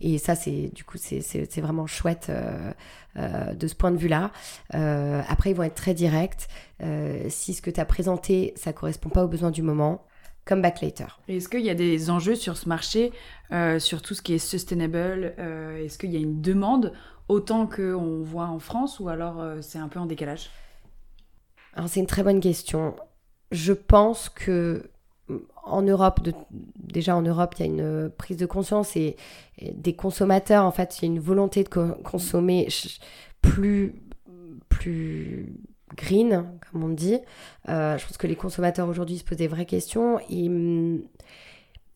Et 0.00 0.18
ça, 0.18 0.34
c'est 0.34 0.70
du 0.74 0.82
coup, 0.84 0.96
c'est 0.98 1.60
vraiment 1.60 1.86
chouette 1.86 2.32
de 3.16 3.68
ce 3.68 3.74
point 3.74 3.90
de 3.90 3.98
vue-là. 3.98 4.30
après, 4.70 5.50
ils 5.50 5.54
vont 5.54 5.64
être 5.64 5.74
très 5.74 5.92
directs. 5.92 6.48
si 7.28 7.52
ce 7.52 7.60
que 7.60 7.70
tu 7.70 7.80
as 7.80 7.84
présenté, 7.84 8.54
ça 8.56 8.72
correspond 8.72 9.10
pas 9.10 9.24
aux 9.24 9.28
besoins 9.28 9.50
du 9.50 9.60
moment, 9.60 10.06
comme 10.46 10.62
back 10.62 10.80
later. 10.80 11.20
Est-ce 11.28 11.50
qu'il 11.50 11.60
y 11.60 11.68
a 11.68 11.74
des 11.74 12.08
enjeux 12.08 12.34
sur 12.34 12.56
ce 12.56 12.66
marché, 12.66 13.12
sur 13.78 14.00
tout 14.00 14.14
ce 14.14 14.22
qui 14.22 14.32
est 14.32 14.38
sustainable 14.38 15.34
Est-ce 15.84 15.98
qu'il 15.98 16.10
y 16.10 16.16
a 16.16 16.20
une 16.20 16.40
demande 16.40 16.94
autant 17.28 17.66
qu'on 17.66 18.22
voit 18.22 18.46
en 18.46 18.58
France 18.58 19.00
ou 19.00 19.08
alors 19.08 19.40
euh, 19.40 19.58
c'est 19.60 19.78
un 19.78 19.88
peu 19.88 20.00
en 20.00 20.06
décalage? 20.06 20.50
C'est 21.86 22.00
une 22.00 22.06
très 22.06 22.22
bonne 22.24 22.40
question. 22.40 22.96
Je 23.52 23.72
pense 23.72 24.28
que 24.28 24.90
mm, 25.28 25.36
en 25.64 25.82
Europe, 25.82 26.20
déjà 26.76 27.14
en 27.14 27.22
Europe, 27.22 27.54
il 27.58 27.60
y 27.60 27.68
a 27.68 27.72
une 27.72 28.10
prise 28.10 28.36
de 28.36 28.46
conscience 28.46 28.96
et, 28.96 29.16
des 29.60 29.94
consommateurs, 29.94 30.64
en 30.64 30.70
fait, 30.70 30.98
il 30.98 31.04
y 31.04 31.08
a 31.08 31.12
une 31.12 31.20
volonté 31.20 31.64
de 31.64 31.68
consommer 32.04 32.68
plus, 33.42 33.94
plus 34.68 35.52
green, 35.96 36.46
comme 36.70 36.84
on 36.84 36.88
dit. 36.88 37.18
Euh, 37.68 37.98
je 37.98 38.06
pense 38.06 38.16
que 38.16 38.26
les 38.26 38.36
consommateurs 38.36 38.88
aujourd'hui 38.88 39.18
se 39.18 39.24
posent 39.24 39.38
des 39.38 39.48
vraies 39.48 39.66
questions. 39.66 40.18
Et, 40.30 40.48
mm, 40.48 41.02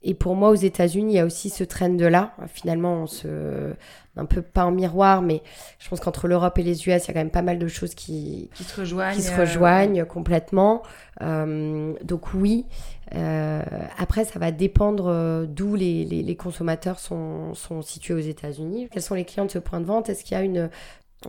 et 0.05 0.15
pour 0.15 0.35
moi, 0.35 0.51
aux 0.51 0.55
États-Unis, 0.55 1.13
il 1.13 1.17
y 1.17 1.21
a 1.21 1.25
aussi 1.25 1.51
ce 1.51 1.65
trend-là. 1.65 2.35
Finalement, 2.49 3.03
on 3.03 3.07
se, 3.07 3.73
un 4.17 4.25
peu 4.27 4.43
pas 4.43 4.65
en 4.65 4.73
miroir, 4.73 5.23
mais 5.23 5.43
je 5.79 5.89
pense 5.89 6.01
qu'entre 6.01 6.29
l'Europe 6.29 6.59
et 6.59 6.63
les 6.63 6.89
US, 6.89 7.05
il 7.05 7.09
y 7.09 7.11
a 7.11 7.15
quand 7.15 7.15
même 7.15 7.31
pas 7.31 7.43
mal 7.43 7.59
de 7.59 7.69
choses 7.69 7.95
qui, 7.95 8.51
qui 8.55 8.65
se 8.65 8.81
rejoignent, 8.81 9.15
qui 9.15 9.23
se 9.23 9.35
rejoignent 9.35 10.05
complètement. 10.05 10.83
Euh, 11.23 11.95
donc 12.03 12.35
oui. 12.35 12.67
Euh, 13.15 13.63
après, 13.99 14.25
ça 14.25 14.39
va 14.39 14.51
dépendre 14.53 15.07
euh, 15.09 15.47
d'où 15.47 15.75
les, 15.75 16.05
les, 16.05 16.37
consommateurs 16.37 16.99
sont, 16.99 17.55
sont 17.55 17.83
situés 17.83 18.15
aux 18.15 18.19
États-Unis. 18.19 18.89
Quels 18.91 19.03
sont 19.03 19.15
les 19.15 19.25
clients 19.25 19.47
de 19.47 19.51
ce 19.51 19.59
point 19.59 19.81
de 19.81 19.87
vente? 19.87 20.09
Est-ce 20.09 20.25
qu'il 20.25 20.37
y 20.37 20.41
a 20.41 20.43
une, 20.43 20.71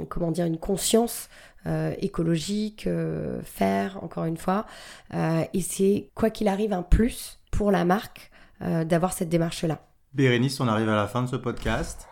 comment 0.09 0.31
dire, 0.31 0.45
une 0.45 0.57
conscience 0.57 1.29
écologique, 1.99 2.89
faire, 3.43 4.03
encore 4.03 4.25
une 4.25 4.35
fois? 4.35 4.65
et 5.13 5.61
c'est, 5.61 6.09
quoi 6.13 6.29
qu'il 6.29 6.49
arrive, 6.49 6.73
un 6.73 6.83
plus 6.83 7.39
pour 7.51 7.71
la 7.71 7.85
marque 7.85 8.32
d'avoir 8.63 9.13
cette 9.13 9.29
démarche-là. 9.29 9.85
Bérénice, 10.13 10.59
on 10.59 10.67
arrive 10.67 10.89
à 10.89 10.95
la 10.95 11.07
fin 11.07 11.23
de 11.23 11.27
ce 11.27 11.35
podcast. 11.35 12.07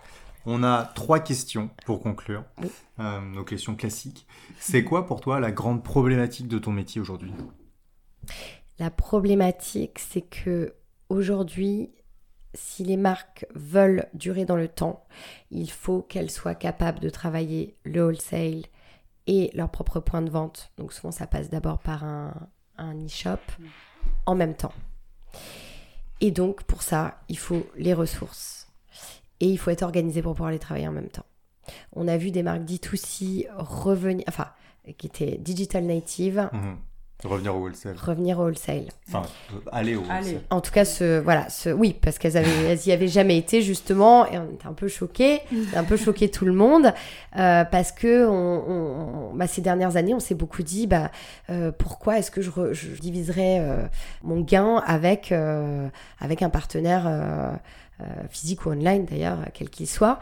On 0.45 0.63
a 0.63 0.85
trois 0.95 1.19
questions 1.19 1.69
pour 1.85 2.01
conclure, 2.01 2.43
euh, 2.99 3.21
nos 3.21 3.43
questions 3.43 3.75
classiques. 3.75 4.25
C'est 4.59 4.83
quoi 4.83 5.05
pour 5.05 5.21
toi 5.21 5.39
la 5.39 5.51
grande 5.51 5.83
problématique 5.83 6.47
de 6.47 6.57
ton 6.57 6.71
métier 6.71 6.99
aujourd'hui? 6.99 7.31
La 8.79 8.89
problématique, 8.89 9.99
c'est 9.99 10.23
que 10.23 10.73
aujourd'hui, 11.09 11.91
si 12.55 12.83
les 12.83 12.97
marques 12.97 13.45
veulent 13.53 14.07
durer 14.15 14.45
dans 14.45 14.55
le 14.55 14.67
temps, 14.67 15.05
il 15.51 15.69
faut 15.69 16.01
qu'elles 16.01 16.31
soient 16.31 16.55
capables 16.55 16.99
de 16.99 17.09
travailler 17.09 17.77
le 17.83 18.01
wholesale 18.01 18.63
et 19.27 19.51
leur 19.53 19.69
propre 19.69 19.99
point 19.99 20.23
de 20.23 20.31
vente. 20.31 20.71
Donc 20.77 20.91
souvent, 20.91 21.11
ça 21.11 21.27
passe 21.27 21.51
d'abord 21.51 21.77
par 21.77 22.03
un, 22.03 22.33
un 22.77 22.95
e-shop 23.05 23.39
en 24.25 24.33
même 24.33 24.55
temps. 24.55 24.73
Et 26.21 26.31
donc, 26.31 26.63
pour 26.63 26.83
ça, 26.83 27.19
il 27.29 27.37
faut 27.37 27.65
les 27.75 27.93
ressources 27.93 28.67
et 29.39 29.47
il 29.47 29.57
faut 29.57 29.71
être 29.71 29.81
organisé 29.81 30.21
pour 30.21 30.33
pouvoir 30.33 30.51
les 30.51 30.59
travailler 30.59 30.87
en 30.87 30.91
même 30.91 31.09
temps. 31.09 31.25
On 31.93 32.07
a 32.07 32.17
vu 32.17 32.31
des 32.31 32.43
marques 32.43 32.61
D2C 32.61 33.47
revenir, 33.55 34.23
enfin, 34.27 34.47
qui 34.97 35.07
étaient 35.07 35.37
digital 35.37 35.85
native. 35.85 36.49
Mhm. 36.53 36.77
Revenir 37.23 37.55
au 37.55 37.59
wholesale. 37.59 37.95
Revenir 37.97 38.39
au 38.39 38.43
wholesale. 38.43 38.85
Enfin, 39.07 39.23
aller 39.71 39.95
au 39.95 40.01
wholesale. 40.01 40.41
En 40.49 40.61
tout 40.61 40.71
cas, 40.71 40.85
ce, 40.85 41.19
voilà, 41.19 41.49
ce, 41.49 41.69
oui, 41.69 41.95
parce 42.01 42.17
qu'elles 42.17 42.37
avaient, 42.37 42.63
elles 42.69 42.87
y 42.87 42.91
avaient 42.91 43.07
jamais 43.07 43.37
été 43.37 43.61
justement, 43.61 44.25
et 44.27 44.37
on 44.37 44.45
était 44.53 44.67
un 44.67 44.73
peu 44.73 44.87
choqués, 44.87 45.41
un 45.75 45.83
peu 45.83 45.97
choqué 45.97 46.29
tout 46.29 46.45
le 46.45 46.53
monde, 46.53 46.93
euh, 47.37 47.63
parce 47.65 47.91
que 47.91 48.27
on, 48.27 49.33
bah, 49.35 49.47
ces 49.47 49.61
dernières 49.61 49.97
années, 49.97 50.13
on 50.13 50.19
s'est 50.19 50.35
beaucoup 50.35 50.63
dit, 50.63 50.87
bah, 50.87 51.11
euh, 51.49 51.71
pourquoi 51.71 52.17
est-ce 52.17 52.31
que 52.31 52.41
je, 52.41 52.51
je 52.71 52.99
diviserais 52.99 53.59
euh, 53.59 53.85
mon 54.23 54.41
gain 54.41 54.77
avec 54.85 55.33
avec 56.19 56.41
un 56.41 56.49
partenaire 56.49 57.59
euh, 58.01 58.05
physique 58.29 58.65
ou 58.65 58.69
online 58.71 59.05
d'ailleurs, 59.05 59.39
quel 59.53 59.69
qu'il 59.69 59.87
soit. 59.87 60.19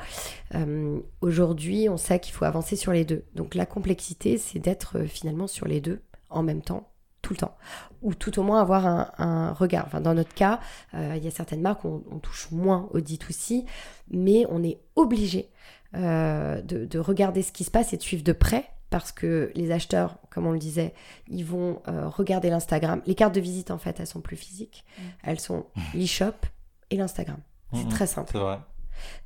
Euh, 0.55 0.99
aujourd'hui, 1.21 1.87
on 1.87 1.97
sait 1.97 2.19
qu'il 2.19 2.33
faut 2.33 2.43
avancer 2.43 2.75
sur 2.75 2.91
les 2.91 3.05
deux. 3.05 3.23
Donc 3.35 3.55
la 3.55 3.65
complexité, 3.65 4.37
c'est 4.37 4.59
d'être 4.59 4.97
euh, 4.97 5.05
finalement 5.05 5.47
sur 5.47 5.67
les 5.67 5.79
deux 5.79 6.01
en 6.29 6.43
même 6.43 6.61
temps 6.61 6.91
tout 7.21 7.33
le 7.33 7.37
temps, 7.37 7.57
ou 8.01 8.13
tout 8.13 8.39
au 8.39 8.43
moins 8.43 8.61
avoir 8.61 8.87
un, 8.87 9.51
regard. 9.51 9.85
Enfin, 9.85 9.99
dans 9.99 10.13
notre 10.13 10.33
cas, 10.33 10.61
il 10.93 11.21
y 11.21 11.27
a 11.27 11.31
certaines 11.31 11.61
marques 11.61 11.83
où 11.83 12.01
on, 12.09 12.17
touche 12.19 12.49
moins 12.49 12.87
au 12.93 12.99
D2C, 12.99 13.65
mais 14.09 14.45
on 14.49 14.63
est 14.63 14.79
obligé 14.95 15.49
de, 15.93 16.97
regarder 16.97 17.41
ce 17.41 17.51
qui 17.51 17.65
se 17.65 17.71
passe 17.71 17.91
et 17.91 17.97
de 17.97 18.01
suivre 18.01 18.23
de 18.23 18.31
près, 18.31 18.69
parce 18.89 19.11
que 19.11 19.51
les 19.53 19.69
acheteurs, 19.71 20.17
comme 20.29 20.47
on 20.47 20.53
le 20.53 20.59
disait, 20.59 20.93
ils 21.27 21.43
vont 21.43 21.81
regarder 21.85 22.49
l'Instagram. 22.49 23.01
Les 23.05 23.15
cartes 23.15 23.35
de 23.35 23.41
visite, 23.41 23.69
en 23.69 23.77
fait, 23.77 23.99
elles 23.99 24.07
sont 24.07 24.21
plus 24.21 24.37
physiques. 24.37 24.85
Mmh. 24.97 25.01
Elles 25.23 25.39
sont 25.41 25.65
l'e-shop 25.93 26.45
et 26.89 26.95
l'Instagram. 26.95 27.39
C'est 27.73 27.83
mhm. 27.83 27.89
très 27.89 28.07
simple. 28.07 28.29
C'est 28.31 28.39
vrai. 28.39 28.59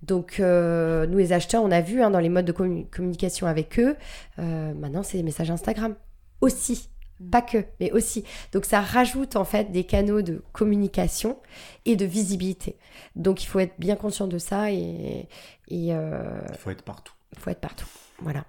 Donc, 0.02 0.40
euh, 0.40 1.08
nous, 1.08 1.18
les 1.18 1.34
acheteurs, 1.34 1.64
on 1.64 1.72
a 1.72 1.82
vu 1.82 2.02
hein, 2.02 2.12
dans 2.12 2.20
les 2.20 2.30
modes 2.30 2.46
de 2.46 2.52
communication 2.52 3.48
avec 3.48 3.80
eux, 3.80 3.96
euh, 4.40 4.74
maintenant, 4.74 5.04
c'est 5.04 5.18
des 5.18 5.24
messages 5.24 5.50
Instagram 5.50 5.96
aussi. 6.42 6.90
Mhm. 7.20 7.30
Pas 7.30 7.42
que, 7.42 7.66
mais 7.80 7.92
aussi. 7.92 8.24
Donc, 8.52 8.66
ça 8.66 8.82
rajoute 8.82 9.36
en 9.36 9.46
fait 9.46 9.72
des 9.72 9.84
canaux 9.84 10.22
de 10.22 10.44
communication 10.52 11.38
et 11.86 11.96
de 11.96 12.06
visibilité. 12.06 12.78
Donc, 13.16 13.44
il 13.44 13.48
faut 13.48 13.60
être 13.60 13.76
bien 13.80 13.96
conscient 13.96 14.28
de 14.28 14.38
ça 14.38 14.72
et. 14.72 15.28
et 15.68 15.94
euh, 15.94 16.42
il 16.50 16.58
faut 16.58 16.72
être 16.72 16.84
partout. 16.84 17.14
Il 17.34 17.40
faut 17.40 17.50
être 17.50 17.62
partout. 17.62 17.88
Voilà. 18.20 18.46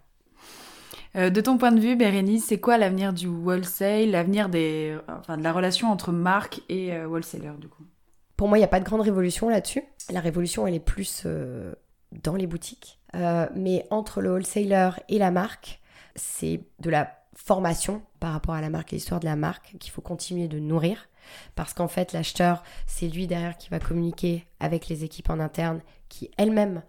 Euh, 1.16 1.30
de 1.30 1.40
ton 1.40 1.58
point 1.58 1.72
de 1.72 1.80
vue, 1.80 1.96
Bérénice, 1.96 2.46
c'est 2.46 2.58
quoi 2.58 2.76
l'avenir 2.76 3.12
du 3.12 3.28
wholesale, 3.28 4.10
l'avenir 4.10 4.48
des, 4.48 4.96
enfin, 5.08 5.36
de 5.36 5.42
la 5.42 5.52
relation 5.52 5.90
entre 5.90 6.10
marque 6.12 6.60
et 6.68 6.92
euh, 6.92 7.06
wholesaler 7.06 7.52
du 7.58 7.68
coup? 7.68 7.84
Pour 8.36 8.48
moi, 8.48 8.58
il 8.58 8.62
n'y 8.62 8.66
a 8.66 8.68
pas 8.68 8.80
de 8.80 8.84
grande 8.84 9.02
révolution 9.02 9.48
là-dessus. 9.48 9.84
La 10.10 10.20
révolution, 10.20 10.66
elle 10.66 10.74
est 10.74 10.80
plus 10.80 11.22
euh, 11.24 11.72
dans 12.12 12.34
les 12.34 12.48
boutiques. 12.48 12.98
mais 13.54 13.86
entre 13.90 14.20
le 14.20 14.32
wholesaler 14.32 14.90
et 15.08 15.18
la 15.18 15.30
marque, 15.30 15.80
c'est 16.16 16.62
de 16.80 16.90
la 16.90 17.23
formation 17.34 18.02
par 18.20 18.32
rapport 18.32 18.54
à 18.54 18.60
la 18.60 18.70
marque 18.70 18.92
et 18.92 18.96
l'histoire 18.96 19.20
de 19.20 19.26
la 19.26 19.36
marque 19.36 19.76
qu'il 19.78 19.92
faut 19.92 20.02
continuer 20.02 20.48
de 20.48 20.58
nourrir. 20.58 21.08
Parce 21.54 21.72
qu'en 21.72 21.88
fait, 21.88 22.12
l'acheteur, 22.12 22.62
c'est 22.86 23.08
lui 23.08 23.26
derrière 23.26 23.56
qui 23.56 23.70
va 23.70 23.78
communiquer 23.78 24.46
avec 24.60 24.88
les 24.88 25.04
équipes 25.04 25.30
en 25.30 25.40
interne 25.40 25.80
qui 26.08 26.30
elles-mêmes 26.36 26.82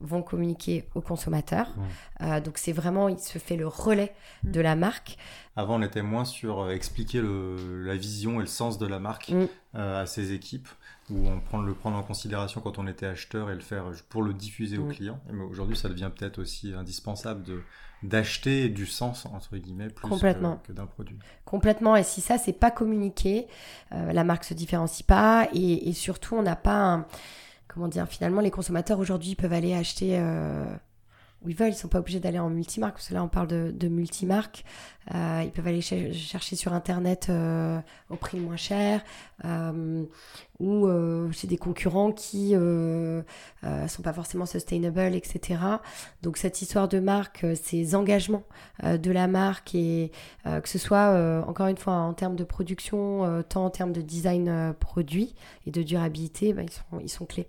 vont 0.00 0.22
communiquer 0.22 0.88
aux 0.94 1.00
consommateurs. 1.00 1.74
Euh, 2.20 2.40
donc 2.40 2.58
c'est 2.58 2.72
vraiment, 2.72 3.08
il 3.08 3.18
se 3.18 3.38
fait 3.38 3.56
le 3.56 3.66
relais 3.66 4.14
mm. 4.44 4.50
de 4.50 4.60
la 4.60 4.76
marque. 4.76 5.16
Avant, 5.56 5.78
on 5.78 5.82
était 5.82 6.02
moins 6.02 6.24
sur 6.24 6.60
euh, 6.60 6.70
expliquer 6.70 7.20
le, 7.20 7.84
la 7.84 7.96
vision 7.96 8.36
et 8.36 8.42
le 8.42 8.46
sens 8.46 8.78
de 8.78 8.86
la 8.86 8.98
marque 8.98 9.30
mm. 9.30 9.46
euh, 9.74 10.02
à 10.02 10.06
ses 10.06 10.32
équipes, 10.32 10.68
ou 11.10 11.26
on 11.28 11.40
prend 11.40 11.60
le 11.60 11.74
prendre 11.74 11.96
en 11.96 12.02
considération 12.02 12.60
quand 12.60 12.78
on 12.78 12.86
était 12.86 13.06
acheteur 13.06 13.50
et 13.50 13.54
le 13.54 13.60
faire 13.60 13.86
pour 14.08 14.22
le 14.22 14.34
diffuser 14.34 14.78
aux 14.78 14.86
mm. 14.86 14.92
clients. 14.92 15.20
Mais 15.32 15.42
aujourd'hui, 15.42 15.76
ça 15.76 15.88
devient 15.88 16.10
peut-être 16.16 16.38
aussi 16.38 16.72
indispensable 16.74 17.42
de 17.42 17.62
d'acheter 18.02 18.68
du 18.68 18.86
sens 18.86 19.26
entre 19.26 19.56
guillemets 19.56 19.88
plus 19.88 20.08
que, 20.08 20.72
d'un 20.72 20.86
produit. 20.86 21.18
Complètement. 21.44 21.96
Et 21.96 22.02
si 22.02 22.20
ça 22.20 22.38
c'est 22.38 22.52
pas 22.52 22.70
communiqué, 22.70 23.46
la 23.90 24.24
marque 24.24 24.44
se 24.44 24.54
différencie 24.54 25.02
pas 25.02 25.48
et, 25.52 25.88
et 25.88 25.92
surtout 25.92 26.36
on 26.36 26.42
n'a 26.42 26.56
pas 26.56 26.76
un 26.76 27.06
comment 27.68 27.88
dire, 27.88 28.08
finalement, 28.08 28.40
les 28.40 28.50
consommateurs 28.50 28.98
aujourd'hui 28.98 29.34
peuvent 29.36 29.52
aller 29.52 29.74
acheter 29.74 30.18
euh, 30.18 30.64
où 31.42 31.48
ils 31.48 31.56
veulent. 31.56 31.70
Ils 31.70 31.74
sont 31.74 31.88
pas 31.88 31.98
obligés 31.98 32.20
d'aller 32.20 32.38
en 32.38 32.50
multimarque, 32.50 32.94
parce 32.94 33.08
que 33.08 33.14
là, 33.14 33.22
on 33.22 33.28
parle 33.28 33.48
de, 33.48 33.72
de 33.74 33.88
multimarque. 33.88 34.64
Euh, 35.14 35.42
ils 35.44 35.50
peuvent 35.50 35.66
aller 35.66 35.80
chercher 35.80 36.56
sur 36.56 36.74
Internet 36.74 37.28
euh, 37.30 37.80
au 38.10 38.16
prix 38.16 38.38
moins 38.38 38.56
cher, 38.56 39.02
ou 40.60 40.88
chez 41.32 41.46
des 41.46 41.56
concurrents 41.56 42.12
qui 42.12 42.54
ne 42.54 43.22
sont 43.88 44.02
pas 44.02 44.12
forcément 44.12 44.46
sustainable, 44.46 45.14
etc. 45.14 45.60
Donc, 46.22 46.36
cette 46.36 46.60
histoire 46.60 46.88
de 46.88 46.98
marque, 46.98 47.46
ces 47.54 47.94
engagements 47.94 48.44
de 48.82 49.10
la 49.10 49.28
marque, 49.28 49.74
et 49.74 50.12
que 50.44 50.68
ce 50.68 50.78
soit, 50.78 51.44
encore 51.46 51.68
une 51.68 51.78
fois, 51.78 51.94
en 51.94 52.12
termes 52.12 52.36
de 52.36 52.44
production, 52.44 53.42
tant 53.48 53.64
en 53.64 53.70
termes 53.70 53.92
de 53.92 54.02
design 54.02 54.74
produit 54.78 55.34
et 55.66 55.70
de 55.70 55.82
durabilité, 55.82 56.52
ben, 56.52 56.66
ils 57.00 57.08
sont 57.08 57.26
clés 57.26 57.48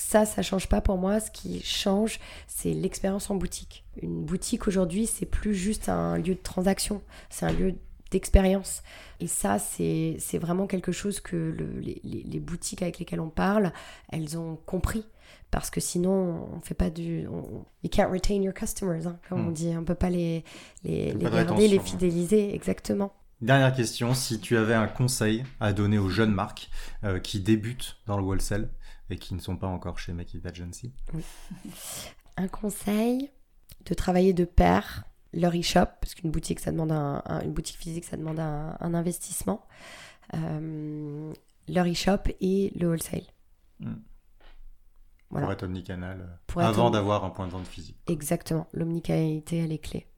ça, 0.00 0.24
ça 0.24 0.42
change 0.42 0.68
pas 0.68 0.80
pour 0.80 0.96
moi. 0.96 1.20
Ce 1.20 1.30
qui 1.30 1.60
change, 1.62 2.18
c'est 2.48 2.72
l'expérience 2.72 3.30
en 3.30 3.36
boutique. 3.36 3.84
Une 4.02 4.24
boutique 4.24 4.66
aujourd'hui, 4.66 5.06
c'est 5.06 5.26
plus 5.26 5.54
juste 5.54 5.88
un 5.88 6.16
lieu 6.16 6.34
de 6.34 6.40
transaction, 6.42 7.02
c'est 7.28 7.46
un 7.46 7.52
lieu 7.52 7.74
d'expérience. 8.10 8.82
Et 9.20 9.26
ça, 9.26 9.58
c'est 9.58 10.18
vraiment 10.40 10.66
quelque 10.66 10.90
chose 10.90 11.20
que 11.20 11.54
les, 11.82 12.40
boutiques 12.40 12.82
avec 12.82 12.98
lesquelles 12.98 13.20
on 13.20 13.28
parle, 13.28 13.72
elles 14.08 14.38
ont 14.38 14.56
compris. 14.66 15.04
Parce 15.50 15.70
que 15.70 15.80
sinon, 15.80 16.48
on 16.54 16.60
fait 16.60 16.74
pas 16.74 16.90
du. 16.90 17.26
On, 17.26 17.64
you 17.82 17.90
can't 17.90 18.10
retain 18.10 18.40
your 18.40 18.54
customers, 18.54 19.06
hein, 19.06 19.18
comme 19.28 19.48
on 19.48 19.50
hmm. 19.50 19.54
dit. 19.54 19.74
On 19.76 19.84
peut 19.84 19.96
pas 19.96 20.10
les, 20.10 20.44
les, 20.84 21.12
les 21.12 21.30
garder, 21.30 21.66
les 21.66 21.80
fidéliser, 21.80 22.54
exactement. 22.54 23.12
Dernière 23.40 23.74
question, 23.74 24.12
si 24.14 24.38
tu 24.38 24.56
avais 24.56 24.74
un 24.74 24.86
conseil 24.86 25.44
à 25.60 25.72
donner 25.72 25.98
aux 25.98 26.10
jeunes 26.10 26.32
marques 26.32 26.68
euh, 27.04 27.18
qui 27.18 27.40
débutent 27.40 27.96
dans 28.06 28.18
le 28.18 28.22
wholesale, 28.22 28.68
et 29.10 29.16
qui 29.16 29.34
ne 29.34 29.40
sont 29.40 29.56
pas 29.56 29.66
encore 29.66 29.98
chez 29.98 30.12
Make 30.12 30.34
It 30.34 30.46
Agency. 30.46 30.92
Un 32.36 32.48
conseil 32.48 33.30
de 33.84 33.94
travailler 33.94 34.32
de 34.32 34.44
pair 34.44 35.04
leur 35.32 35.52
e-shop, 35.54 35.86
parce 36.00 36.14
qu'une 36.14 36.30
boutique, 36.30 36.60
ça 36.60 36.72
demande 36.72 36.92
un, 36.92 37.22
une 37.44 37.52
boutique 37.52 37.76
physique, 37.76 38.04
ça 38.04 38.16
demande 38.16 38.40
un, 38.40 38.94
investissement. 38.94 39.66
Euh, 40.34 41.32
leur 41.68 41.86
e-shop 41.86 42.32
et 42.40 42.72
le 42.76 42.88
wholesale. 42.88 43.22
Hmm. 43.78 43.94
Pour 45.28 45.52
être 45.52 45.62
omnicanal, 45.62 46.40
Pour 46.48 46.60
avant 46.60 46.90
d'avoir 46.90 47.24
un 47.24 47.30
point 47.30 47.46
de 47.46 47.52
vente 47.52 47.66
physique. 47.66 47.96
Exactement, 48.08 48.66
l'omnicanalité, 48.72 49.58
elle 49.58 49.72
est 49.72 49.78
clé. 49.78 50.08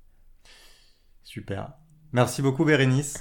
Super. 1.22 1.74
Merci 2.12 2.40
beaucoup, 2.40 2.64
Bérénice. 2.64 3.18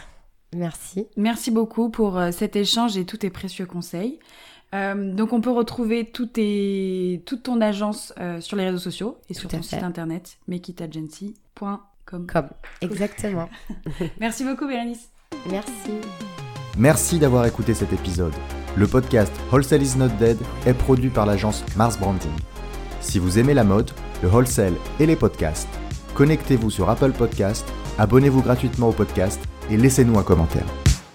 Merci. 0.54 1.08
Merci 1.18 1.52
beaucoup 1.52 1.90
pour 1.90 2.18
euh, 2.18 2.32
cet 2.32 2.56
échange 2.56 2.98
et 2.98 3.06
tous 3.06 3.18
tes 3.18 3.30
précieux 3.30 3.66
conseils. 3.66 4.20
Euh, 4.74 5.14
donc 5.14 5.34
on 5.34 5.42
peut 5.42 5.52
retrouver 5.52 6.06
tout 6.06 6.28
tes, 6.28 7.24
toute 7.26 7.44
ton 7.44 7.60
agence 7.60 8.14
euh, 8.20 8.40
sur 8.40 8.56
les 8.56 8.66
réseaux 8.66 8.78
sociaux 8.78 9.18
et 9.30 9.34
sur 9.34 9.50
ton 9.50 9.62
site 9.62 9.84
internet 9.84 10.38
makitagency.com. 10.48 11.80
Comme, 12.06 12.50
exactement. 12.82 13.50
Merci 14.20 14.44
beaucoup 14.44 14.68
Bérénice. 14.68 15.10
Merci. 15.50 15.92
Merci 16.78 17.20
d'avoir 17.20 17.46
écouté 17.46 17.74
cet 17.74 17.94
épisode. 17.94 18.34
Le 18.76 18.88
podcast 18.88 19.32
Wholesale 19.52 19.84
is 19.84 19.98
not 19.98 20.10
dead 20.20 20.38
est 20.66 20.74
produit 20.74 21.10
par 21.10 21.26
l'agence 21.26 21.64
Mars 21.76 21.98
Branding. 21.98 22.32
Si 23.02 23.20
vous 23.20 23.40
aimez 23.40 23.54
la 23.54 23.64
mode, 23.64 23.92
le 24.24 24.30
wholesale 24.30 24.76
et 25.00 25.06
les 25.06 25.16
podcasts, 25.16 25.70
connectez-vous 26.16 26.70
sur 26.70 26.90
Apple 26.90 27.12
Podcast, 27.12 27.66
abonnez-vous 27.98 28.42
gratuitement 28.42 28.90
au 28.90 28.94
podcast 28.94 29.42
et 29.70 29.78
laissez-nous 29.78 30.18
un 30.18 30.24
commentaire. 30.24 30.66